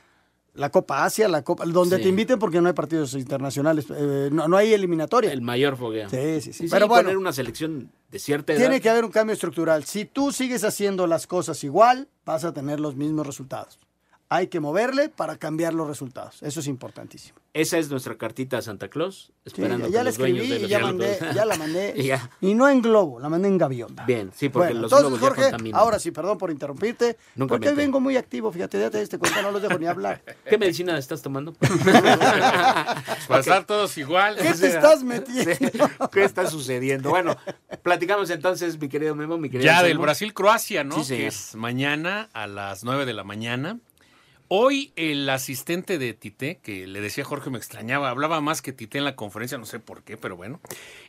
la 0.55 0.71
Copa 0.71 1.05
Asia, 1.05 1.27
la 1.27 1.43
Copa, 1.43 1.65
donde 1.67 1.97
Sí. 1.97 2.03
te 2.05 2.09
inviten 2.09 2.39
porque 2.39 2.61
no 2.61 2.69
hay 2.69 2.75
partidos 2.75 3.15
internacionales, 3.15 3.87
eh, 3.91 4.29
no, 4.31 4.47
no 4.47 4.57
hay 4.57 4.73
eliminatoria. 4.73 5.33
El 5.33 5.43
mayor 5.43 5.77
fogueo. 5.77 6.09
Sí, 6.09 6.41
sí, 6.41 6.53
sí. 6.53 6.53
Sí, 6.53 6.67
Pero 6.71 6.85
sí, 6.87 6.89
bueno, 6.89 7.03
poner 7.07 7.17
una 7.17 7.33
selección 7.33 7.91
de 8.13 8.19
cierta 8.21 8.53
edad. 8.53 8.61
tiene 8.61 8.81
que 8.81 8.89
haber 8.89 9.05
un 9.05 9.11
cambio 9.11 9.35
estructural. 9.35 9.83
Si 9.83 10.05
tú 10.05 10.31
sigues 10.31 10.63
haciendo 10.63 11.09
las 11.09 11.27
cosas 11.27 11.65
igual, 11.65 12.07
vas 12.25 12.45
a 12.45 12.53
tener 12.55 12.79
los 12.79 12.95
mismos 12.95 13.27
resultados. 13.27 13.81
Hay 14.31 14.49
que 14.49 14.59
moverle 14.59 15.11
para 15.11 15.37
cambiar 15.37 15.75
los 15.75 15.87
resultados. 15.87 16.43
Eso 16.43 16.61
es 16.61 16.67
importantísimo. 16.67 17.39
Esa 17.53 17.79
es 17.79 17.89
nuestra 17.91 18.17
cartita 18.17 18.59
a 18.59 18.63
Santa 18.63 18.89
Claus. 18.89 19.27
Sí, 19.45 19.51
Esperando 19.51 19.87
ya 19.87 19.93
que 19.93 19.97
la 19.99 20.05
los 20.05 20.19
dueños 20.19 20.41
escribí 20.43 20.55
de 20.55 20.61
los 20.63 20.71
ya, 20.71 20.79
mandé, 20.81 21.19
ya 21.35 21.45
la 21.45 21.57
mandé. 21.57 21.95
Y 21.97 22.05
ya. 22.07 22.31
Y 22.41 22.55
no 22.55 22.69
en 22.69 22.83
globo, 22.83 23.21
la 23.21 23.29
mandé 23.29 23.47
en 23.49 23.59
gaviota. 23.59 24.05
Bien, 24.07 24.33
sí, 24.35 24.49
porque 24.49 24.69
Bueno, 24.73 24.81
los 24.83 24.93
entonces, 24.93 25.21
globos 25.21 25.37
ya 25.37 25.43
contaminan. 25.51 25.81
ahora 25.81 25.99
sí, 26.01 26.11
perdón 26.11 26.39
por 26.39 26.51
interrumpirte. 26.51 27.17
Nunca 27.37 27.53
porque 27.55 27.69
hoy 27.69 27.75
vengo 27.77 28.01
muy 28.01 28.17
activo, 28.17 28.51
fíjate, 28.51 28.81
ya 28.81 28.91
te 28.91 28.99
diste 28.99 29.19
cuenta, 29.19 29.41
no 29.43 29.53
los 29.53 29.63
dejo 29.63 29.79
ni 29.79 29.87
hablar. 29.87 30.23
¿Qué 30.49 30.59
medicina 30.59 30.99
estás 30.99 31.23
tomando? 31.23 31.53
Pasar 33.29 33.65
todos 33.67 33.97
igual. 33.99 34.37
¿Qué 34.37 34.53
te 34.55 34.67
estás 34.69 35.03
metiendo? 35.05 35.89
¿Qué 36.11 36.25
está 36.25 36.49
sucediendo? 36.49 37.11
Bueno, 37.11 37.37
platicamos 37.83 38.31
entonces, 38.31 38.81
mi 38.81 38.89
querido 38.89 39.15
Memo, 39.15 39.39
mi 39.39 39.49
querido 39.51 39.65
Ya 39.71 39.83
del. 39.83 39.99
Brasil-Croacia, 39.99 40.83
¿no? 40.85 40.97
Sí, 40.97 41.05
señor. 41.05 41.21
que 41.23 41.27
es 41.29 41.55
mañana 41.55 42.29
a 42.33 42.47
las 42.47 42.85
9 42.85 43.07
de 43.07 43.13
la 43.13 43.25
mañana. 43.25 43.79
Hoy 44.57 44.93
el 44.95 45.29
asistente 45.31 45.99
de 45.99 46.15
Tite, 46.15 46.61
que 46.63 46.87
le 46.87 47.01
decía 47.01 47.25
Jorge 47.25 47.51
me 47.51 47.59
extrañaba, 47.59 48.09
hablaba 48.09 48.41
más 48.41 48.63
que 48.63 48.73
Tite 48.73 48.99
en 48.99 49.05
la 49.05 49.17
conferencia, 49.17 49.59
no 49.59 49.67
sé 49.67 49.81
por 49.81 50.05
qué, 50.05 50.17
pero 50.17 50.37
bueno. 50.37 50.61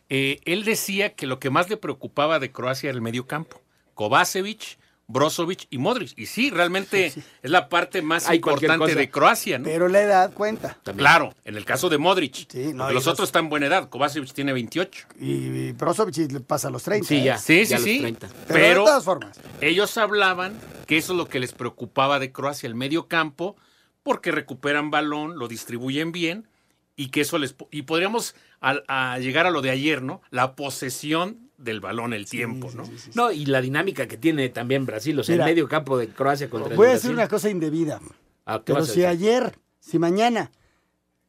eh, 0.10 0.39
él 0.45 0.63
decía 0.63 1.13
que 1.13 1.27
lo 1.27 1.38
que 1.38 1.51
más 1.51 1.69
le 1.69 1.77
preocupaba 1.77 2.39
de 2.39 2.51
Croacia 2.51 2.89
era 2.89 2.95
el 2.95 3.03
medio 3.03 3.27
campo. 3.27 3.62
Kovacevic, 3.93 4.79
Brozovic 5.08 5.68
y 5.70 5.78
Modric. 5.78 6.13
Y 6.18 6.26
sí, 6.26 6.50
realmente 6.50 7.08
es 7.44 7.52
la 7.52 7.70
parte 7.70 8.02
más 8.02 8.28
Hay 8.28 8.38
importante 8.38 8.96
de 8.96 9.10
Croacia, 9.10 9.58
¿no? 9.60 9.65
Pero 9.65 9.88
la 9.88 10.02
edad 10.02 10.34
cuenta. 10.34 10.78
Claro, 10.98 11.34
en 11.44 11.56
el 11.58 11.65
caso 11.65 11.89
de 11.89 11.98
Modric. 11.98 12.54
no, 12.74 12.86
los 12.86 12.94
los- 13.06 13.08
otros 13.08 13.30
están 13.30 13.46
en 13.46 13.50
buena 13.50 13.68
edad. 13.68 13.89
Kovacevic 13.89 14.34
tiene 14.34 14.54
28. 14.54 15.08
Y 15.20 15.72
Brozovic 15.74 16.32
le 16.32 16.39
pasa 16.39 16.70
a 16.70 16.72
los 16.72 16.84
30. 16.84 17.08
Sí, 17.08 17.24
ya. 17.24 17.38
Sí, 17.38 17.65
Ya 17.65 17.65
sí, 17.65 17.74
a 17.74 17.78
los 17.78 17.84
sí. 17.86 18.00
30. 18.00 18.28
Pero, 18.28 18.44
Pero, 18.48 18.80
de 18.82 18.86
todas 18.88 19.04
formas. 19.04 19.39
ellos 19.62 19.98
hablaban 19.98 20.60
que 20.88 20.98
eso 20.98 21.13
es 21.13 21.18
lo 21.18 21.28
que 21.28 21.39
les 21.39 21.54
preocupaba 21.54 22.20
de 22.20 22.32
Croacia, 22.32 22.68
el 22.68 22.76
medio 22.76 23.08
campo, 23.08 23.56
porque 24.04 24.32
recuperan 24.32 24.91
balón, 24.91 25.38
lo 25.38 25.48
distribuyen 25.48 26.12
bien 26.12 26.48
y 26.96 27.10
que 27.10 27.22
eso 27.22 27.38
les... 27.38 27.56
Y 27.72 27.84
podríamos 27.84 28.36
a 28.62 29.20
llegar 29.20 29.46
a 29.46 29.52
lo 29.52 29.62
de 29.62 29.70
ayer, 29.70 30.02
¿no? 30.02 30.22
La 30.32 30.56
posesión 30.56 31.44
del 31.58 31.80
balón, 31.80 32.13
el 32.13 32.26
tiempo, 32.30 32.70
¿no? 32.76 32.84
No, 33.13 33.32
y 33.32 33.46
la 33.46 33.62
dinámica 33.62 34.08
que 34.08 34.18
tiene 34.18 34.50
también 34.50 34.86
Brasil, 34.86 35.18
o 35.20 35.24
sea, 35.24 35.34
Mira, 35.36 35.46
el 35.46 35.52
medio 35.52 35.68
campo 35.68 35.98
de 35.98 36.10
Croacia 36.10 36.50
contra 36.50 36.72
el 36.72 36.78
Voy 36.78 36.88
a 36.88 36.89
Brasil. 36.91 37.10
decir 37.10 37.15
una 37.18 37.28
cosa 37.28 37.50
indebida. 37.50 38.00
Ah, 38.46 38.58
¿qué 38.65 38.74
Pero 38.74 38.84
a 38.84 38.88
si 38.88 39.06
ayer, 39.06 39.58
si 39.80 39.98
mañana 40.00 40.52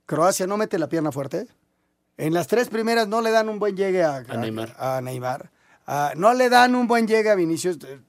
Croacia 0.05 0.47
no 0.47 0.57
mete 0.57 0.79
la 0.79 0.89
pierna 0.89 1.13
fuerte, 1.13 1.47
en 2.17 2.35
las 2.35 2.47
tres 2.47 2.69
primeras 2.69 3.09
no 3.09 3.21
le 3.21 3.31
dan 3.31 3.49
un 3.49 3.59
buen 3.59 3.77
llegue 3.77 4.03
a, 4.03 4.17
A 4.29 4.37
Neymar. 4.37 4.75
a 4.79 5.01
Neymar, 5.01 5.51
no 6.17 6.35
le 6.35 6.49
dan 6.49 6.75
un 6.75 6.87
buen 6.87 7.07
llegue 7.07 7.31
a 7.31 7.35
Vinicius. 7.35 7.79
eh, 7.85 8.01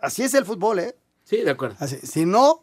Así 0.00 0.22
es 0.22 0.34
el 0.34 0.44
fútbol, 0.44 0.78
¿eh? 0.80 0.94
Sí, 1.24 1.38
de 1.38 1.50
acuerdo. 1.50 1.76
Así- 1.80 1.98
si 2.04 2.24
no, 2.24 2.62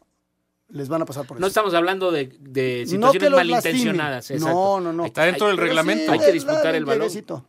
les 0.69 0.87
van 0.89 1.01
a 1.01 1.05
pasar 1.05 1.27
por 1.27 1.39
No 1.39 1.45
eso. 1.45 1.51
estamos 1.51 1.73
hablando 1.73 2.11
de, 2.11 2.35
de 2.39 2.83
No 2.97 3.11
situaciones 3.11 3.31
malintencionadas. 3.31 4.31
No, 4.39 4.79
no, 4.79 4.91
no. 4.93 5.05
Está 5.05 5.23
dentro 5.25 5.47
hay- 5.47 5.51
del 5.51 5.59
reglamento. 5.65 6.11
Hay 6.11 6.19
que 6.19 6.31
disfrutar 6.31 6.63
Dale 6.63 6.77
el 6.77 6.83
un 6.83 6.87
balón. 6.87 7.01
lleguecito. 7.07 7.47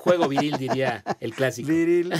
Juego 0.00 0.28
viril, 0.28 0.56
diría 0.56 1.04
el 1.20 1.34
clásico. 1.34 1.68
Viril. 1.68 2.12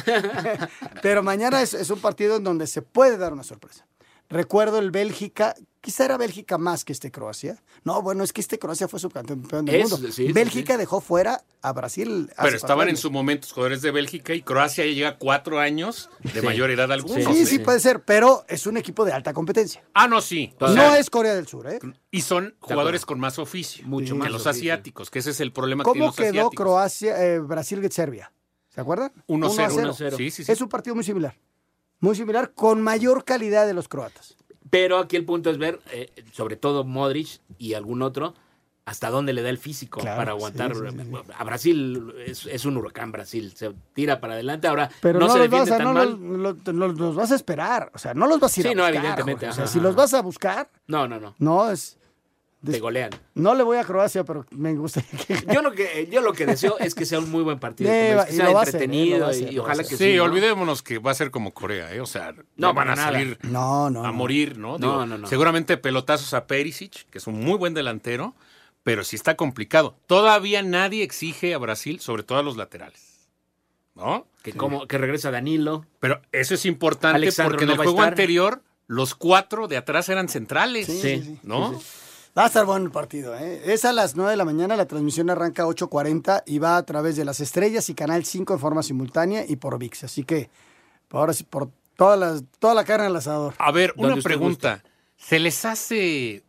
Pero 1.02 1.22
mañana 1.22 1.62
es, 1.62 1.72
es 1.72 1.88
un 1.88 1.98
partido 1.98 2.36
en 2.36 2.44
donde 2.44 2.66
se 2.66 2.82
puede 2.82 3.16
dar 3.16 3.32
una 3.32 3.42
sorpresa. 3.42 3.86
Recuerdo 4.30 4.78
el 4.78 4.92
Bélgica, 4.92 5.56
quizá 5.80 6.04
era 6.04 6.16
Bélgica 6.16 6.56
más 6.56 6.84
que 6.84 6.92
este 6.92 7.10
Croacia. 7.10 7.60
No, 7.82 8.00
bueno, 8.00 8.22
es 8.22 8.32
que 8.32 8.40
este 8.40 8.60
Croacia 8.60 8.86
fue 8.86 9.00
subcampeón 9.00 9.64
del 9.64 9.74
Es, 9.74 9.90
mundo. 9.90 10.06
sí, 10.06 10.12
sí, 10.28 10.32
Bélgica 10.32 10.76
dejó 10.76 11.00
fuera 11.00 11.42
a 11.62 11.72
Brasil. 11.72 12.28
hace 12.36 12.42
Pero 12.44 12.56
estaban 12.56 12.88
en 12.88 12.96
su 12.96 13.10
momento 13.10 13.46
los 13.48 13.52
jugadores 13.52 13.82
de 13.82 13.90
Bélgica 13.90 14.32
y 14.32 14.42
Croacia 14.42 14.86
ya 14.86 14.92
llega 14.92 15.18
cuatro 15.18 15.58
años 15.58 16.10
de 16.22 16.40
Sí. 16.40 16.46
mayor 16.46 16.70
edad 16.70 16.92
algunos. 16.92 17.36
Sí, 17.36 17.44
sí, 17.44 17.58
puede 17.58 17.80
ser, 17.80 18.04
pero 18.04 18.44
es 18.48 18.66
un 18.68 18.76
equipo 18.76 19.04
de 19.04 19.12
alta 19.12 19.32
competencia. 19.34 19.82
Ah, 19.94 20.06
no, 20.06 20.20
sí. 20.20 20.54
O 20.60 20.68
no 20.68 20.74
sea, 20.74 20.98
es 21.00 21.10
Corea 21.10 21.34
del 21.34 21.48
Sur, 21.48 21.66
¿eh? 21.66 21.80
Y 22.12 22.20
son 22.20 22.54
jugadores 22.60 23.04
con 23.04 23.18
más 23.18 23.40
oficio 23.40 23.84
Mucho 23.88 24.14
que 24.14 24.20
más 24.20 24.30
los 24.30 24.46
oficio. 24.46 24.72
asiáticos, 24.72 25.10
que 25.10 25.18
ese 25.18 25.30
es 25.30 25.40
el 25.40 25.52
problema 25.52 25.82
que 25.82 25.90
tienen 25.90 26.00
¿Cómo 26.02 26.06
los 26.10 26.16
quedó 26.16 26.28
asiáticos. 26.46 26.54
Croacia, 26.64 27.24
eh, 27.26 27.40
Brasil, 27.40 27.84
Serbia? 27.90 28.32
¿Se 28.68 28.80
acuerdan? 28.80 29.10
1-0. 29.26 29.72
1-0. 29.74 29.92
1-0. 29.92 30.16
Sí, 30.16 30.30
sí, 30.30 30.44
sí. 30.44 30.52
Es 30.52 30.60
un 30.60 30.68
partido 30.68 30.94
muy 30.94 31.02
similar. 31.02 31.34
Muy 32.00 32.16
similar, 32.16 32.52
con 32.54 32.82
mayor 32.82 33.24
calidad 33.24 33.66
de 33.66 33.74
los 33.74 33.88
croatas. 33.88 34.36
Pero 34.70 34.98
aquí 34.98 35.16
el 35.16 35.24
punto 35.24 35.50
es 35.50 35.58
ver, 35.58 35.80
eh, 35.92 36.10
sobre 36.32 36.56
todo 36.56 36.84
Modric 36.84 37.40
y 37.58 37.74
algún 37.74 38.02
otro, 38.02 38.34
hasta 38.86 39.10
dónde 39.10 39.32
le 39.32 39.42
da 39.42 39.50
el 39.50 39.58
físico 39.58 40.00
Claro, 40.00 40.16
para 40.16 40.30
aguantar. 40.32 40.74
sí, 40.74 40.80
sí, 40.90 40.96
sí, 41.04 41.32
A 41.36 41.44
Brasil 41.44 42.14
es, 42.26 42.46
es 42.46 42.64
un 42.64 42.76
huracán, 42.76 43.12
Brasil. 43.12 43.52
Se 43.54 43.72
tira 43.92 44.20
para 44.20 44.32
adelante. 44.34 44.66
Ahora 44.68 44.90
Pero 45.00 45.18
no, 45.20 45.26
no, 45.26 45.32
se 45.32 45.38
los, 45.40 45.50
vas 45.50 45.60
defiende 45.68 45.74
a, 45.74 45.76
tan 45.76 45.86
no 45.86 45.92
mal. 45.94 46.42
los, 46.42 46.74
los- 46.74 46.98
los- 46.98 47.14
vas 47.14 47.30
a 47.30 47.36
esperar. 47.36 47.90
O 47.94 47.98
sea, 47.98 48.14
no 48.14 48.26
los 48.26 48.40
vas 48.40 48.56
a 48.56 48.60
ir 48.60 48.66
Sí, 48.66 48.72
a 48.72 48.74
no, 48.74 48.82
buscar. 48.82 48.96
evidentemente, 48.96 49.46
Jorge. 49.46 49.50
O 49.50 49.54
sea, 49.54 49.64
ajá, 49.64 49.72
si 49.72 49.78
ajá. 49.78 49.86
los 49.88 49.96
vas 49.96 50.14
a 50.14 50.22
buscar, 50.22 50.70
No, 50.88 51.06
no, 51.06 51.20
no. 51.20 51.34
no 51.38 51.70
es. 51.70 51.98
Te 52.64 52.78
golean. 52.78 53.10
No 53.34 53.54
le 53.54 53.62
voy 53.62 53.78
a 53.78 53.84
Croacia, 53.84 54.22
pero 54.24 54.44
me 54.50 54.74
gusta 54.74 55.02
que. 55.02 55.34
Yo 55.54 55.62
lo 55.62 55.72
que 55.72 56.08
yo 56.12 56.20
lo 56.20 56.32
que 56.34 56.44
deseo 56.44 56.78
es 56.78 56.94
que 56.94 57.06
sea 57.06 57.18
un 57.18 57.30
muy 57.30 57.42
buen 57.42 57.58
partido, 57.58 57.90
Sí, 57.90 57.96
como 58.08 58.16
va- 58.16 58.22
es, 58.24 58.28
que 58.28 58.36
sea 58.36 58.50
¿eh? 58.50 58.52
entretenido 58.64 59.26
hacer, 59.26 59.52
y 59.52 59.58
ojalá 59.58 59.82
que 59.82 59.88
Sí, 59.96 59.96
sí. 59.96 60.16
¿no? 60.16 60.24
olvidémonos 60.24 60.82
que 60.82 60.98
va 60.98 61.10
a 61.10 61.14
ser 61.14 61.30
como 61.30 61.54
Corea, 61.54 61.94
¿eh? 61.94 62.00
O 62.00 62.06
sea, 62.06 62.32
no, 62.32 62.42
No, 62.56 62.74
van 62.74 62.90
a 62.90 62.96
nada. 62.96 63.12
salir 63.12 63.38
No, 63.44 63.88
no. 63.88 64.04
a 64.04 64.08
no. 64.08 64.12
morir, 64.12 64.58
¿no? 64.58 64.72
No, 64.72 64.78
Digo, 64.78 65.06
no, 65.06 65.16
no. 65.18 65.26
Seguramente 65.26 65.76
pelotazos 65.78 66.34
a 66.34 66.46
Perisic, 66.46 67.08
que 67.10 67.16
es 67.18 67.26
un 67.26 67.40
muy 67.40 67.56
buen 67.56 67.72
delantero, 67.72 68.34
pero 68.82 69.04
sí 69.04 69.16
está 69.16 69.36
complicado. 69.36 69.96
Todavía 70.06 70.62
nadie 70.62 71.02
exige 71.02 71.54
a 71.54 71.58
Brasil, 71.58 71.98
sobre 72.00 72.22
todo 72.24 72.38
a 72.38 72.42
los 72.42 72.56
laterales. 72.58 73.28
¿No? 73.94 74.26
Que 74.42 74.52
como 74.52 74.86
que 74.86 74.96
regresa 74.98 75.30
Danilo. 75.30 75.84
Pero 75.98 76.20
eso 76.32 76.54
es 76.54 76.64
importante 76.64 77.16
Alexandro 77.16 77.52
porque 77.52 77.64
en 77.64 77.70
el 77.70 77.76
juego 77.76 77.92
estar. 77.92 78.08
anterior 78.08 78.62
los 78.86 79.14
cuatro 79.14 79.68
de 79.68 79.76
atrás 79.76 80.08
eran 80.08 80.28
centrales. 80.28 80.86
Sí, 80.86 80.92
Sí, 81.00 81.16
sí, 81.18 81.22
sí. 81.24 81.38
¿No? 81.42 81.78
Va 82.36 82.44
a 82.44 82.46
estar 82.46 82.64
bueno 82.64 82.84
el 82.86 82.92
partido, 82.92 83.36
¿eh? 83.36 83.60
Es 83.64 83.84
a 83.84 83.92
las 83.92 84.14
9 84.14 84.30
de 84.30 84.36
la 84.36 84.44
mañana, 84.44 84.76
la 84.76 84.86
transmisión 84.86 85.30
arranca 85.30 85.64
a 85.64 85.66
8.40 85.66 86.44
y 86.46 86.60
va 86.60 86.76
a 86.76 86.82
través 86.84 87.16
de 87.16 87.24
las 87.24 87.40
estrellas 87.40 87.88
y 87.88 87.94
Canal 87.94 88.24
5 88.24 88.52
en 88.52 88.58
forma 88.60 88.82
simultánea 88.84 89.44
y 89.46 89.56
por 89.56 89.78
VIX. 89.78 90.04
Así 90.04 90.22
que, 90.22 90.48
ahora 91.10 91.32
sí, 91.32 91.42
por 91.42 91.70
todas 91.96 92.18
las, 92.18 92.44
toda 92.60 92.74
la 92.74 92.84
carne 92.84 93.06
al 93.06 93.16
asador. 93.16 93.54
A 93.58 93.72
ver, 93.72 93.92
una 93.96 94.16
pregunta. 94.16 94.84
¿Se 95.16 95.40
les 95.40 95.64
hace 95.64 96.44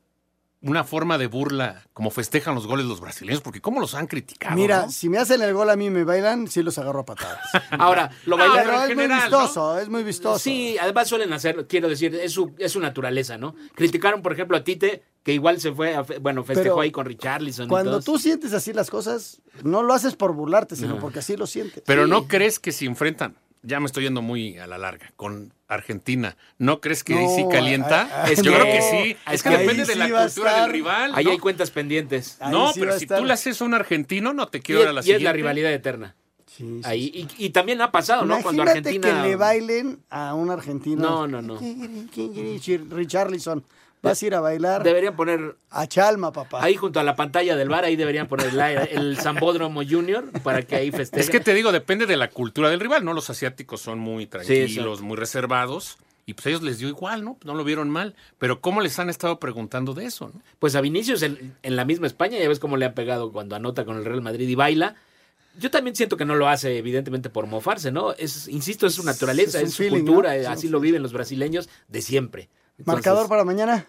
una 0.63 0.84
forma 0.84 1.17
de 1.17 1.26
burla 1.28 1.84
como 1.93 2.12
festejan 2.12 2.54
los 2.56 2.67
goles 2.67 2.86
los 2.86 3.00
brasileños? 3.02 3.41
Porque 3.41 3.62
¿cómo 3.62 3.80
los 3.80 3.95
han 3.95 4.06
criticado? 4.08 4.56
Mira, 4.56 4.84
no? 4.86 4.91
si 4.91 5.10
me 5.10 5.17
hacen 5.17 5.41
el 5.41 5.54
gol 5.54 5.69
a 5.69 5.76
mí 5.76 5.88
y 5.88 5.89
me 5.89 6.04
bailan, 6.04 6.47
sí 6.47 6.62
los 6.62 6.78
agarro 6.78 7.00
a 7.00 7.06
patadas. 7.06 7.39
Ahora, 7.71 8.12
lo 8.26 8.38
bailan 8.38 8.58
pero 8.58 8.69
Pero 8.71 8.78
en 8.84 8.89
es 8.91 8.95
muy 8.95 9.04
general, 9.04 9.32
¿no? 9.32 9.39
vistoso, 9.41 9.80
es 9.80 9.89
muy 9.89 10.04
vistoso. 10.04 10.39
Sí, 10.39 10.78
además 10.80 11.08
suelen 11.08 11.34
hacer, 11.34 11.65
quiero 11.67 11.89
decir, 11.89 12.13
es 12.15 12.32
su, 12.32 12.54
es 12.60 12.71
su 12.71 12.80
naturaleza, 12.80 13.38
¿no? 13.38 13.56
Criticaron, 13.76 14.21
por 14.21 14.34
ejemplo, 14.34 14.56
a 14.58 14.63
Tite, 14.63 15.04
que 15.24 15.34
igual 15.34 15.60
se 15.60 15.71
fue, 15.71 15.95
a 15.95 16.04
fe- 16.04 16.19
bueno, 16.19 16.43
festejó 16.43 16.76
Pero 16.76 16.82
ahí 16.82 16.91
con 16.91 17.06
Richarlison. 17.06 17.65
y 17.65 17.69
Cuando 17.69 17.91
todos. 17.91 18.06
tú 18.06 18.17
sientes 18.19 18.54
así 18.54 18.71
las 18.74 18.89
cosas, 18.89 19.41
no 19.63 19.84
lo 19.84 19.93
haces 19.93 20.15
por 20.15 20.34
burlarte, 20.34 20.76
sino 20.76 20.95
No. 20.95 21.00
porque 21.00 21.19
así 21.19 21.36
lo 21.38 21.47
sientes. 21.47 21.84
Pero 21.86 22.06
Sí. 22.06 22.10
¿no 22.10 22.28
crees 22.28 22.60
que 22.60 22.71
si 22.71 22.86
enfrentan, 22.86 23.36
ya 23.63 23.80
me 23.80 23.86
estoy 23.86 24.04
yendo 24.06 24.21
muy 24.21 24.58
a 24.58 24.67
la 24.67 24.78
larga, 24.78 25.12
con 25.15 25.54
Argentina, 25.67 26.36
¿no 26.58 26.82
crees 26.82 27.04
que 27.04 27.13
ahí 27.13 27.28
sí 27.36 27.43
No, 27.43 27.50
calienta? 27.50 28.02
a- 28.02 28.24
a- 28.26 28.34
Yo 28.34 28.52
no, 28.52 28.58
creo 28.60 28.65
que 28.65 28.82
sí. 28.82 29.17
es 29.28 29.34
Es 29.36 29.43
que 29.43 29.50
que 29.50 29.58
depende 29.58 29.86
de 29.86 29.95
la 29.95 30.06
cultura 30.10 30.26
estar- 30.52 30.62
del 30.63 30.71
rival. 30.71 31.12
Ahí 31.15 31.26
¿no? 31.26 31.32
hay 31.32 31.38
cuentas 31.38 31.71
pendientes. 31.71 32.38
Ahí 32.39 32.52
No, 32.52 32.74
sí 32.74 32.80
pero 32.80 32.97
si 32.97 33.06
estar. 33.06 33.19
tú 33.19 33.26
le 33.26 33.34
haces 33.34 33.62
a 33.62 33.65
un 33.65 33.74
argentino, 33.74 34.34
no 34.34 34.47
te 34.47 34.60
quiero 34.62 34.82
ir 34.82 34.88
a 34.88 34.93
la 34.93 35.02
y 35.06 35.12
es 35.12 35.21
la 35.21 35.32
rivalidad 35.34 35.71
eterna. 35.71 36.15
Sí, 36.47 36.65
sí, 36.65 36.82
Ahí, 36.84 37.28
y, 37.38 37.45
y 37.45 37.50
también 37.52 37.80
ha 37.82 37.91
pasado, 37.93 38.26
¿no? 38.26 38.41
Cuando 38.41 38.63
Imagínate 38.63 38.89
Argentina. 38.89 39.24
que 39.24 39.30
le 39.30 39.36
bailen 39.38 40.00
a 40.10 40.34
un 40.34 40.50
argentino. 40.52 41.02
No, 41.02 41.28
no, 41.28 41.41
no. 41.41 41.58
Richarlison. 42.89 43.63
Vas 44.02 44.22
a 44.22 44.26
ir 44.26 44.34
a 44.34 44.40
bailar 44.40 44.82
Deberían 44.84 45.16
poner 45.16 45.56
a 45.70 45.86
Chalma, 45.88 46.32
papá. 46.32 46.64
ahí 46.64 46.76
junto 46.76 47.00
a 47.00 47.04
la 47.04 47.16
pantalla 47.16 47.56
del 47.56 47.70
bar, 47.70 47.86
ahí 47.86 47.96
deberían 47.96 48.28
poner 48.28 48.48
el, 48.48 48.60
el 48.98 49.18
Zambódromo 49.18 49.82
Junior 49.88 50.32
para 50.44 50.64
que 50.64 50.76
ahí 50.76 50.92
festejen. 50.92 51.20
Es 51.24 51.30
que 51.30 51.40
te 51.40 51.54
digo, 51.54 51.72
depende 51.72 52.08
de 52.08 52.18
la 52.18 52.30
cultura 52.30 52.70
del 52.70 52.80
rival, 52.80 53.06
¿no? 53.06 53.14
Los 53.14 53.30
asiáticos 53.30 53.82
son 53.82 54.00
muy 54.00 54.26
tranquilos, 54.26 55.02
muy 55.02 55.18
reservados. 55.18 55.98
Y 56.26 56.34
pues 56.34 56.46
a 56.46 56.50
ellos 56.50 56.62
les 56.62 56.78
dio 56.78 56.88
igual, 56.88 57.24
¿no? 57.24 57.38
No 57.43 57.56
lo 57.56 57.64
vieron 57.64 57.89
mal. 57.89 58.16
Pero 58.38 58.62
¿cómo 58.62 58.82
les 58.82 58.97
han 58.99 59.10
estado 59.10 59.39
preguntando 59.39 59.93
de 59.93 60.06
eso? 60.06 60.32
¿no? 60.34 60.41
Pues 60.60 60.76
a 60.76 60.82
Vinicius 60.82 61.24
en, 61.24 61.56
en 61.62 61.76
la 61.76 61.84
misma 61.84 62.08
España, 62.08 62.38
ya 62.38 62.47
ves 62.47 62.60
cómo 62.60 62.78
le 62.78 62.86
ha 62.86 62.93
pegado 62.93 63.32
cuando 63.32 63.56
anota 63.56 63.86
con 63.86 63.97
el 63.97 64.06
Real 64.06 64.22
Madrid 64.22 64.47
y 64.47 64.56
baila. 64.56 64.95
Yo 65.60 65.70
también 65.72 65.95
siento 65.95 66.18
que 66.18 66.24
no 66.26 66.36
lo 66.36 66.47
hace, 66.47 66.78
evidentemente, 66.78 67.30
por 67.30 67.47
mofarse, 67.47 67.91
¿no? 67.91 68.14
Es, 68.14 68.47
insisto, 68.47 68.88
es 68.88 68.93
su 68.93 69.04
naturaleza, 69.04 69.60
Es 69.62 69.72
su 69.72 69.78
feeling, 69.84 70.06
cultura, 70.06 70.30
¿no? 70.30 70.36
eh, 70.41 70.47
así 70.47 70.70
lo 70.70 70.80
viven 70.80 71.02
los 71.04 71.12
brasileños 71.12 71.68
de 71.89 72.02
siempre. 72.02 72.49
Entonces, 72.78 73.05
Marcador 73.05 73.30
para 73.30 73.43
mañana. 73.43 73.86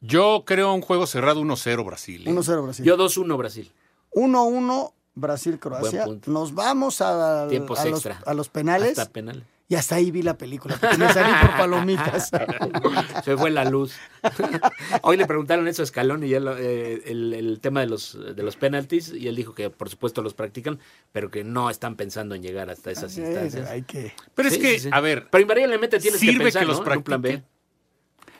Yo 0.00 0.44
creo 0.46 0.72
un 0.72 0.82
juego 0.82 1.06
cerrado 1.06 1.40
1-0 1.40 1.84
Brasil. 1.84 2.26
¿eh? 2.26 2.30
1-0 2.30 2.62
Brasil. 2.62 2.84
Yo 2.84 2.96
2-1 2.96 3.36
Brasil. 3.36 3.72
1-1 4.12 4.92
Brasil-Croacia. 5.14 6.04
Buen 6.04 6.20
punto. 6.20 6.30
Nos 6.30 6.54
vamos 6.54 7.00
a, 7.00 7.42
a 7.42 7.46
los, 7.46 7.84
extra. 7.84 8.20
a 8.24 8.34
los 8.34 8.48
penales. 8.48 8.98
Hasta 8.98 9.12
penal. 9.12 9.44
Y 9.70 9.74
hasta 9.74 9.96
ahí 9.96 10.10
vi 10.10 10.22
la 10.22 10.38
película, 10.38 10.78
porque 10.80 10.96
me 10.96 11.12
salí 11.12 11.30
por 11.42 11.58
palomitas. 11.58 12.30
Se 13.24 13.36
fue 13.36 13.50
la 13.50 13.66
luz. 13.66 13.96
Hoy 15.02 15.18
le 15.18 15.26
preguntaron 15.26 15.68
eso 15.68 15.82
a 15.82 15.84
Escalón 15.84 16.24
y 16.24 16.32
él, 16.32 16.48
eh, 16.56 17.02
el, 17.04 17.34
el 17.34 17.60
tema 17.60 17.80
de 17.80 17.86
los, 17.86 18.16
de 18.34 18.42
los 18.42 18.56
penalties 18.56 19.12
y 19.12 19.28
él 19.28 19.36
dijo 19.36 19.54
que 19.54 19.68
por 19.68 19.90
supuesto 19.90 20.22
los 20.22 20.32
practican, 20.32 20.78
pero 21.12 21.30
que 21.30 21.44
no 21.44 21.68
están 21.68 21.96
pensando 21.96 22.34
en 22.34 22.42
llegar 22.42 22.70
hasta 22.70 22.90
esas 22.90 23.14
instancias. 23.18 23.68
hay 23.68 23.82
que... 23.82 24.14
Pero 24.34 24.48
es 24.48 24.56
que, 24.56 24.78
sí, 24.78 24.80
sí. 24.84 24.88
a 24.90 25.00
ver, 25.00 25.28
Pero 25.28 25.42
invariablemente 25.42 25.98
tienes 25.98 26.18
que 26.18 26.32
pensar 26.32 26.62
que 26.62 26.66
los 26.66 26.80
¿no? 26.80 26.90
en 26.90 26.98
un 26.98 27.04
plan 27.04 27.20
B. 27.20 27.42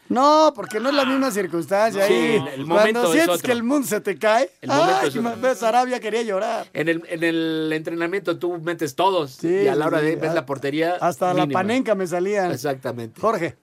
No, 0.08 0.52
porque 0.54 0.80
no 0.80 0.88
es 0.88 0.94
la 0.94 1.04
misma 1.04 1.30
circunstancia. 1.30 2.06
Sí, 2.06 2.12
ahí. 2.12 2.36
el- 2.36 2.48
el 2.48 2.66
momento 2.66 3.00
Cuando 3.00 3.02
es 3.04 3.10
sientes 3.12 3.28
otro. 3.36 3.46
que 3.46 3.52
el 3.52 3.62
mundo 3.62 3.86
se 3.86 4.00
te 4.00 4.18
cae, 4.18 4.50
El 4.62 4.70
ay, 4.70 5.10
ves, 5.40 5.62
Arabia 5.62 6.00
quería 6.00 6.22
llorar. 6.22 6.66
En 6.72 6.88
el, 6.88 7.02
en 7.08 7.22
el 7.24 7.70
entrenamiento 7.72 8.38
tú 8.38 8.58
metes 8.60 8.94
todos 8.94 9.32
Sí, 9.32 9.48
y 9.48 9.68
a 9.68 9.74
la 9.74 9.86
hora 9.86 10.00
de 10.00 10.16
ves 10.16 10.32
la 10.34 10.46
portería. 10.46 10.96
Hasta 11.00 11.34
la 11.34 11.46
panenca 11.46 11.94
me 11.94 12.06
salían. 12.06 12.50
Exactamente. 12.52 13.20
Jorge. 13.20 13.56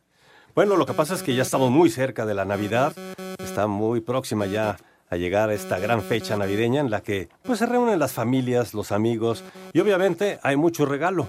Bueno, 0.54 0.78
lo 0.78 0.86
que 0.86 0.94
pasa 0.94 1.16
es 1.16 1.24
que 1.24 1.36
ya 1.36 1.42
estamos 1.42 1.70
muy 1.72 1.90
cerca 1.90 2.26
de 2.26 2.34
la 2.34 2.46
Navidad, 2.46 2.94
está 3.40 3.68
muy 3.68 4.00
próxima 4.00 4.46
ya 4.46 4.78
a 5.10 5.18
llegar 5.18 5.50
a 5.50 5.54
esta 5.54 5.80
gran 5.80 6.02
fecha 6.02 6.38
navideña 6.38 6.80
en 6.80 6.90
la 6.90 7.02
que 7.02 7.28
pues 7.44 7.60
se 7.60 7.66
reúnen 7.66 8.00
las 8.00 8.14
familias, 8.14 8.74
los 8.74 8.92
amigos 8.92 9.44
y 9.74 9.80
obviamente 9.80 10.40
hay 10.44 10.56
mucho 10.56 10.86
regalo. 10.86 11.28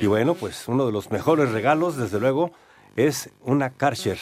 Y 0.00 0.06
bueno, 0.06 0.34
pues 0.34 0.68
uno 0.68 0.86
de 0.86 0.92
los 0.92 1.10
mejores 1.10 1.50
regalos, 1.50 1.96
desde 1.96 2.20
luego, 2.20 2.52
es 2.96 3.30
una 3.42 3.70
Karcher. 3.70 4.18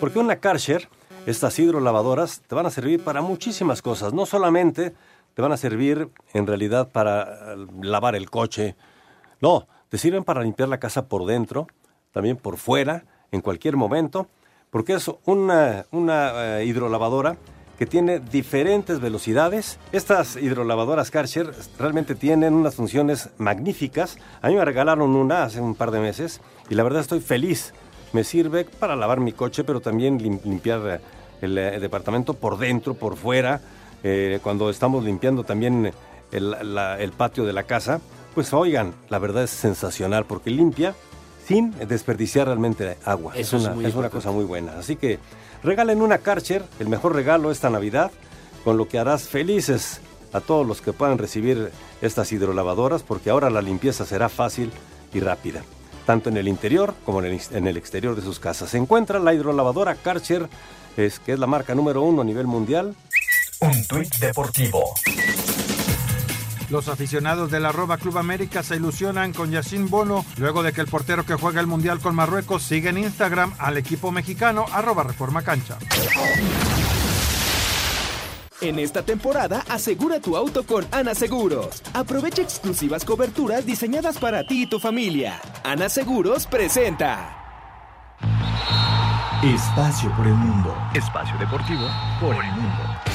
Porque 0.00 0.18
una 0.18 0.36
Karcher, 0.36 0.88
estas 1.26 1.58
hidrolavadoras, 1.58 2.42
te 2.46 2.54
van 2.54 2.66
a 2.66 2.70
servir 2.70 3.02
para 3.02 3.22
muchísimas 3.22 3.82
cosas. 3.82 4.12
No 4.12 4.26
solamente 4.26 4.94
te 5.34 5.42
van 5.42 5.52
a 5.52 5.56
servir 5.56 6.08
en 6.34 6.46
realidad 6.46 6.90
para 6.90 7.54
eh, 7.54 7.66
lavar 7.82 8.14
el 8.14 8.30
coche, 8.30 8.76
no, 9.40 9.66
te 9.88 9.98
sirven 9.98 10.24
para 10.24 10.42
limpiar 10.42 10.68
la 10.68 10.78
casa 10.78 11.08
por 11.08 11.26
dentro, 11.26 11.66
también 12.12 12.36
por 12.36 12.58
fuera, 12.58 13.04
en 13.30 13.40
cualquier 13.40 13.76
momento, 13.76 14.28
porque 14.70 14.94
es 14.94 15.10
una, 15.24 15.86
una 15.90 16.58
eh, 16.58 16.64
hidrolavadora 16.64 17.36
que 17.78 17.86
tiene 17.86 18.20
diferentes 18.20 19.00
velocidades. 19.00 19.78
Estas 19.90 20.36
hidrolavadoras 20.36 21.10
Karcher 21.10 21.52
realmente 21.78 22.14
tienen 22.14 22.54
unas 22.54 22.76
funciones 22.76 23.30
magníficas. 23.38 24.18
A 24.40 24.48
mí 24.48 24.54
me 24.54 24.64
regalaron 24.64 25.16
una 25.16 25.44
hace 25.44 25.60
un 25.60 25.74
par 25.74 25.90
de 25.90 26.00
meses 26.00 26.40
y 26.70 26.74
la 26.74 26.84
verdad 26.84 27.00
estoy 27.00 27.20
feliz. 27.20 27.74
Me 28.12 28.24
sirve 28.24 28.64
para 28.64 28.94
lavar 28.96 29.20
mi 29.20 29.32
coche, 29.32 29.64
pero 29.64 29.80
también 29.80 30.18
lim- 30.20 30.40
limpiar 30.44 30.80
eh, 30.86 31.00
el, 31.40 31.56
eh, 31.58 31.80
departamento 31.80 32.34
por 32.34 32.58
dentro, 32.58 32.94
por 32.94 33.16
fuera. 33.16 33.60
Eh, 34.04 34.38
cuando 34.42 34.68
estamos 34.70 35.04
limpiando 35.04 35.44
también 35.44 35.92
el, 36.30 36.74
la- 36.74 36.98
el 37.00 37.12
patio 37.12 37.44
de 37.44 37.52
la 37.52 37.62
casa, 37.62 38.00
pues 38.34 38.52
oigan, 38.52 38.94
la 39.08 39.18
verdad 39.18 39.44
es 39.44 39.50
sensacional 39.50 40.24
porque 40.26 40.50
limpia 40.50 40.94
sin 41.46 41.72
desperdiciar 41.88 42.46
realmente 42.46 42.96
agua. 43.04 43.32
Eso 43.36 43.56
es 43.56 43.64
una, 43.64 43.88
es 43.88 43.94
una 43.94 44.10
cosa 44.10 44.30
muy 44.30 44.44
buena. 44.44 44.78
Así 44.78 44.96
que 44.96 45.18
regalen 45.62 46.00
una 46.02 46.18
Karcher, 46.18 46.64
el 46.80 46.88
mejor 46.88 47.14
regalo 47.14 47.50
esta 47.50 47.68
Navidad, 47.70 48.10
con 48.64 48.76
lo 48.76 48.86
que 48.88 48.98
harás 48.98 49.24
felices 49.28 50.00
a 50.32 50.40
todos 50.40 50.66
los 50.66 50.80
que 50.80 50.92
puedan 50.92 51.18
recibir 51.18 51.70
estas 52.00 52.32
hidrolavadoras, 52.32 53.02
porque 53.02 53.28
ahora 53.30 53.50
la 53.50 53.60
limpieza 53.60 54.04
será 54.06 54.28
fácil 54.28 54.70
y 55.12 55.20
rápida, 55.20 55.62
tanto 56.06 56.28
en 56.28 56.36
el 56.36 56.48
interior 56.48 56.94
como 57.04 57.22
en 57.22 57.32
el, 57.32 57.40
en 57.50 57.66
el 57.66 57.76
exterior 57.76 58.16
de 58.16 58.22
sus 58.22 58.38
casas. 58.38 58.70
Se 58.70 58.78
encuentra 58.78 59.18
la 59.18 59.34
hidrolavadora 59.34 59.94
Karcher, 59.94 60.48
es, 60.96 61.18
que 61.18 61.32
es 61.32 61.38
la 61.38 61.46
marca 61.46 61.74
número 61.74 62.02
uno 62.02 62.22
a 62.22 62.24
nivel 62.24 62.46
mundial. 62.46 62.94
Un 63.60 63.86
tuit 63.86 64.14
deportivo. 64.16 64.94
Los 66.72 66.88
aficionados 66.88 67.50
del 67.50 67.66
arroba 67.66 67.98
Club 67.98 68.16
América 68.16 68.62
se 68.62 68.76
ilusionan 68.76 69.34
con 69.34 69.50
Yacine 69.50 69.88
Bono 69.88 70.24
luego 70.38 70.62
de 70.62 70.72
que 70.72 70.80
el 70.80 70.86
portero 70.86 71.26
que 71.26 71.34
juega 71.34 71.60
el 71.60 71.66
Mundial 71.66 72.00
con 72.00 72.14
Marruecos 72.14 72.62
sigue 72.62 72.88
en 72.88 72.96
Instagram 72.96 73.52
al 73.58 73.76
equipo 73.76 74.10
mexicano 74.10 74.64
arroba 74.72 75.02
Reforma 75.02 75.42
Cancha. 75.42 75.76
En 78.62 78.78
esta 78.78 79.02
temporada, 79.02 79.64
asegura 79.68 80.20
tu 80.20 80.36
auto 80.36 80.64
con 80.64 80.86
Ana 80.92 81.16
Seguros. 81.16 81.82
Aprovecha 81.94 82.42
exclusivas 82.42 83.04
coberturas 83.04 83.66
diseñadas 83.66 84.18
para 84.18 84.46
ti 84.46 84.62
y 84.62 84.66
tu 84.66 84.78
familia. 84.78 85.40
Ana 85.64 85.88
Seguros 85.88 86.46
presenta. 86.46 87.40
Espacio 89.42 90.14
por 90.16 90.28
el 90.28 90.34
mundo. 90.34 90.72
Espacio 90.94 91.36
deportivo 91.38 91.88
por 92.20 92.36
el 92.36 92.52
mundo. 92.52 93.11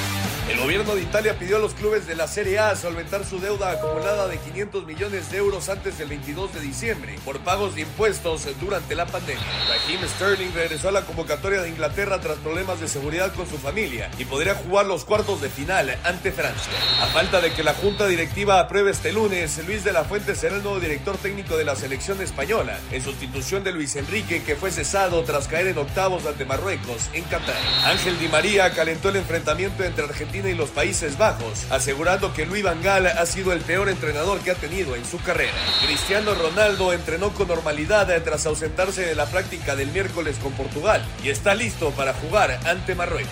El 0.50 0.60
gobierno 0.60 0.96
de 0.96 1.02
Italia 1.02 1.38
pidió 1.38 1.58
a 1.58 1.60
los 1.60 1.74
clubes 1.74 2.08
de 2.08 2.16
la 2.16 2.26
Serie 2.26 2.58
A 2.58 2.74
solventar 2.78 3.26
su 3.26 3.38
deuda 3.38 3.72
acumulada 3.72 4.30
de 4.30 4.38
500 4.38 4.86
millones 4.86 5.30
de 5.30 5.40
euros 5.40 5.68
antes 5.68 5.98
del 5.98 6.08
22 6.08 6.54
de 6.54 6.62
diciembre 6.62 7.20
por 7.26 7.40
pagos 7.40 7.76
de 7.76 7.82
impuestos 7.82 8.48
durante 8.62 8.96
la 8.96 9.06
pandemia. 9.06 9.44
Raheem 9.68 10.08
Sterling 10.08 10.54
regresó 10.56 10.88
a 10.88 10.94
la 10.94 11.02
convocatoria 11.02 11.62
de 11.62 11.68
Inglaterra 11.68 12.22
tras 12.22 12.38
problemas 12.38 12.80
de 12.80 12.88
seguridad 12.88 13.34
con 13.34 13.46
su 13.46 13.58
familia 13.58 14.10
y 14.18 14.24
podría 14.24 14.56
jugar 14.56 14.86
los 14.86 15.04
cuartos 15.04 15.42
de 15.42 15.50
final 15.50 15.94
ante 16.06 16.32
Francia. 16.32 16.72
A 17.02 17.08
falta 17.08 17.42
de 17.42 17.52
que 17.52 17.64
la 17.64 17.74
junta 17.74 18.08
directiva 18.08 18.62
apruebe 18.62 18.92
este 18.92 19.12
lunes, 19.12 19.62
Luis 19.68 19.84
de 19.84 19.92
la 19.92 20.06
Fuente 20.06 20.34
será 20.34 20.56
el 20.56 20.64
nuevo 20.64 20.80
director 20.80 21.18
técnico 21.18 21.58
de 21.58 21.66
la 21.66 21.76
selección 21.76 22.22
española, 22.22 22.80
en 22.94 23.04
sustitución 23.04 23.66
de 23.66 23.74
Luis 23.74 23.98
Enrique 23.98 24.42
que 24.44 24.56
fue 24.56 24.72
cesado 24.72 25.22
tras 25.24 25.50
caer 25.50 25.68
en 25.68 25.78
octavos 25.78 26.26
ante 26.26 26.46
Marruecos 26.46 27.10
en 27.12 27.26
Qatar. 27.26 27.58
Ángel 27.84 28.18
Di 28.18 28.30
María 28.30 28.72
calentó 28.72 29.10
el 29.10 29.18
enfrentamiento 29.18 29.84
entre 29.84 30.06
Argentina 30.06 30.37
y 30.46 30.54
los 30.54 30.70
Países 30.70 31.18
Bajos, 31.18 31.66
asegurando 31.72 32.34
que 32.34 32.46
Luis 32.46 32.64
Van 32.64 32.82
Gaal 32.84 33.08
ha 33.08 33.26
sido 33.26 33.54
el 33.54 33.62
peor 33.62 33.90
entrenador 33.90 34.40
que 34.40 34.52
ha 34.52 34.56
tenido 34.56 34.96
en 34.96 35.06
su 35.06 35.20
carrera. 35.20 35.54
Cristiano 35.86 36.36
Ronaldo 36.36 36.94
entrenó 36.94 37.34
con 37.34 37.48
normalidad 37.48 38.08
tras 38.24 38.46
ausentarse 38.46 39.06
de 39.06 39.16
la 39.16 39.26
práctica 39.26 39.76
del 39.76 39.92
miércoles 39.92 40.38
con 40.42 40.54
Portugal 40.54 41.04
y 41.24 41.30
está 41.30 41.56
listo 41.56 41.92
para 41.92 42.14
jugar 42.14 42.60
ante 42.66 42.94
Marruecos. 42.94 43.32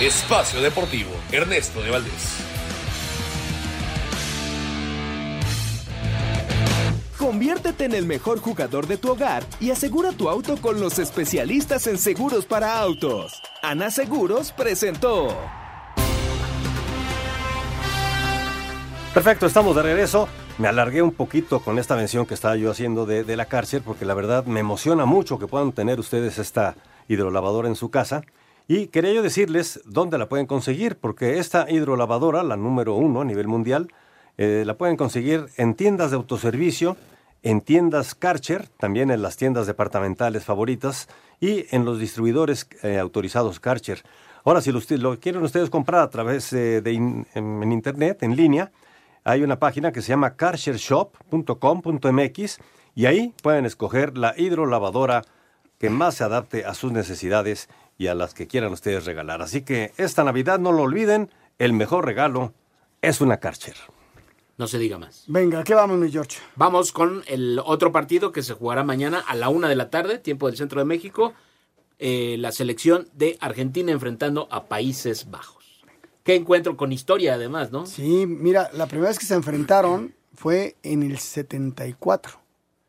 Espacio 0.00 0.60
Deportivo, 0.60 1.10
Ernesto 1.30 1.82
de 1.82 1.90
Valdés. 1.90 2.52
Conviértete 7.18 7.84
en 7.84 7.94
el 7.94 8.04
mejor 8.04 8.40
jugador 8.40 8.88
de 8.88 8.96
tu 8.96 9.12
hogar 9.12 9.44
y 9.60 9.70
asegura 9.70 10.10
tu 10.10 10.28
auto 10.28 10.56
con 10.56 10.80
los 10.80 10.98
especialistas 10.98 11.86
en 11.86 11.96
seguros 11.96 12.46
para 12.46 12.78
autos. 12.78 13.40
Ana 13.62 13.90
Seguros 13.90 14.52
presentó. 14.52 15.61
Perfecto, 19.14 19.44
estamos 19.44 19.76
de 19.76 19.82
regreso. 19.82 20.26
Me 20.56 20.68
alargué 20.68 21.02
un 21.02 21.12
poquito 21.12 21.60
con 21.60 21.78
esta 21.78 21.96
mención 21.96 22.24
que 22.24 22.32
estaba 22.32 22.56
yo 22.56 22.70
haciendo 22.70 23.04
de, 23.04 23.36
la 23.36 23.44
cárcel, 23.44 23.82
porque 23.84 24.06
la 24.06 24.14
verdad 24.14 24.46
me 24.46 24.60
emociona 24.60 25.04
mucho 25.04 25.38
que 25.38 25.46
puedan 25.46 25.72
tener 25.72 26.00
ustedes 26.00 26.38
esta 26.38 26.76
hidrolavadora 27.08 27.68
en 27.68 27.76
su 27.76 27.90
casa. 27.90 28.22
Y 28.68 28.86
quería 28.86 29.12
yo 29.12 29.22
decirles 29.22 29.82
dónde 29.84 30.16
la 30.16 30.30
pueden 30.30 30.46
conseguir, 30.46 30.96
porque 30.96 31.38
esta 31.38 31.70
hidrolavadora, 31.70 32.42
la 32.42 32.56
número 32.56 32.94
uno 32.94 33.20
a 33.20 33.26
nivel 33.26 33.48
mundial, 33.48 33.88
eh, 34.38 34.62
la 34.64 34.78
pueden 34.78 34.96
conseguir 34.96 35.48
en 35.58 35.74
tiendas 35.74 36.10
de 36.10 36.16
autoservicio, 36.16 36.96
en 37.42 37.60
tiendas 37.60 38.14
Karcher, 38.14 38.68
también 38.78 39.10
en 39.10 39.20
las 39.20 39.36
tiendas 39.36 39.66
departamentales 39.66 40.42
favoritas 40.42 41.06
y 41.38 41.66
en 41.70 41.84
los 41.84 41.98
distribuidores 41.98 42.66
eh, 42.82 42.96
autorizados 42.96 43.60
Karcher. 43.60 44.04
Ahora, 44.42 44.62
si 44.62 44.72
lo, 44.72 45.20
quieren 45.20 45.42
ustedes 45.42 45.68
comprar 45.68 46.00
a 46.00 46.08
través 46.08 46.50
eh, 46.54 46.80
de 46.80 46.94
en 46.94 47.72
internet, 47.72 48.22
en 48.22 48.36
línea, 48.36 48.72
hay 49.24 49.42
una 49.42 49.58
página 49.58 49.92
que 49.92 50.02
se 50.02 50.08
llama 50.08 50.36
karchershop.com.mx 50.36 52.58
y 52.94 53.06
ahí 53.06 53.34
pueden 53.42 53.66
escoger 53.66 54.18
la 54.18 54.34
hidrolavadora 54.36 55.22
que 55.78 55.90
más 55.90 56.16
se 56.16 56.24
adapte 56.24 56.64
a 56.64 56.74
sus 56.74 56.92
necesidades 56.92 57.68
y 57.98 58.08
a 58.08 58.14
las 58.14 58.34
que 58.34 58.46
quieran 58.46 58.72
ustedes 58.72 59.04
regalar. 59.04 59.42
Así 59.42 59.62
que 59.62 59.92
esta 59.96 60.24
Navidad 60.24 60.58
no 60.58 60.72
lo 60.72 60.82
olviden, 60.82 61.30
el 61.58 61.72
mejor 61.72 62.04
regalo 62.04 62.52
es 63.00 63.20
una 63.20 63.38
Karcher. 63.38 63.76
No 64.58 64.66
se 64.66 64.78
diga 64.78 64.98
más. 64.98 65.24
Venga, 65.26 65.64
¿qué 65.64 65.74
vamos, 65.74 65.98
mi 65.98 66.10
George? 66.10 66.38
Vamos 66.56 66.92
con 66.92 67.22
el 67.26 67.60
otro 67.64 67.90
partido 67.90 68.32
que 68.32 68.42
se 68.42 68.54
jugará 68.54 68.84
mañana 68.84 69.18
a 69.18 69.34
la 69.34 69.48
una 69.48 69.68
de 69.68 69.76
la 69.76 69.90
tarde, 69.90 70.18
tiempo 70.18 70.46
del 70.46 70.56
centro 70.56 70.80
de 70.80 70.84
México. 70.84 71.32
eh, 72.04 72.36
la 72.38 72.50
selección 72.50 73.08
de 73.12 73.38
Argentina 73.40 73.92
enfrentando 73.92 74.48
a 74.50 74.64
Países 74.64 75.30
Bajos. 75.30 75.61
Qué 76.22 76.34
encuentro 76.36 76.76
con 76.76 76.92
historia, 76.92 77.34
además, 77.34 77.72
¿no? 77.72 77.86
Sí, 77.86 78.26
mira, 78.26 78.70
la 78.72 78.86
primera 78.86 79.08
vez 79.08 79.18
que 79.18 79.26
se 79.26 79.34
enfrentaron 79.34 80.14
fue 80.34 80.76
en 80.82 81.02
el 81.02 81.18
74. 81.18 82.40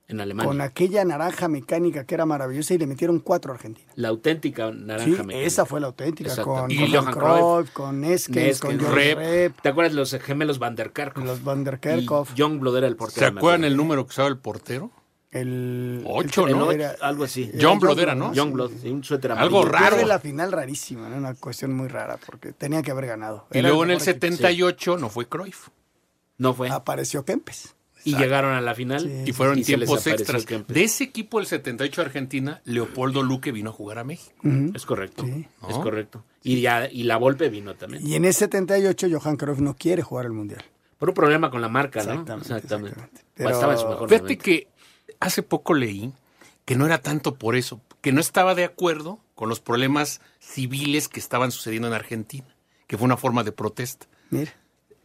En 0.10 0.20
Alemania. 0.20 0.48
Con 0.50 0.60
aquella 0.62 1.04
naranja 1.06 1.48
mecánica 1.48 2.04
que 2.06 2.14
era 2.14 2.26
maravillosa 2.26 2.74
y 2.74 2.78
le 2.78 2.86
metieron 2.86 3.20
cuatro 3.20 3.52
a 3.52 3.56
Argentina. 3.56 3.90
La 3.96 4.10
auténtica 4.10 4.70
naranja 4.72 5.06
Sí, 5.06 5.12
mecánica. 5.12 5.40
esa 5.40 5.66
fue 5.66 5.80
la 5.80 5.88
auténtica, 5.88 6.30
Exacto. 6.30 6.52
con, 6.52 6.70
Y 6.72 6.92
con 6.92 7.06
Cruyff. 7.06 7.72
Con 7.72 8.02
Neskens, 8.02 8.60
con 8.60 8.78
Rep. 8.78 9.18
Rep, 9.18 9.62
¿Te 9.62 9.70
acuerdas 9.70 9.94
de 9.94 10.00
los 10.00 10.12
gemelos 10.22 10.60
Van 10.60 10.76
der 10.76 10.92
Kerkhoff? 10.92 11.24
los 11.26 11.44
Van 11.44 11.64
der 11.64 11.80
Kerkhoff. 11.80 12.32
Y 12.36 12.42
John 12.42 12.60
Bloder 12.60 12.84
el 12.84 12.92
¿Se 12.94 12.98
portero. 12.98 13.32
me 13.32 13.40
acuerdan 13.40 13.64
el 13.64 13.78
número 13.78 14.06
que 14.06 14.10
usaba 14.10 14.28
el 14.28 14.38
portero? 14.38 14.92
El, 15.34 16.04
Ocho, 16.06 16.48
el- 16.48 16.58
¿no? 16.58 16.72
era- 16.72 16.96
Algo 17.02 17.24
así. 17.24 17.50
era 17.52 17.60
Youngblood 17.60 18.00
era, 18.00 18.16
¿no? 18.16 18.34
Sí, 18.34 18.90
un 18.90 19.04
suéter 19.04 19.32
Algo 19.32 19.66
raro. 19.66 19.96
Pierde 19.96 20.06
la 20.08 20.20
final 20.20 20.52
rarísima, 20.52 21.10
¿no? 21.10 21.18
una 21.18 21.34
cuestión 21.34 21.74
muy 21.74 21.88
rara, 21.88 22.18
porque 22.26 22.52
tenía 22.54 22.82
que 22.84 22.92
haber 22.92 23.08
ganado. 23.08 23.48
Y 23.52 23.58
Era 23.58 23.70
luego 23.70 23.84
en 23.84 23.92
el 23.92 23.98
mejor 23.98 24.10
equipo. 24.10 24.26
78 24.28 24.98
no 24.98 25.10
fue 25.10 25.28
Cruyff. 25.28 25.70
No 26.38 26.54
fue. 26.54 26.70
Apareció 26.70 27.26
Kempes. 27.26 27.76
Y 28.06 28.18
llegaron 28.18 28.54
a 28.54 28.60
la 28.60 28.76
final. 28.76 29.24
Y 29.26 29.32
fueron 29.32 29.62
tiempos 29.64 30.06
extras. 30.08 30.46
Kempes. 30.46 30.74
De 30.76 30.84
ese 30.84 31.06
equipo 31.06 31.38
del 31.40 31.48
78 31.48 32.02
de 32.02 32.06
Argentina, 32.06 32.62
Leopoldo 32.66 33.24
Luque 33.24 33.52
vino 33.54 33.70
a 33.70 33.74
jugar 33.74 33.98
a 34.00 34.04
México. 34.04 34.36
Es 34.74 34.86
correcto. 34.86 35.24
Es 35.26 35.48
¿No? 35.78 35.82
correcto. 35.82 36.24
Y, 36.44 36.60
ya, 36.60 36.90
y 36.92 37.04
la 37.04 37.16
Volpe 37.18 37.50
vino 37.50 37.76
también. 37.76 38.06
Y 38.06 38.16
en 38.16 38.26
ese 38.26 38.40
78 38.40 39.08
Johan 39.10 39.38
Cruyff 39.38 39.60
no 39.60 39.76
quiere 39.78 40.02
jugar 40.04 40.26
el 40.26 40.34
Mundial. 40.34 40.64
Por 40.98 41.10
un 41.10 41.16
problema 41.16 41.50
con 41.50 41.62
la 41.62 41.70
marca, 41.70 42.04
¿no? 42.04 42.12
Exactamente, 42.12 42.54
Exactamente. 42.56 43.00
Pero- 43.36 43.50
Estaba 43.52 43.74
en 43.74 43.80
su 43.80 43.88
mejor 43.88 44.10
Fíjate 44.10 44.24
momento. 44.24 44.44
que 44.44 44.68
hace 45.20 45.44
poco 45.44 45.74
leí 45.74 46.14
que 46.66 46.76
no 46.76 46.86
era 46.86 47.02
tanto 47.02 47.36
por 47.36 47.56
eso, 47.56 47.82
que 48.02 48.12
no 48.12 48.22
estaba 48.22 48.56
de 48.56 48.64
acuerdo 48.64 49.20
con 49.36 49.50
los 49.50 49.60
problemas 49.60 50.22
civiles 50.40 51.08
que 51.08 51.20
estaban 51.20 51.52
sucediendo 51.52 51.88
en 51.88 51.94
Argentina, 51.94 52.48
que 52.88 52.98
fue 52.98 53.06
una 53.06 53.18
forma 53.18 53.44
de 53.44 53.52
protesta. 53.52 54.08
Mira. 54.30 54.54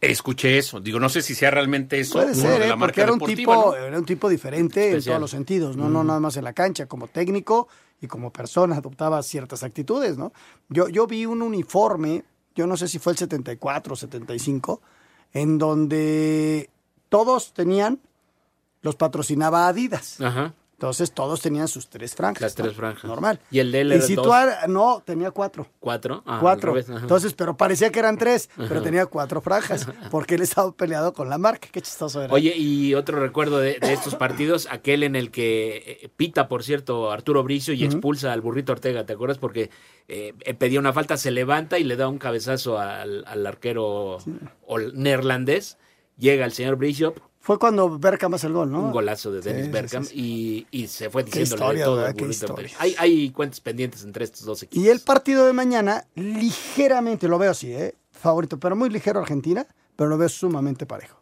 Escuché 0.01 0.57
eso, 0.57 0.79
digo, 0.79 0.97
no 0.99 1.09
sé 1.09 1.21
si 1.21 1.35
sea 1.35 1.51
realmente 1.51 1.99
eso. 1.99 2.13
Puede 2.13 2.33
ser, 2.33 2.59
de 2.59 2.65
¿eh? 2.65 2.69
la 2.69 2.77
marca 2.77 2.85
porque 2.85 3.01
era 3.01 3.11
un, 3.11 3.19
tipo, 3.19 3.53
¿no? 3.53 3.75
era 3.75 3.97
un 3.97 4.05
tipo 4.05 4.29
diferente 4.29 4.91
en 4.93 5.03
todos 5.03 5.19
los 5.19 5.31
sentidos, 5.31 5.75
¿no? 5.75 5.89
no 5.89 6.05
nada 6.05 6.21
más 6.21 6.37
en 6.37 6.45
la 6.45 6.53
cancha, 6.53 6.85
como 6.85 7.09
técnico 7.09 7.67
y 7.99 8.07
como 8.07 8.31
persona 8.31 8.77
adoptaba 8.77 9.21
ciertas 9.23 9.61
actitudes, 9.63 10.17
¿no? 10.17 10.31
Yo, 10.69 10.87
yo 10.87 11.05
vi 11.05 11.25
un 11.25 11.41
uniforme, 11.41 12.23
yo 12.55 12.65
no 12.65 12.77
sé 12.77 12.87
si 12.87 12.97
fue 12.97 13.11
el 13.11 13.17
74 13.17 13.93
o 13.93 13.95
75, 13.97 14.81
en 15.33 15.57
donde 15.57 16.69
todos 17.09 17.53
tenían, 17.53 17.99
los 18.81 18.95
patrocinaba 18.95 19.67
Adidas. 19.67 20.19
Ajá. 20.21 20.53
Entonces 20.73 21.11
todos 21.11 21.41
tenían 21.41 21.67
sus 21.67 21.89
tres 21.89 22.15
franjas. 22.15 22.41
Las 22.41 22.55
tres 22.55 22.73
franjas. 22.73 23.03
Normal. 23.03 23.41
Y 23.51 23.59
el 23.59 23.69
de 23.73 23.81
él 23.81 23.91
Y 23.91 23.95
era 23.95 24.01
si 24.05 24.15
dos. 24.15 24.25
tú 24.25 24.33
era- 24.33 24.65
no, 24.67 25.03
tenía 25.05 25.29
cuatro. 25.31 25.67
¿Cuatro? 25.77 26.23
Ah, 26.25 26.37
cuatro. 26.39 26.73
Entonces, 26.77 27.33
pero 27.33 27.57
parecía 27.57 27.91
que 27.91 27.99
eran 27.99 28.17
tres, 28.17 28.49
pero 28.55 28.81
tenía 28.81 29.05
cuatro 29.05 29.41
franjas, 29.41 29.85
porque 30.09 30.35
él 30.35 30.41
estaba 30.41 30.71
peleado 30.71 31.11
con 31.11 31.29
la 31.29 31.37
marca. 31.37 31.67
Qué 31.69 31.81
chistoso 31.81 32.23
era. 32.23 32.33
Oye, 32.33 32.53
y 32.55 32.93
otro 32.93 33.19
recuerdo 33.19 33.59
de, 33.59 33.77
de 33.77 33.91
estos 33.91 34.15
partidos, 34.15 34.69
aquel 34.71 35.03
en 35.03 35.17
el 35.17 35.31
que 35.31 35.99
eh, 36.01 36.09
pita, 36.15 36.47
por 36.47 36.63
cierto, 36.63 37.11
Arturo 37.11 37.43
Bricio 37.43 37.73
y 37.73 37.83
expulsa 37.83 38.31
al 38.31 38.39
burrito 38.39 38.71
Ortega, 38.71 39.05
¿te 39.05 39.11
acuerdas? 39.11 39.37
Porque 39.37 39.69
eh, 40.07 40.33
pedía 40.57 40.79
una 40.79 40.93
falta, 40.93 41.17
se 41.17 41.31
levanta 41.31 41.77
y 41.77 41.83
le 41.83 41.97
da 41.97 42.07
un 42.07 42.19
cabezazo 42.19 42.79
al, 42.79 43.25
al 43.27 43.45
arquero 43.45 44.19
neerlandés. 44.93 45.77
Llega 46.17 46.45
el 46.45 46.51
señor 46.53 46.75
Bricio, 46.75 47.15
Fue 47.41 47.57
cuando 47.57 47.97
Berkham 47.97 48.33
hace 48.33 48.47
el 48.47 48.53
gol, 48.53 48.71
¿no? 48.71 48.81
un 48.81 48.91
golazo 48.91 49.31
de 49.31 49.41
Dennis 49.41 49.91
Sí, 49.91 49.97
sí, 50.03 50.13
Y, 50.13 50.67
y 50.71 50.87
se 50.87 51.09
fue 51.09 51.23
diciéndole 51.23 51.79
de 51.79 51.83
todo 51.85 52.55
Qué. 52.55 52.69
Hay, 52.79 52.95
hay 52.97 53.29
cuentas 53.31 53.61
pendientes 53.61 54.03
entre 54.03 54.25
estos 54.25 54.43
dos 54.45 54.63
equipos. 54.63 54.85
Y 54.85 54.89
el 54.89 54.99
partido 54.99 55.45
de 55.45 55.53
mañana, 55.53 56.05
ligeramente, 56.15 57.27
lo 57.27 57.39
veo 57.39 57.51
así, 57.51 57.71
¿eh? 57.71 57.95
Favorito, 58.11 58.59
pero 58.59 58.75
muy 58.75 58.89
ligero 58.89 59.21
Argentina, 59.21 59.65
pero 59.95 60.09
lo 60.09 60.17
veo 60.17 60.29
sumamente 60.29 60.85
parejo. 60.85 61.19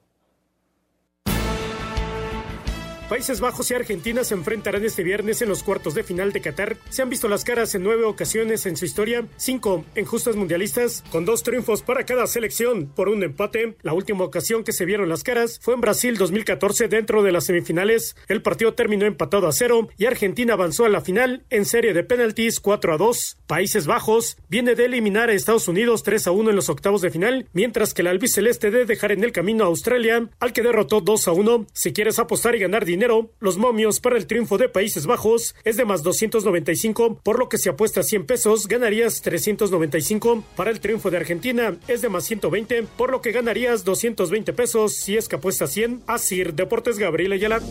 Países 3.10 3.40
Bajos 3.40 3.72
y 3.72 3.74
Argentina 3.74 4.26
se 4.26 4.34
enfrentarán 4.34 4.84
este 4.84 5.02
viernes 5.02 5.42
en 5.42 5.48
los 5.48 5.64
cuartos 5.64 5.94
de 5.94 6.04
final 6.04 6.34
de 6.34 6.42
Qatar. 6.42 6.76
Se 6.90 7.02
han 7.02 7.10
visto 7.10 7.30
las 7.30 7.46
caras 7.46 7.74
en 7.74 7.84
nueve 7.84 8.04
ocasiones 8.04 8.66
en 8.66 8.76
su 8.76 8.84
historia, 8.84 9.26
cinco 9.38 9.86
en 9.96 10.04
justas 10.04 10.36
mundialistas, 10.36 11.06
con 11.10 11.24
dos 11.24 11.42
triunfos 11.42 11.84
para 11.84 12.06
cada 12.06 12.28
selección 12.28 12.88
por 12.88 13.08
un 13.08 13.24
empate. 13.24 13.78
La 13.82 13.94
última 13.94 14.26
ocasión 14.26 14.66
que 14.66 14.74
se 14.74 14.84
vieron 14.84 15.08
las 15.08 15.24
caras 15.24 15.58
fue 15.62 15.74
en 15.74 15.80
Brasil 15.80 16.18
2014 16.18 16.90
dentro 16.90 17.24
de 17.24 17.32
las 17.32 17.46
semifinales. 17.46 18.18
El 18.28 18.42
partido 18.42 18.74
terminó 18.74 19.06
empatado 19.06 19.48
a 19.48 19.54
cero 19.54 19.88
y 19.98 20.06
Argentina 20.06 20.56
avanzó 20.56 20.84
a 20.84 20.90
la 20.90 21.00
final 21.00 21.46
en 21.50 21.64
serie 21.64 21.94
de 21.94 22.04
penaltis 22.04 22.60
4 22.60 22.94
a 22.94 22.98
2. 22.98 23.38
Países 23.48 23.86
Bajos 23.88 24.36
viene 24.50 24.76
de 24.76 24.84
eliminar 24.84 25.30
a 25.30 25.34
Estados 25.34 25.70
Unidos 25.70 26.04
3 26.04 26.28
a 26.28 26.32
1 26.32 26.50
en 26.50 26.56
los 26.58 26.68
octavos 26.68 27.02
de 27.02 27.12
final, 27.12 27.48
mientras 27.54 27.94
que 27.94 28.02
el 28.02 28.08
albiceleste 28.08 28.70
de 28.70 28.84
dejar 28.84 29.14
en 29.14 29.24
el 29.24 29.32
camino 29.32 29.64
a 29.64 29.68
Australia, 29.68 30.30
al 30.42 30.52
que 30.52 30.62
derrotó 30.62 31.00
2 31.00 31.30
a 31.30 31.32
1. 31.32 31.68
Si 31.72 31.94
quieres 31.94 32.20
apostar 32.20 32.54
y 32.56 32.60
ganar 32.60 32.84
dinero, 32.84 32.97
los 33.40 33.58
momios 33.58 34.00
para 34.00 34.18
el 34.18 34.26
triunfo 34.26 34.58
de 34.58 34.70
Países 34.70 35.06
Bajos 35.06 35.56
es 35.64 35.78
de 35.78 35.86
más 35.86 36.04
295, 36.04 37.20
por 37.22 37.38
lo 37.38 37.50
que 37.50 37.58
si 37.58 37.70
apuestas 37.70 38.08
100 38.08 38.26
pesos 38.26 38.68
ganarías 38.68 39.22
395. 39.22 40.44
Para 40.56 40.72
el 40.72 40.80
triunfo 40.80 41.12
de 41.12 41.18
Argentina 41.18 41.78
es 41.88 42.02
de 42.02 42.10
más 42.10 42.24
120, 42.26 42.84
por 42.98 43.12
lo 43.12 43.22
que 43.22 43.32
ganarías 43.32 43.84
220 43.84 44.54
pesos 44.54 44.96
si 44.96 45.18
es 45.18 45.28
que 45.28 45.36
apuestas 45.36 45.72
100. 45.72 46.02
Asir 46.08 46.54
Deportes 46.54 46.98
Gabriel 46.98 47.34
Ayala. 47.34 47.62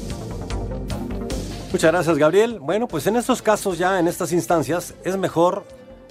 Muchas 1.73 1.93
gracias, 1.93 2.17
Gabriel. 2.17 2.59
Bueno, 2.61 2.87
pues 2.87 3.07
en 3.07 3.17
estos 3.17 3.43
casos, 3.43 3.79
ya 3.79 3.99
en 3.99 4.09
estas 4.09 4.33
instancias, 4.33 4.95
es 5.05 5.17
mejor 5.17 5.65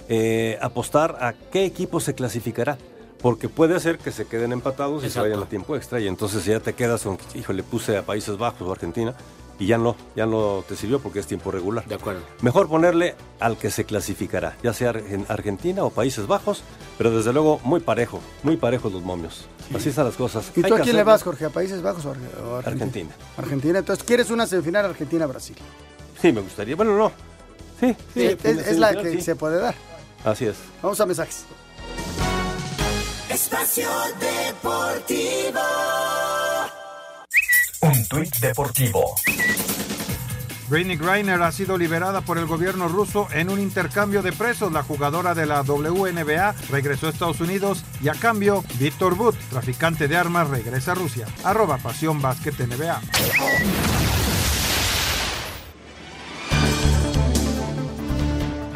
eh, 0.08 0.58
apostar 0.60 1.16
a 1.20 1.34
qué 1.50 1.64
equipo 1.64 2.00
se 2.00 2.14
clasificará. 2.14 2.78
Porque 3.26 3.48
puede 3.48 3.80
ser 3.80 3.98
que 3.98 4.12
se 4.12 4.26
queden 4.26 4.52
empatados 4.52 5.02
y 5.02 5.10
se 5.10 5.18
vayan 5.18 5.42
a 5.42 5.46
tiempo 5.46 5.74
extra. 5.74 5.98
Y 5.98 6.06
entonces 6.06 6.44
ya 6.44 6.60
te 6.60 6.74
quedas 6.74 7.02
con, 7.02 7.18
híjole, 7.34 7.64
puse 7.64 7.96
a 7.96 8.02
Países 8.06 8.38
Bajos 8.38 8.62
o 8.68 8.70
Argentina. 8.70 9.16
Y 9.58 9.66
ya 9.66 9.78
no, 9.78 9.96
ya 10.14 10.26
no 10.26 10.62
te 10.68 10.76
sirvió 10.76 11.00
porque 11.00 11.18
es 11.18 11.26
tiempo 11.26 11.50
regular. 11.50 11.84
De 11.86 11.96
acuerdo. 11.96 12.20
Mejor 12.40 12.68
ponerle 12.68 13.16
al 13.40 13.56
que 13.58 13.72
se 13.72 13.84
clasificará, 13.84 14.56
ya 14.62 14.72
sea 14.72 14.90
en 14.90 15.26
Argentina 15.28 15.82
o 15.82 15.90
Países 15.90 16.28
Bajos, 16.28 16.62
pero 16.98 17.10
desde 17.10 17.32
luego 17.32 17.58
muy 17.64 17.80
parejo, 17.80 18.20
muy 18.44 18.56
parejos 18.56 18.92
los 18.92 19.02
momios. 19.02 19.46
Así 19.74 19.88
están 19.88 20.04
las 20.04 20.14
cosas. 20.14 20.52
¿Y 20.54 20.60
Hay 20.62 20.70
tú 20.70 20.76
a 20.76 20.80
quién 20.80 20.94
le 20.94 21.02
vas, 21.02 21.24
Jorge? 21.24 21.46
¿A 21.46 21.50
Países 21.50 21.82
Bajos 21.82 22.06
o, 22.06 22.12
Ar- 22.12 22.16
o 22.46 22.56
Argentina? 22.58 22.84
Argentina. 22.84 23.10
Argentina. 23.38 23.78
Entonces, 23.80 24.04
¿quieres 24.04 24.30
una 24.30 24.46
semifinal 24.46 24.84
Argentina-Brasil? 24.84 25.56
Sí, 26.22 26.30
me 26.30 26.42
gustaría. 26.42 26.76
Bueno, 26.76 26.96
no. 26.96 27.10
Sí, 27.80 27.88
Sí, 28.14 28.28
sí, 28.38 28.38
es, 28.44 28.66
es 28.68 28.78
la 28.78 28.94
que 28.94 29.10
sí. 29.14 29.20
se 29.20 29.34
puede 29.34 29.58
dar. 29.58 29.74
Así 30.24 30.44
es. 30.44 30.56
Vamos 30.80 31.00
a 31.00 31.06
mensajes. 31.06 31.44
Espacio 33.36 33.90
Deportivo. 34.18 35.60
Un 37.82 38.08
tuit 38.08 38.34
deportivo. 38.38 39.14
Britney 40.70 40.96
Griner 40.96 41.42
ha 41.42 41.52
sido 41.52 41.76
liberada 41.76 42.22
por 42.22 42.38
el 42.38 42.46
gobierno 42.46 42.88
ruso 42.88 43.28
en 43.32 43.50
un 43.50 43.60
intercambio 43.60 44.22
de 44.22 44.32
presos. 44.32 44.72
La 44.72 44.82
jugadora 44.82 45.34
de 45.34 45.44
la 45.44 45.60
WNBA 45.60 46.54
regresó 46.70 47.08
a 47.08 47.10
Estados 47.10 47.42
Unidos 47.42 47.84
y 48.02 48.08
a 48.08 48.14
cambio, 48.14 48.64
Víctor 48.78 49.16
Butt, 49.16 49.36
traficante 49.50 50.08
de 50.08 50.16
armas, 50.16 50.48
regresa 50.48 50.92
a 50.92 50.94
Rusia. 50.94 51.26
Arroba 51.44 51.76
Pasión 51.76 52.22
Básquet 52.22 52.58
NBA. 52.58 53.02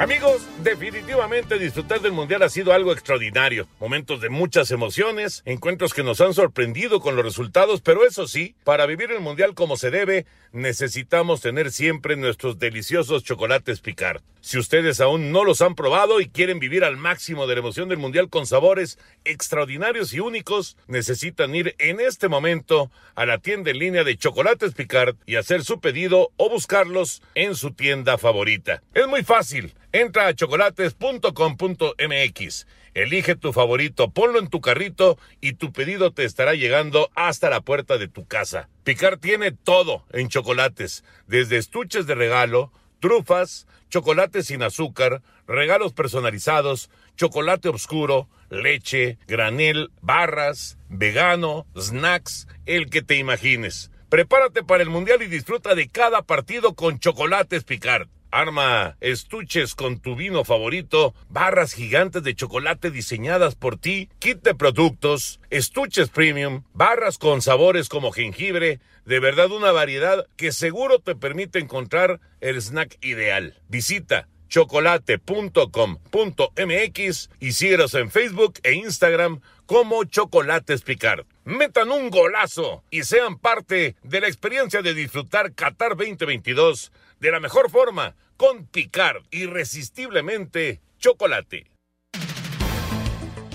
Amigos, 0.01 0.41
definitivamente 0.63 1.59
disfrutar 1.59 2.01
del 2.01 2.13
Mundial 2.13 2.43
ha 2.43 2.49
sido 2.49 2.73
algo 2.73 2.91
extraordinario. 2.91 3.69
Momentos 3.79 4.23
de 4.23 4.31
muchas 4.31 4.71
emociones, 4.71 5.43
encuentros 5.45 5.93
que 5.93 6.03
nos 6.03 6.23
han 6.23 6.33
sorprendido 6.33 7.01
con 7.01 7.17
los 7.17 7.25
resultados, 7.27 7.83
pero 7.83 8.07
eso 8.07 8.27
sí, 8.27 8.55
para 8.65 8.87
vivir 8.87 9.11
el 9.11 9.21
Mundial 9.21 9.55
como 9.55 9.77
se 9.77 9.91
debe, 9.91 10.25
necesitamos 10.53 11.41
tener 11.41 11.71
siempre 11.71 12.17
nuestros 12.17 12.59
deliciosos 12.59 13.25
chocolates 13.25 13.81
picar. 13.81 14.21
Si 14.41 14.59
ustedes 14.59 15.01
aún 15.01 15.33
no 15.33 15.45
los 15.45 15.61
han 15.61 15.75
probado 15.75 16.21
y 16.21 16.29
quieren 16.29 16.59
vivir 16.59 16.85
al 16.85 16.97
máximo 16.97 17.47
de 17.47 17.55
la 17.55 17.61
emoción 17.61 17.89
del 17.89 17.99
Mundial 17.99 18.31
con 18.31 18.47
sabores 18.47 18.99
extraordinarios 19.25 20.15
y 20.15 20.21
únicos, 20.21 20.77
necesitan 20.87 21.55
ir 21.55 21.75
en 21.79 22.01
este 22.01 22.29
momento 22.29 22.91
a 23.15 23.27
la 23.27 23.39
tienda 23.39 23.71
en 23.71 23.79
línea 23.79 24.05
de 24.05 24.17
Chocolates 24.17 24.73
Picard 24.73 25.17
y 25.27 25.37
hacer 25.37 25.63
su 25.63 25.81
pedido 25.81 26.31
o 26.37 26.49
buscarlos 26.49 27.23
en 27.35 27.55
su 27.55 27.73
tienda 27.73 28.19
favorita. 28.19 28.83
Es 28.95 29.07
muy 29.07 29.23
fácil. 29.23 29.75
Entra 29.93 30.29
a 30.29 30.35
chocolates.com.mx. 30.35 32.67
Elige 32.95 33.37
tu 33.37 33.53
favorito, 33.53 34.11
ponlo 34.11 34.39
en 34.39 34.49
tu 34.49 34.61
carrito 34.61 35.19
y 35.41 35.55
tu 35.55 35.73
pedido 35.73 36.13
te 36.13 36.25
estará 36.25 36.55
llegando 36.55 37.11
hasta 37.15 37.51
la 37.51 37.61
puerta 37.61 37.99
de 37.99 38.09
tu 38.09 38.27
casa. 38.27 38.69
Picar 38.85 39.19
tiene 39.19 39.53
todo 39.53 40.05
en 40.13 40.29
chocolates, 40.29 41.05
desde 41.27 41.57
estuches 41.57 42.07
de 42.07 42.15
regalo, 42.15 42.73
trufas, 42.99 43.67
chocolate 43.91 44.43
sin 44.43 44.63
azúcar, 44.63 45.23
regalos 45.47 45.93
personalizados, 45.93 46.91
chocolate 47.17 47.69
oscuro, 47.69 48.29
leche, 48.51 49.19
granel, 49.29 49.91
barras, 50.01 50.79
vegano, 50.89 51.67
snacks, 51.79 52.49
el 52.67 52.91
que 52.91 53.03
te 53.03 53.17
imagines. 53.17 53.91
Prepárate 54.09 54.65
para 54.65 54.83
el 54.83 54.91
Mundial 54.91 55.23
y 55.23 55.27
disfruta 55.27 55.77
de 55.77 55.89
cada 55.89 56.23
partido 56.23 56.75
con 56.75 56.99
Chocolates 56.99 57.63
Picard. 57.63 58.09
Arma 58.31 58.97
estuches 59.01 59.75
con 59.75 59.99
tu 59.99 60.15
vino 60.15 60.45
favorito, 60.45 61.15
barras 61.29 61.73
gigantes 61.73 62.23
de 62.23 62.35
chocolate 62.35 62.91
diseñadas 62.91 63.57
por 63.57 63.77
ti, 63.77 64.09
kit 64.19 64.43
de 64.43 64.55
productos, 64.55 65.41
estuches 65.51 66.11
premium, 66.11 66.63
barras 66.73 67.19
con 67.19 67.43
sabores 67.43 67.89
como 67.89 68.13
jengibre, 68.13 68.81
de 69.05 69.21
verdad 69.21 69.51
una 69.51 69.73
variedad 69.73 70.27
que 70.37 70.53
seguro 70.53 71.01
te 71.01 71.17
permite 71.17 71.59
encontrar 71.59 72.21
el 72.41 72.61
snack 72.61 72.99
ideal. 73.03 73.59
Visita 73.69 74.29
chocolate.com.mx 74.51 77.31
y 77.41 77.53
síguenos 77.53 77.95
en 77.95 78.11
Facebook 78.11 78.61
e 78.63 78.75
Instagram 78.75 79.41
como 79.65 80.05
Chocolates 80.05 80.83
Picard. 80.83 81.25
Metan 81.45 81.91
un 81.91 82.11
golazo 82.11 82.85
y 82.91 83.05
sean 83.05 83.39
parte 83.39 83.97
de 84.03 84.21
la 84.21 84.27
experiencia 84.27 84.83
de 84.83 84.93
disfrutar 84.95 85.55
Qatar 85.55 85.97
2022 85.97 86.93
de 87.21 87.31
la 87.31 87.41
mejor 87.41 87.71
forma 87.71 88.17
con 88.37 88.67
Picard, 88.67 89.23
irresistiblemente 89.31 90.81
chocolate. 90.99 91.71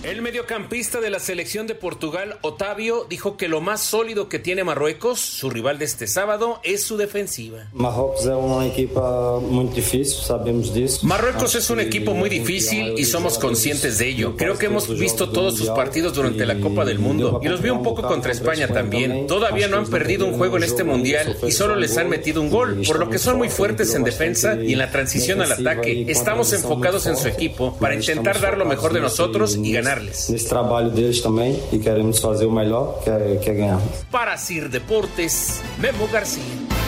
El 0.05 0.21
mediocampista 0.21 1.01
de 1.01 1.09
la 1.09 1.17
selección 1.17 1.65
de 1.65 1.73
Portugal, 1.73 2.37
Otavio, 2.43 3.07
dijo 3.09 3.37
que 3.37 3.47
lo 3.47 3.59
más 3.59 3.81
sólido 3.81 4.29
que 4.29 4.37
tiene 4.37 4.63
Marruecos, 4.63 5.19
su 5.19 5.49
rival 5.49 5.79
de 5.79 5.85
este 5.85 6.05
sábado, 6.05 6.59
es 6.61 6.83
su 6.83 6.95
defensiva. 6.95 7.69
Marrocos 7.73 8.21
es 8.21 8.27
una 8.27 8.67
equipa 8.67 9.39
muy 9.39 9.65
difícil, 9.69 10.23
sabemos 10.23 10.75
de 10.75 10.83
eso. 10.83 11.07
Marruecos 11.07 11.55
es 11.55 11.67
un 11.71 11.79
equipo 11.79 12.13
muy 12.13 12.29
difícil 12.29 12.93
y 12.95 13.03
somos 13.05 13.39
conscientes 13.39 13.97
de 13.97 14.09
ello. 14.09 14.37
Creo 14.37 14.59
que 14.59 14.67
hemos 14.67 14.95
visto 14.95 15.31
todos 15.31 15.57
sus 15.57 15.69
partidos 15.71 16.13
durante 16.13 16.45
la 16.45 16.59
Copa 16.59 16.85
del 16.85 16.99
Mundo 16.99 17.39
y 17.41 17.47
los 17.47 17.63
vi 17.63 17.69
un 17.71 17.81
poco 17.81 18.03
contra 18.03 18.31
España 18.31 18.67
también. 18.67 19.25
Todavía 19.25 19.67
no 19.67 19.77
han 19.77 19.87
perdido 19.87 20.27
un 20.27 20.37
juego 20.37 20.57
en 20.57 20.65
este 20.65 20.83
mundial 20.83 21.35
y 21.47 21.51
solo 21.51 21.75
les 21.75 21.97
han 21.97 22.09
metido 22.09 22.43
un 22.43 22.51
gol, 22.51 22.83
por 22.85 22.99
lo 22.99 23.09
que 23.09 23.17
son 23.17 23.39
muy 23.39 23.49
fuertes 23.49 23.95
en 23.95 24.03
defensa 24.03 24.55
y 24.61 24.73
en 24.73 24.77
la 24.77 24.91
transición 24.91 25.41
al 25.41 25.51
ataque. 25.51 26.05
Estamos 26.07 26.53
enfocados 26.53 27.07
en 27.07 27.17
su 27.17 27.27
equipo 27.27 27.75
para 27.79 27.95
intentar 27.95 28.39
dar 28.39 28.55
lo 28.55 28.65
mejor 28.65 28.93
de 28.93 29.01
nosotros 29.01 29.55
y 29.55 29.71
ganar. 29.71 29.94
Nesse 30.01 30.47
trabalho 30.47 30.89
deles 30.91 31.21
também 31.21 31.61
e 31.71 31.79
queremos 31.79 32.19
fazer 32.19 32.45
o 32.45 32.51
melhor, 32.51 33.01
que 33.03 33.09
é, 33.09 33.39
que 33.41 33.49
é 33.49 33.53
ganhar. 33.53 33.81
Para 34.11 34.37
Sir 34.37 34.67
Deportes, 34.67 35.61
Memo 35.77 36.07
García. 36.07 36.84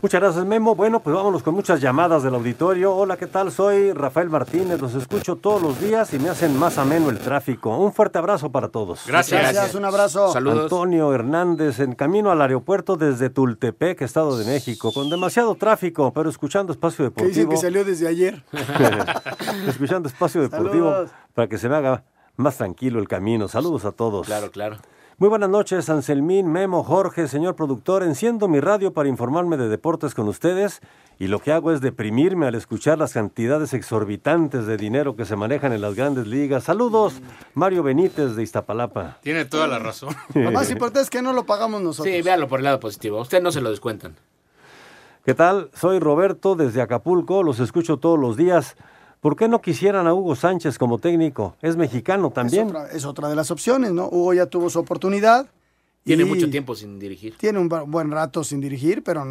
Muchas 0.00 0.20
gracias, 0.20 0.44
Memo. 0.46 0.76
Bueno, 0.76 1.00
pues 1.00 1.14
vámonos 1.16 1.42
con 1.42 1.54
muchas 1.54 1.80
llamadas 1.80 2.22
del 2.22 2.32
auditorio. 2.32 2.94
Hola, 2.94 3.16
¿qué 3.16 3.26
tal? 3.26 3.50
Soy 3.50 3.92
Rafael 3.92 4.30
Martínez. 4.30 4.80
Los 4.80 4.94
escucho 4.94 5.34
todos 5.34 5.60
los 5.60 5.80
días 5.80 6.14
y 6.14 6.20
me 6.20 6.28
hacen 6.28 6.56
más 6.56 6.78
ameno 6.78 7.10
el 7.10 7.18
tráfico. 7.18 7.76
Un 7.76 7.92
fuerte 7.92 8.16
abrazo 8.18 8.52
para 8.52 8.68
todos. 8.68 9.00
Gracias. 9.08 9.40
Gracias, 9.40 9.74
un 9.74 9.84
abrazo. 9.84 10.32
Saludos. 10.32 10.62
Antonio 10.64 11.12
Hernández, 11.12 11.80
en 11.80 11.96
camino 11.96 12.30
al 12.30 12.40
aeropuerto 12.40 12.96
desde 12.96 13.28
Tultepec, 13.28 14.00
Estado 14.02 14.38
de 14.38 14.44
México, 14.44 14.92
con 14.92 15.10
demasiado 15.10 15.56
tráfico, 15.56 16.12
pero 16.12 16.30
escuchando 16.30 16.72
espacio 16.72 16.98
Que 16.98 17.02
deportivo. 17.10 17.28
dicen 17.30 17.48
que 17.48 17.56
salió 17.56 17.84
desde 17.84 18.06
ayer. 18.06 18.44
escuchando 19.66 20.08
espacio 20.08 20.42
deportivo 20.42 20.92
Saludos. 20.92 21.10
para 21.34 21.48
que 21.48 21.58
se 21.58 21.68
me 21.68 21.74
haga 21.74 22.04
más 22.36 22.56
tranquilo 22.56 23.00
el 23.00 23.08
camino. 23.08 23.48
Saludos 23.48 23.84
a 23.84 23.90
todos. 23.90 24.28
Claro, 24.28 24.52
claro. 24.52 24.76
Muy 25.20 25.28
buenas 25.28 25.50
noches, 25.50 25.90
Anselmín, 25.90 26.46
Memo, 26.46 26.84
Jorge, 26.84 27.26
señor 27.26 27.56
productor. 27.56 28.04
Enciendo 28.04 28.46
mi 28.46 28.60
radio 28.60 28.92
para 28.92 29.08
informarme 29.08 29.56
de 29.56 29.68
deportes 29.68 30.14
con 30.14 30.28
ustedes 30.28 30.80
y 31.18 31.26
lo 31.26 31.40
que 31.40 31.50
hago 31.50 31.72
es 31.72 31.80
deprimirme 31.80 32.46
al 32.46 32.54
escuchar 32.54 32.98
las 32.98 33.14
cantidades 33.14 33.74
exorbitantes 33.74 34.66
de 34.66 34.76
dinero 34.76 35.16
que 35.16 35.24
se 35.24 35.34
manejan 35.34 35.72
en 35.72 35.80
las 35.80 35.96
grandes 35.96 36.28
ligas. 36.28 36.62
Saludos, 36.62 37.14
Mario 37.54 37.82
Benítez 37.82 38.36
de 38.36 38.44
Iztapalapa. 38.44 39.18
Tiene 39.20 39.44
toda 39.44 39.66
la 39.66 39.80
razón. 39.80 40.14
Lo 40.34 40.52
más 40.52 40.70
importante 40.70 41.00
es 41.00 41.10
que 41.10 41.20
no 41.20 41.32
lo 41.32 41.44
pagamos 41.46 41.82
nosotros. 41.82 42.14
Sí, 42.14 42.22
véalo 42.22 42.46
por 42.46 42.60
el 42.60 42.66
lado 42.66 42.78
positivo. 42.78 43.18
A 43.18 43.22
usted 43.22 43.42
no 43.42 43.50
se 43.50 43.60
lo 43.60 43.70
descuentan. 43.70 44.14
¿Qué 45.24 45.34
tal? 45.34 45.68
Soy 45.74 45.98
Roberto 45.98 46.54
desde 46.54 46.80
Acapulco, 46.80 47.42
los 47.42 47.58
escucho 47.58 47.96
todos 47.96 48.20
los 48.20 48.36
días. 48.36 48.76
¿Por 49.20 49.34
qué 49.36 49.48
no 49.48 49.60
quisieran 49.60 50.06
a 50.06 50.14
Hugo 50.14 50.36
Sánchez 50.36 50.78
como 50.78 50.98
técnico? 50.98 51.56
Es 51.60 51.76
mexicano 51.76 52.30
también. 52.30 52.68
Es 52.68 52.70
otra, 52.74 52.90
es 52.92 53.04
otra 53.04 53.28
de 53.28 53.34
las 53.36 53.50
opciones, 53.50 53.92
¿no? 53.92 54.06
Hugo 54.08 54.34
ya 54.34 54.46
tuvo 54.46 54.70
su 54.70 54.78
oportunidad. 54.78 55.46
Tiene 56.04 56.24
mucho 56.24 56.48
tiempo 56.48 56.74
sin 56.74 56.98
dirigir. 56.98 57.36
Tiene 57.36 57.58
un 57.58 57.68
bu- 57.68 57.84
buen 57.86 58.10
rato 58.10 58.44
sin 58.44 58.60
dirigir, 58.60 59.02
pero... 59.02 59.24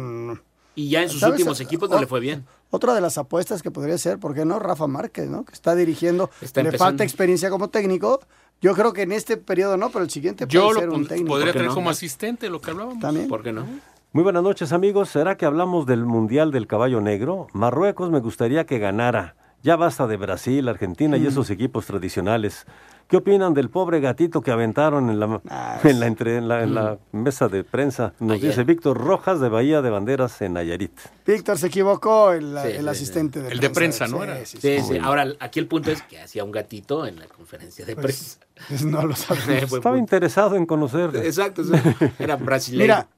Y 0.74 0.90
ya 0.90 1.02
en 1.02 1.08
sus 1.08 1.20
¿sabes? 1.20 1.34
últimos 1.40 1.60
equipos 1.60 1.90
no 1.90 1.96
O- 1.96 2.00
le 2.00 2.06
fue 2.06 2.20
bien. 2.20 2.44
Otra 2.70 2.94
de 2.94 3.00
las 3.00 3.16
apuestas 3.18 3.62
que 3.62 3.70
podría 3.70 3.96
ser, 3.98 4.18
¿por 4.18 4.34
qué 4.34 4.44
no? 4.44 4.58
Rafa 4.58 4.86
Márquez, 4.86 5.28
¿no? 5.28 5.44
Que 5.44 5.54
está 5.54 5.74
dirigiendo, 5.74 6.30
Está 6.42 6.62
le 6.62 6.70
falta 6.72 7.02
experiencia 7.02 7.48
como 7.50 7.68
técnico. 7.68 8.20
Yo 8.60 8.74
creo 8.74 8.92
que 8.92 9.02
en 9.02 9.12
este 9.12 9.38
periodo 9.38 9.76
no, 9.78 9.88
pero 9.90 10.04
el 10.04 10.10
siguiente 10.10 10.46
puede 10.46 10.52
Yo 10.54 10.72
lo 10.72 10.80
ser 10.80 10.88
un 10.90 10.94
pon- 10.96 11.06
técnico. 11.08 11.28
podría 11.30 11.46
¿Por 11.46 11.52
qué 11.54 11.58
tener 11.60 11.68
no? 11.70 11.74
como 11.74 11.90
asistente, 11.90 12.50
lo 12.50 12.60
que 12.60 12.70
hablábamos. 12.72 13.00
También. 13.00 13.26
¿Por 13.26 13.42
qué 13.42 13.52
no? 13.52 13.64
Muy 14.12 14.22
buenas 14.22 14.42
noches 14.42 14.72
amigos. 14.72 15.08
¿Será 15.08 15.36
que 15.36 15.46
hablamos 15.46 15.86
del 15.86 16.04
Mundial 16.04 16.52
del 16.52 16.66
Caballo 16.66 17.00
Negro? 17.00 17.46
Marruecos 17.54 18.10
me 18.10 18.20
gustaría 18.20 18.64
que 18.66 18.78
ganara. 18.78 19.34
Ya 19.62 19.76
basta 19.76 20.06
de 20.06 20.16
Brasil, 20.16 20.68
Argentina 20.68 21.16
y 21.16 21.20
Mm. 21.22 21.26
esos 21.28 21.50
equipos 21.50 21.86
tradicionales. 21.86 22.64
¿Qué 23.08 23.16
opinan 23.16 23.54
del 23.54 23.70
pobre 23.70 24.00
gatito 24.00 24.42
que 24.42 24.50
aventaron 24.50 25.08
en 25.08 25.18
la, 25.18 25.40
Ah, 25.48 25.80
en 25.82 25.98
la, 25.98 26.06
entre- 26.06 26.36
en 26.36 26.46
la, 26.46 26.62
en 26.62 26.74
la 26.74 26.98
mesa 27.12 27.48
de 27.48 27.64
prensa? 27.64 28.12
Nos 28.20 28.36
Ayer. 28.36 28.50
dice 28.50 28.64
Víctor 28.64 28.98
Rojas 28.98 29.40
de 29.40 29.48
Bahía 29.48 29.80
de 29.80 29.88
Banderas 29.88 30.40
en 30.42 30.52
Nayarit. 30.52 30.92
Víctor 31.26 31.58
se 31.58 31.68
equivocó, 31.68 32.32
el, 32.32 32.56
Sí, 32.62 32.68
el 32.76 32.82
sí, 32.82 32.88
asistente 32.88 33.40
de 33.40 33.48
El 33.48 33.60
de 33.60 33.70
prensa, 33.70 34.06
¿no? 34.06 34.22
Era. 34.22 34.36
Sí, 34.44 34.44
sí, 34.46 34.58
Sí, 34.60 34.78
sí. 34.82 34.92
sí. 34.92 34.98
Ahora, 35.02 35.26
aquí 35.40 35.58
el 35.58 35.66
punto 35.66 35.90
es 35.90 36.02
que 36.02 36.20
hacía 36.20 36.44
un 36.44 36.50
gatito 36.52 37.06
en 37.06 37.18
la 37.18 37.26
conferencia 37.26 37.86
de 37.86 37.96
prensa. 37.96 38.40
Pues, 38.68 38.84
no 38.84 39.02
lo 39.06 39.16
sabemos. 39.16 39.46
Buen 39.70 39.80
Estaba 39.80 39.98
interesado 39.98 40.54
en 40.56 40.66
conocerle. 40.66 41.26
Exacto, 41.26 41.64
sí. 41.64 41.72
era 42.18 42.36
brasileño. 42.36 42.82
Mira, 42.84 43.08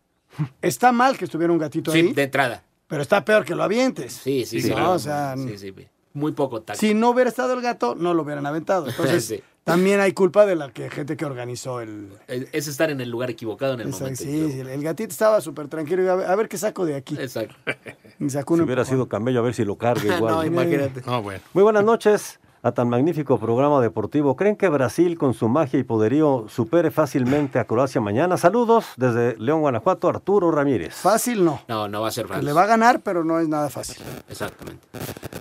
está 0.63 0.93
mal 0.93 1.19
que 1.19 1.25
estuviera 1.25 1.53
un 1.53 1.59
gatito 1.59 1.91
sí, 1.91 1.99
ahí, 1.99 2.13
de 2.13 2.23
entrada. 2.23 2.63
pero 2.87 3.03
está 3.03 3.25
peor 3.25 3.45
que 3.45 3.57
lo 3.57 3.65
avientes. 3.65 4.13
Sí, 4.13 4.45
sí, 4.47 4.61
Sí, 4.63 4.69
sí. 4.69 4.75
no, 4.75 4.93
o 4.93 4.99
sea, 5.01 5.35
sí, 5.37 5.59
sí. 5.59 5.75
Muy 6.13 6.33
poco 6.33 6.63
tacto. 6.63 6.81
Si 6.81 6.93
no 6.95 7.11
hubiera 7.11 7.31
estado 7.31 7.55
el 7.55 7.61
gato, 7.63 7.95
no 7.95 8.15
lo 8.15 8.23
hubieran 8.23 8.45
aventado. 8.47 8.87
Entonces, 8.91 9.25
Sí. 9.25 9.43
también 9.65 10.01
hay 10.01 10.13
culpa 10.13 10.45
de 10.47 10.57
la 10.57 10.71
que, 10.73 10.91
gente 10.91 11.17
que 11.17 11.25
organizó 11.25 11.81
el... 11.81 12.09
Es 12.27 12.49
es 12.53 12.67
estar 12.69 12.91
en 12.91 13.01
el 13.01 13.09
lugar 13.11 13.31
equivocado 13.31 13.75
en 13.75 13.81
el 13.83 13.89
Exacto, 13.89 14.25
momento. 14.25 14.49
sí, 14.49 14.53
sí, 14.53 14.61
el 14.69 14.83
gatito 14.83 15.11
estaba 15.11 15.41
súper 15.41 15.69
tranquilo. 15.69 16.03
y 16.03 16.09
A 16.09 16.15
ver, 16.17 16.27
a 16.31 16.35
ver 16.35 16.49
qué 16.49 16.59
saco 16.59 16.85
de 16.85 16.97
aquí. 16.97 17.17
Exacto. 17.19 17.55
Y 18.19 18.29
sacó 18.31 18.55
Si 18.57 18.61
un 18.61 18.67
hubiera 18.67 18.85
sido 18.85 19.09
camello, 19.09 19.39
a 19.39 19.43
ver 19.43 19.55
si 19.55 19.65
lo 19.65 19.77
carga 19.77 20.03
igual. 20.17 20.35
no, 20.35 20.45
imagínate. 20.45 21.03
No, 21.07 21.23
bueno. 21.23 21.41
Muy 21.53 21.63
buenas 21.63 21.85
noches 21.85 22.41
a 22.63 22.73
tan 22.73 22.89
magnífico 22.89 23.39
programa 23.39 23.81
deportivo. 23.81 24.37
¿Creen 24.37 24.57
que 24.57 24.69
Brasil, 24.69 25.17
con 25.17 25.33
su 25.35 25.49
magia 25.49 25.79
y 25.81 25.85
poderío, 25.85 26.47
supere 26.49 26.91
fácilmente 26.91 27.59
a 27.59 27.65
Croacia 27.65 28.01
mañana? 28.01 28.37
Saludos 28.37 28.87
desde 28.97 29.37
León, 29.39 29.61
Guanajuato, 29.61 30.09
Arturo 30.09 30.51
Ramírez. 30.51 30.95
Fácil 30.95 31.45
no. 31.45 31.63
No, 31.69 31.89
no 31.89 32.03
va 32.03 32.09
a 32.09 32.11
ser 32.11 32.27
fácil. 32.29 32.45
le 32.45 32.53
va 32.53 32.65
a 32.65 32.67
ganar, 32.67 33.01
pero 33.01 33.25
no 33.25 33.39
es 33.39 33.49
nada 33.49 33.71
fácil. 33.71 33.97
Exactamente. 34.29 34.87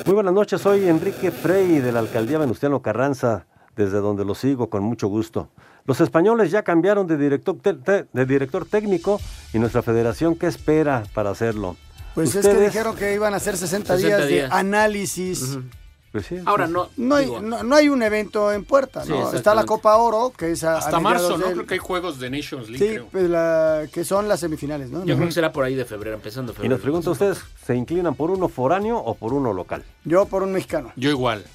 Muy 0.06 0.14
buenas 0.16 0.34
noches, 0.34 0.62
soy 0.62 0.88
Enrique 0.88 1.32
Frey 1.32 1.80
de 1.80 1.92
la 1.92 2.00
alcaldía 2.00 2.38
Venustiano 2.38 2.82
Carranza, 2.82 3.46
desde 3.76 3.98
donde 4.00 4.24
lo 4.26 4.34
sigo 4.36 4.70
con 4.70 4.84
mucho 4.84 5.08
gusto. 5.08 5.50
Los 5.86 6.00
españoles 6.02 6.52
ya 6.52 6.64
cambiaron 6.64 7.08
de 7.08 7.18
director, 7.18 7.58
te- 7.62 7.74
te- 7.74 8.08
de 8.14 8.26
director 8.26 8.66
técnico 8.66 9.20
y 9.54 9.60
nuestra 9.60 9.82
federación, 9.82 10.36
¿qué 10.36 10.48
espera 10.48 11.04
para 11.14 11.32
hacerlo? 11.32 11.76
Pues 12.16 12.36
es 12.36 12.46
que 12.46 12.54
dijeron 12.56 12.96
que 12.96 13.14
iban 13.14 13.34
a 13.34 13.38
hacer 13.38 13.56
60, 13.58 13.96
60 13.96 14.18
días, 14.18 14.28
días. 14.30 14.50
de 14.50 14.56
análisis. 14.56 15.58
Pues 16.12 16.26
sí, 16.26 16.38
Ahora 16.46 16.66
sí. 16.66 16.74
no. 16.74 16.90
No 16.98 17.16
hay, 17.16 17.28
no, 17.42 17.62
no 17.62 17.76
hay 17.76 17.88
un 17.88 18.02
evento 18.02 18.52
en 18.52 18.66
puerta, 18.66 19.04
Sí, 19.04 19.12
¿no? 19.12 19.32
Está 19.32 19.54
la. 19.54 19.66
Copa 19.66 19.96
Oro, 19.98 20.34
que 20.36 20.52
es 20.52 20.64
a, 20.64 20.74
a 20.76 20.78
Hasta 20.80 21.00
marzo, 21.00 21.38
¿no? 21.38 21.46
del- 21.46 21.54
Creo 21.54 21.68
que 21.68 21.74
hay 21.76 21.80
juegos 21.80 22.20
de 22.20 22.30
Nations 22.32 22.68
League, 22.68 22.84
Sí, 22.84 22.94
creo. 22.96 23.08
pues 23.12 23.30
la, 23.30 23.84
que 23.94 24.04
son 24.04 24.28
las 24.28 24.40
semifinales, 24.40 24.90
¿no? 24.90 25.06
Yo 25.06 25.16
creo 25.16 25.28
que 25.28 25.34
será 25.34 25.52
por 25.52 25.66
ahí 25.66 25.76
de 25.76 25.86
febrero, 25.86 26.16
empezando 26.16 26.52
Y 26.52 26.56
febrero. 26.56 26.74
nos 26.76 26.82
pregunta 26.82 27.12
ustedes, 27.12 27.40
¿se 27.64 27.76
inclinan 27.76 28.16
por 28.16 28.32
uno 28.32 28.50
foráneo 28.50 28.98
o 28.98 29.14
por 29.14 29.34
uno 29.34 29.54
local? 29.54 29.84
Yo 30.04 30.26
por 30.26 30.42
un 30.42 30.52
mexicano. 30.54 30.92
Yo 30.96 31.12
igual. 31.12 31.46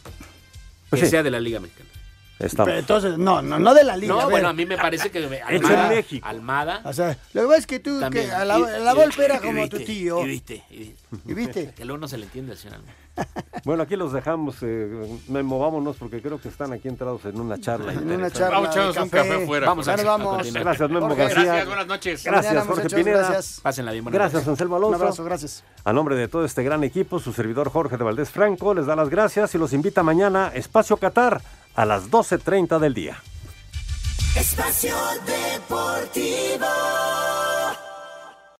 Pues 0.90 1.00
que 1.00 1.06
sí. 1.06 1.10
sea 1.10 1.24
de 1.24 1.30
la 1.32 1.40
Liga 1.40 1.58
Mexicana. 1.58 1.88
Estamos. 2.38 2.66
Pero 2.68 2.78
entonces, 2.80 3.16
no, 3.18 3.40
no, 3.42 3.58
no 3.60 3.74
de 3.74 3.84
la 3.84 3.96
liga. 3.96 4.12
No, 4.14 4.20
a 4.20 4.26
bueno, 4.26 4.48
a 4.48 4.52
mí 4.52 4.66
me 4.66 4.76
parece 4.76 5.10
que 5.10 5.26
me- 5.28 5.38
en 5.38 5.64
Almada, 5.64 5.88
México. 5.88 6.26
Almada 6.26 6.80
O 6.84 6.92
sea, 6.92 7.16
lo 7.32 7.42
que 7.42 7.46
pasa 7.46 7.58
es 7.60 7.66
que 7.66 7.78
tú, 7.78 8.00
también. 8.00 8.26
que 8.26 8.32
a 8.32 8.44
la, 8.44 8.58
Y- 8.58 8.62
la 8.84 8.92
y- 8.92 8.96
Volpe 8.96 9.24
era 9.24 9.40
como 9.40 9.68
tu 9.68 9.76
viste, 9.78 9.92
tío. 9.92 10.20
Y 10.24 10.28
viste, 10.28 10.62
y 10.70 10.78
viste. 10.78 11.04
¿Y 11.26 11.34
viste? 11.34 11.72
Que 11.76 11.84
luego 11.84 11.98
no 12.00 12.08
se 12.08 12.18
le 12.18 12.24
entiende 12.24 12.52
al 12.52 12.58
señor 12.58 12.76
Almada. 12.78 12.94
Bueno, 13.64 13.84
aquí 13.84 13.94
los 13.96 14.12
dejamos, 14.12 14.56
eh, 14.62 15.18
Memo, 15.28 15.58
vámonos 15.60 15.96
porque 15.96 16.20
creo 16.20 16.38
que 16.40 16.48
están 16.48 16.72
aquí 16.72 16.88
entrados 16.88 17.24
en 17.24 17.40
una 17.40 17.58
charla. 17.60 17.92
En 17.92 18.10
una 18.10 18.30
charla 18.30 18.56
Vamos 18.58 18.68
a 18.68 18.72
echarnos 18.72 18.96
un 18.98 19.08
café 19.08 19.42
afuera. 19.44 19.66
Vamos 19.68 19.88
a, 19.88 19.96
vamos. 20.02 20.52
Gracias, 20.52 20.90
Memo 20.90 21.06
Jorge. 21.06 21.22
García. 21.22 21.42
Gracias, 21.44 21.66
buenas 21.68 21.86
noches. 21.86 22.24
Gracias, 22.24 22.54
Jorge 22.66 22.82
muchachos, 22.82 22.92
Pineda. 22.98 23.18
Gracias. 23.18 23.60
Pásenla 23.62 23.92
bien. 23.92 24.04
buenas 24.04 24.18
Gracias. 24.32 24.48
Anselmo 24.48 24.76
Un 24.76 24.82
Alonso. 24.84 25.02
abrazo, 25.04 25.24
gracias. 25.24 25.64
A 25.84 25.92
nombre 25.92 26.16
de 26.16 26.26
todo 26.28 26.44
este 26.44 26.62
gran 26.64 26.82
equipo, 26.84 27.20
su 27.20 27.32
servidor 27.32 27.70
Jorge 27.70 27.96
de 27.96 28.04
Valdés 28.04 28.30
Franco 28.30 28.74
les 28.74 28.86
da 28.86 28.96
las 28.96 29.08
gracias 29.08 29.54
y 29.54 29.58
los 29.58 29.72
invita 29.72 30.02
mañana 30.02 30.48
a 30.48 30.54
Espacio 30.56 30.96
Qatar 30.96 31.40
a 31.74 31.84
las 31.84 32.10
12.30 32.10 32.78
del 32.78 32.94
día. 32.94 33.22
Espacio 34.36 34.96
Deportivo. 35.26 36.66